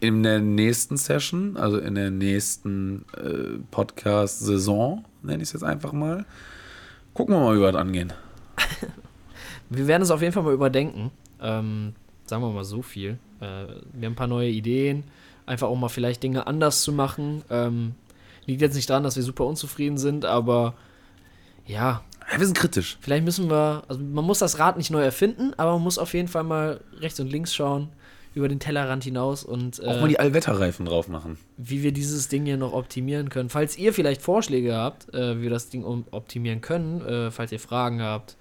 [0.04, 5.94] in der nächsten Session, also in der nächsten äh, Podcast-Saison, nenne ich es jetzt einfach
[5.94, 6.26] mal,
[7.14, 8.12] gucken wir mal, wie wir das angehen.
[9.70, 11.10] Wir werden es auf jeden Fall mal überdenken.
[11.42, 11.94] Ähm,
[12.26, 13.18] sagen wir mal so viel.
[13.40, 13.46] Äh,
[13.94, 15.04] wir haben ein paar neue Ideen.
[15.48, 17.42] Einfach auch mal vielleicht Dinge anders zu machen.
[17.50, 17.96] Ähm,
[18.46, 20.76] liegt jetzt nicht daran, dass wir super unzufrieden sind, aber
[21.66, 22.98] ja, Ja, wir sind kritisch.
[23.02, 26.14] vielleicht müssen wir, also man muss das Rad nicht neu erfinden, aber man muss auf
[26.14, 27.90] jeden Fall mal rechts und links schauen,
[28.36, 31.38] über den Tellerrand hinaus und Auch äh, mal die Allwetterreifen drauf machen.
[31.58, 33.50] wie wir dieses Ding hier noch optimieren können.
[33.50, 37.60] Falls ihr vielleicht Vorschläge habt, äh, wie wir das Ding optimieren können, äh, falls ihr
[37.60, 38.36] Fragen habt,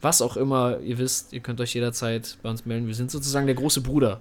[0.00, 2.86] was auch immer, ihr wisst, ihr könnt euch jederzeit bei uns melden.
[2.86, 4.20] Wir sind sozusagen der große Bruder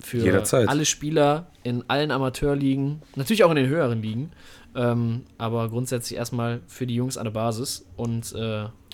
[0.00, 0.68] für Jederzeit.
[0.68, 4.30] alle Spieler in allen Amateurligen, natürlich auch in den höheren Ligen,
[4.74, 8.34] ähm, aber grundsätzlich erstmal für die Jungs an der Basis und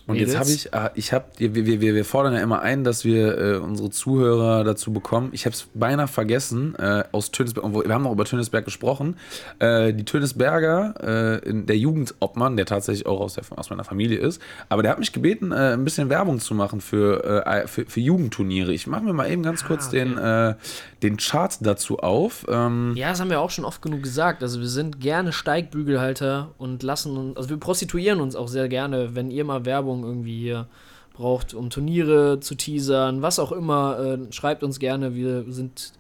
[0.07, 2.85] äh, Und jetzt habe ich, ah, ich habe, wir, wir, wir fordern ja immer ein,
[2.85, 5.31] dass wir äh, unsere Zuhörer dazu bekommen.
[5.33, 9.17] Ich habe es beinahe vergessen, äh, aus Tönisberg, wir haben noch über Tönisberg gesprochen.
[9.59, 14.41] Äh, die Tönisberger, äh, der Jugendobmann, der tatsächlich auch aus, der, aus meiner Familie ist,
[14.69, 18.01] aber der hat mich gebeten, äh, ein bisschen Werbung zu machen für, äh, für, für
[18.01, 18.73] Jugendturniere.
[18.73, 19.99] Ich mache mir mal eben ganz kurz Ah, okay.
[20.05, 20.55] den, äh,
[21.03, 22.47] den Chart dazu auf.
[22.49, 24.43] Ähm, Ja, das haben wir auch schon oft genug gesagt.
[24.43, 29.15] Also wir sind gerne Steigbügelhalter und lassen uns, also wir prostituieren uns auch sehr gerne,
[29.15, 30.67] wenn ihr mal Werbung irgendwie hier
[31.13, 35.15] braucht, um Turniere zu teasern, was auch immer, äh, schreibt uns gerne.
[35.15, 35.93] Wir sind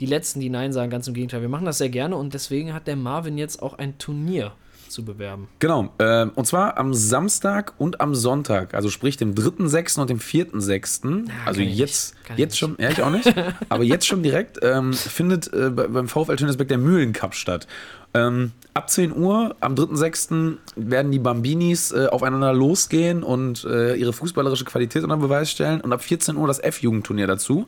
[0.00, 1.42] die Letzten, die Nein sagen, ganz im Gegenteil.
[1.42, 4.52] Wir machen das sehr gerne und deswegen hat der Marvin jetzt auch ein Turnier
[4.88, 5.46] zu bewerben.
[5.60, 10.00] Genau, ähm, und zwar am Samstag und am Sonntag, also sprich dem 3.6.
[10.00, 11.28] und dem 4.6.
[11.44, 13.32] also kann ich jetzt, jetzt schon, ja, ich auch nicht,
[13.68, 17.68] aber jetzt schon direkt ähm, findet äh, bei- beim VfL Tönesberg der Mühlencup statt.
[18.12, 20.56] Ähm, ab 10 Uhr am 3.6.
[20.76, 25.92] werden die Bambinis äh, aufeinander losgehen und äh, ihre fußballerische Qualität unter Beweis stellen und
[25.92, 27.66] ab 14 Uhr das F-Jugendturnier dazu.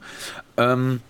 [0.57, 1.01] Ähm,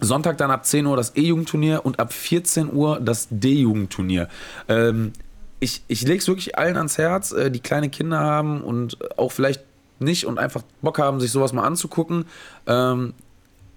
[0.00, 4.28] Sonntag dann ab 10 Uhr das E-Jugendturnier und ab 14 Uhr das D-Jugendturnier.
[4.68, 5.12] Ähm,
[5.60, 9.32] ich ich lege es wirklich allen ans Herz, äh, die kleine Kinder haben und auch
[9.32, 9.62] vielleicht
[9.98, 12.26] nicht und einfach Bock haben, sich sowas mal anzugucken.
[12.66, 13.14] Ähm,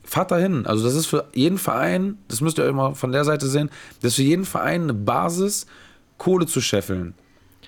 [0.10, 0.66] fahrt dahin.
[0.66, 3.70] Also das ist für jeden Verein, das müsst ihr euch mal von der Seite sehen,
[4.02, 5.68] das ist für jeden Verein eine Basis,
[6.18, 7.14] Kohle zu scheffeln.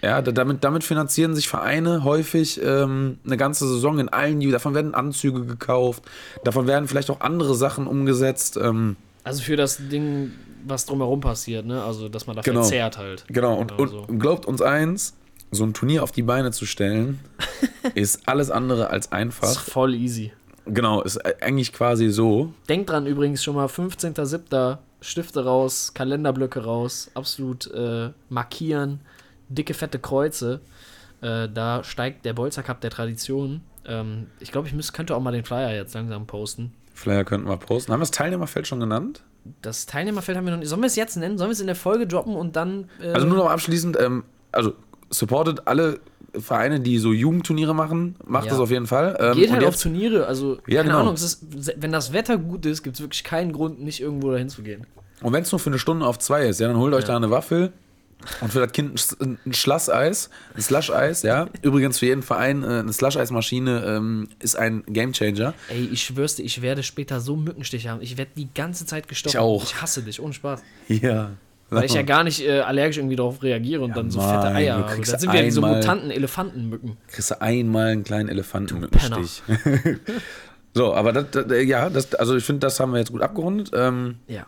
[0.01, 4.73] Ja, da- damit, damit finanzieren sich Vereine häufig ähm, eine ganze Saison in allen, davon
[4.73, 6.03] werden Anzüge gekauft,
[6.45, 8.55] davon werden vielleicht auch andere Sachen umgesetzt.
[8.55, 10.31] Ähm, Also für das Ding,
[10.65, 11.83] was drumherum passiert, ne?
[11.83, 12.65] Also dass man dafür Genau.
[12.65, 13.25] zehrt halt.
[13.27, 13.99] Genau, und, Genau so.
[14.07, 15.15] und glaubt uns eins,
[15.51, 17.19] so ein Turnier auf die Beine zu stellen,
[17.95, 19.59] ist alles andere als Das ist einfach.
[19.63, 20.31] voll easy.
[20.65, 22.53] Genau, ist eigentlich quasi so.
[22.67, 24.77] Denkt dran übrigens schon mal, 15.07.
[25.01, 28.99] Stifte raus, Kalenderblöcke raus, absolut äh, markieren,
[29.47, 30.59] dicke, fette Kreuze.
[31.21, 33.61] Äh, da steigt der Bolzer Cup der Tradition.
[33.85, 36.73] Ähm, ich glaube, ich müß, könnte auch mal den Flyer jetzt langsam posten.
[36.93, 37.93] Flyer könnten wir posten.
[37.93, 39.23] Haben wir das Teilnehmerfeld schon genannt?
[39.61, 40.67] Das Teilnehmerfeld haben wir noch nicht.
[40.67, 41.37] Sollen wir es jetzt nennen?
[41.37, 42.89] Sollen wir es in der Folge droppen und dann.
[43.01, 44.73] Äh, Also nur noch abschließend, ähm, also
[45.09, 46.01] supportet alle
[46.37, 48.51] Vereine, die so Jugendturniere machen, macht Ja.
[48.51, 49.17] das auf jeden Fall.
[49.19, 50.25] Ähm, Geht halt auf Turniere.
[50.27, 50.99] Also, Ja, keine genau.
[51.01, 51.45] Ahnung, ist,
[51.77, 54.85] wenn das Wetter gut ist, gibt es wirklich keinen Grund, nicht irgendwo dahin zu gehen.
[55.21, 57.07] Und wenn es nur für eine Stunde auf zwei ist, ja, dann holt euch Ja.
[57.09, 57.73] da eine Waffel
[58.41, 61.47] und für das Kind ein, ein Schlasseis, ein Slush-Eis, ja.
[61.61, 65.53] Übrigens für jeden Verein äh, eine Slush-Eis-Maschine ähm, ist ein Gamechanger.
[65.69, 68.01] Ey, ich schwör's dir, ich werde später so Mückenstiche haben.
[68.01, 69.35] Ich werde die ganze Zeit gestochen.
[69.35, 69.63] Ich auch.
[69.63, 70.61] Ich hasse dich, ohne Spaß.
[70.89, 71.31] Ja.
[71.69, 74.55] Weil ich ja gar nicht äh, allergisch irgendwie darauf reagiere und dann so Mann, fette
[74.55, 74.93] Eier habe.
[74.93, 76.97] kriegst Dann sind wir so einmal- Mutanten, Elefantenmücken.
[77.07, 79.17] kriegst du einmal einen kleinen Elefanten mit dem Penner.
[79.17, 79.43] Stich.
[80.73, 83.21] so, aber das, das, äh, ja, das, also ich finde, das haben wir jetzt gut
[83.21, 83.71] abgerundet.
[83.73, 84.45] Ähm, Ja.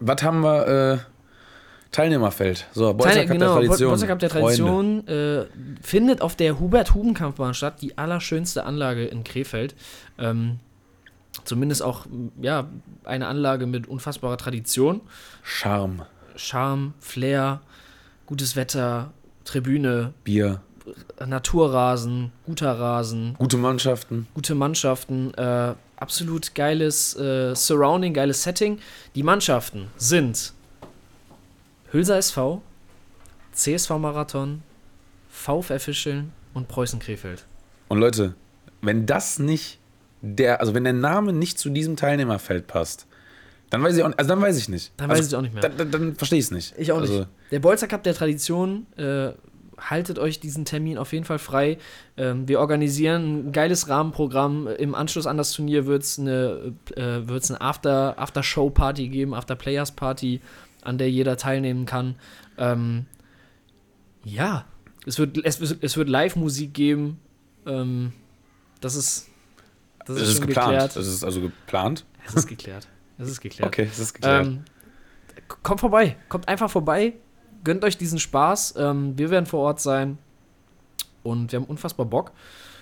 [0.00, 0.66] was haben wir?
[0.94, 0.98] Äh,
[1.90, 2.66] Teilnehmerfeld.
[2.72, 3.88] So, Bolzer Cup genau, der Tradition.
[3.88, 4.28] Bolzer Cup der.
[4.28, 5.44] Tradition äh,
[5.80, 9.74] findet auf der Hubert-Huben-Kampfbahn statt, die allerschönste Anlage in Krefeld.
[10.18, 10.58] Ähm,
[11.44, 12.06] zumindest auch,
[12.40, 12.68] ja,
[13.04, 15.00] eine Anlage mit unfassbarer Tradition.
[15.42, 16.02] Charme,
[16.36, 17.60] Charme, Flair,
[18.26, 19.12] gutes Wetter,
[19.44, 20.60] Tribüne, Bier,
[21.24, 24.26] Naturrasen, guter Rasen, gute Mannschaften.
[24.34, 28.78] gute Mannschaften, äh, absolut geiles äh, Surrounding, geiles Setting.
[29.14, 30.52] Die Mannschaften sind
[31.90, 32.62] Hülser SV,
[33.52, 34.62] CSV Marathon,
[35.30, 37.44] VfR Fischeln und Preußen Krefeld.
[37.88, 38.34] Und Leute,
[38.82, 39.77] wenn das nicht
[40.22, 43.06] der, also wenn der Name nicht zu diesem Teilnehmerfeld passt,
[43.70, 44.92] dann weiß ich auch, also dann weiß ich nicht.
[44.96, 45.62] Dann also, weiß ich auch nicht mehr.
[45.62, 46.74] Dann, dann, dann verstehe ich es nicht.
[46.78, 47.10] Ich auch nicht.
[47.10, 49.32] Also, Der Bolzer Cup der Tradition, äh,
[49.78, 51.78] haltet euch diesen Termin auf jeden Fall frei.
[52.16, 54.66] Ähm, wir organisieren ein geiles Rahmenprogramm.
[54.66, 60.40] Im Anschluss an das Turnier wird es eine, äh, wird's eine After, After-Show-Party geben, After-Players-Party,
[60.82, 62.16] an der jeder teilnehmen kann.
[62.56, 63.06] Ähm,
[64.24, 64.64] ja,
[65.06, 67.18] es wird, es, es wird Live-Musik geben.
[67.66, 68.12] Ähm,
[68.80, 69.27] das ist,
[70.08, 70.70] das das ist, ist schon geplant.
[70.70, 70.96] geklärt.
[70.96, 72.04] Das ist also geplant.
[72.26, 72.88] Es ist geklärt.
[73.18, 73.68] Es ist geklärt.
[73.68, 74.46] Okay, das ist geklärt.
[74.46, 74.64] Ähm,
[75.62, 77.14] kommt vorbei, kommt einfach vorbei,
[77.64, 78.74] gönnt euch diesen Spaß.
[78.76, 80.18] Ähm, wir werden vor Ort sein
[81.22, 82.32] und wir haben unfassbar Bock.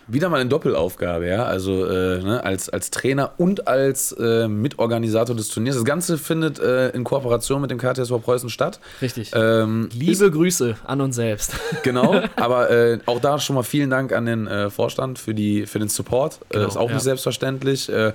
[0.09, 1.45] Wieder mal eine Doppelaufgabe, ja.
[1.45, 5.75] Also äh, ne, als, als Trainer und als äh, Mitorganisator des Turniers.
[5.75, 8.79] Das Ganze findet äh, in Kooperation mit dem KTSV Preußen statt.
[9.03, 9.33] Richtig.
[9.35, 11.55] Ähm, Liebe Grüße an uns selbst.
[11.83, 15.67] Genau, aber äh, auch da schon mal vielen Dank an den äh, Vorstand für, die,
[15.67, 16.41] für den Support.
[16.49, 16.95] Genau, äh, ist auch ja.
[16.95, 17.89] nicht selbstverständlich.
[17.89, 18.13] Äh,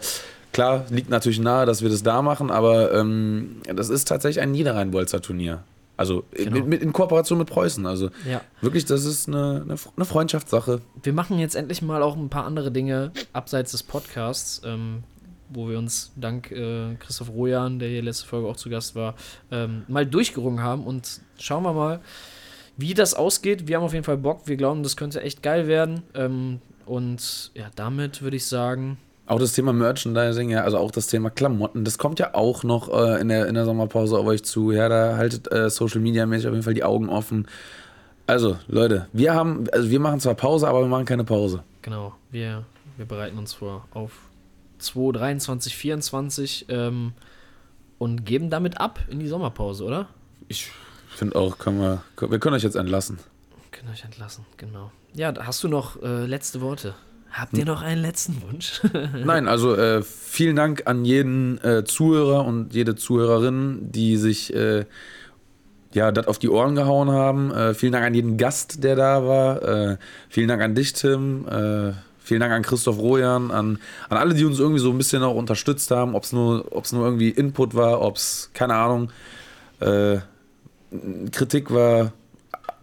[0.52, 4.52] klar, liegt natürlich nahe, dass wir das da machen, aber ähm, das ist tatsächlich ein
[4.52, 5.64] Niederrhein-Bolzer-Turnier.
[5.98, 6.52] Also Genau.
[6.52, 7.86] mit, mit, in Kooperation mit Preußen.
[7.86, 8.42] Also ja.
[8.62, 10.82] wirklich, das ist eine, eine, eine Freundschaftssache.
[11.04, 15.04] Wir machen jetzt endlich mal auch ein paar andere Dinge abseits des Podcasts, ähm,
[15.50, 19.16] wo wir uns dank äh, Christoph Rojan, der hier letzte Folge auch zu Gast war,
[19.52, 22.00] ähm, mal durchgerungen haben und schauen wir mal,
[22.78, 23.68] wie das ausgeht.
[23.68, 24.48] Wir haben auf jeden Fall Bock.
[24.48, 26.04] Wir glauben, das könnte echt geil werden.
[26.16, 31.08] Ähm, und ja, damit würde ich sagen, Auch das Thema Merchandising, ja, also auch das
[31.08, 34.44] Thema Klamotten, das kommt ja auch noch äh, in, der, in der Sommerpause auf euch
[34.44, 34.72] zu.
[34.72, 37.48] Ja, da haltet äh, Social Media mäßig auf jeden Fall die Augen offen.
[38.28, 41.64] Also, Leute, wir haben, also wir machen zwar Pause, aber wir machen keine Pause.
[41.82, 42.66] Genau, wir,
[42.98, 44.12] wir bereiten uns vor auf
[44.80, 47.14] 2023, 2024 ähm,
[47.98, 50.08] und geben damit ab in die Sommerpause, oder?
[50.48, 50.72] Ich
[51.10, 53.20] finde auch, können wir, wir können euch jetzt entlassen.
[53.72, 54.92] Können euch entlassen, genau.
[55.14, 56.96] Ja, hast du noch äh, letzte Worte?
[57.32, 58.82] Habt ihr noch einen letzten Wunsch?
[59.26, 64.86] Nein, also äh, vielen Dank an jeden äh, Zuhörer und jede Zuhörerin, die sich äh,
[65.94, 67.52] ja das auf die Ohren gehauen haben.
[67.52, 69.62] Äh, vielen Dank an jeden Gast, der da war.
[69.64, 69.98] Äh,
[70.28, 71.48] vielen Dank an dich, Tim.
[71.48, 73.80] Äh, vielen Dank an Christoph Rojan, an,
[74.10, 77.06] an alle, die uns irgendwie so ein bisschen auch unterstützt haben, ob es nur, nur
[77.06, 79.12] irgendwie Input war, ob es, keine Ahnung,
[81.32, 82.14] Kritik war,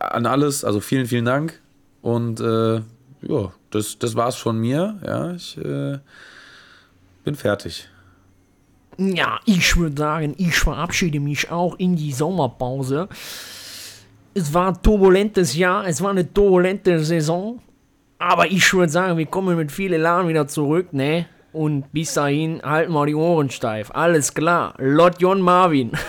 [0.00, 0.64] an alles.
[0.64, 1.60] Also vielen, vielen Dank.
[2.02, 2.42] Und
[3.22, 4.98] ja, das, das war's von mir.
[5.04, 5.98] Ja, ich äh,
[7.24, 7.88] bin fertig.
[8.96, 13.08] Ja, ich würde sagen, ich verabschiede mich auch in die Sommerpause.
[14.34, 17.60] Es war ein turbulentes Jahr, es war eine turbulente Saison.
[18.18, 21.26] Aber ich würde sagen, wir kommen mit viel Elan wieder zurück, ne?
[21.52, 23.90] Und bis dahin halten wir die Ohren steif.
[23.92, 24.74] Alles klar.
[24.78, 25.92] Lot John Marvin.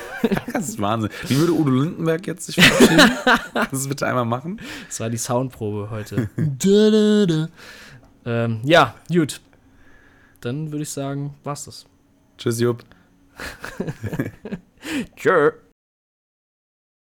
[0.52, 1.10] Das ist Wahnsinn.
[1.30, 3.18] Wie würde Udo Lindenberg jetzt sich verabschieden?
[3.54, 4.60] Kannst du das bitte einmal machen?
[4.88, 6.30] Das war die Soundprobe heute.
[6.36, 7.48] da, da, da.
[8.26, 9.40] Ähm, ja, gut.
[10.42, 11.86] Dann würde ich sagen, war's das.
[12.38, 12.84] Tschüss, Jupp.
[15.16, 15.52] Tschö.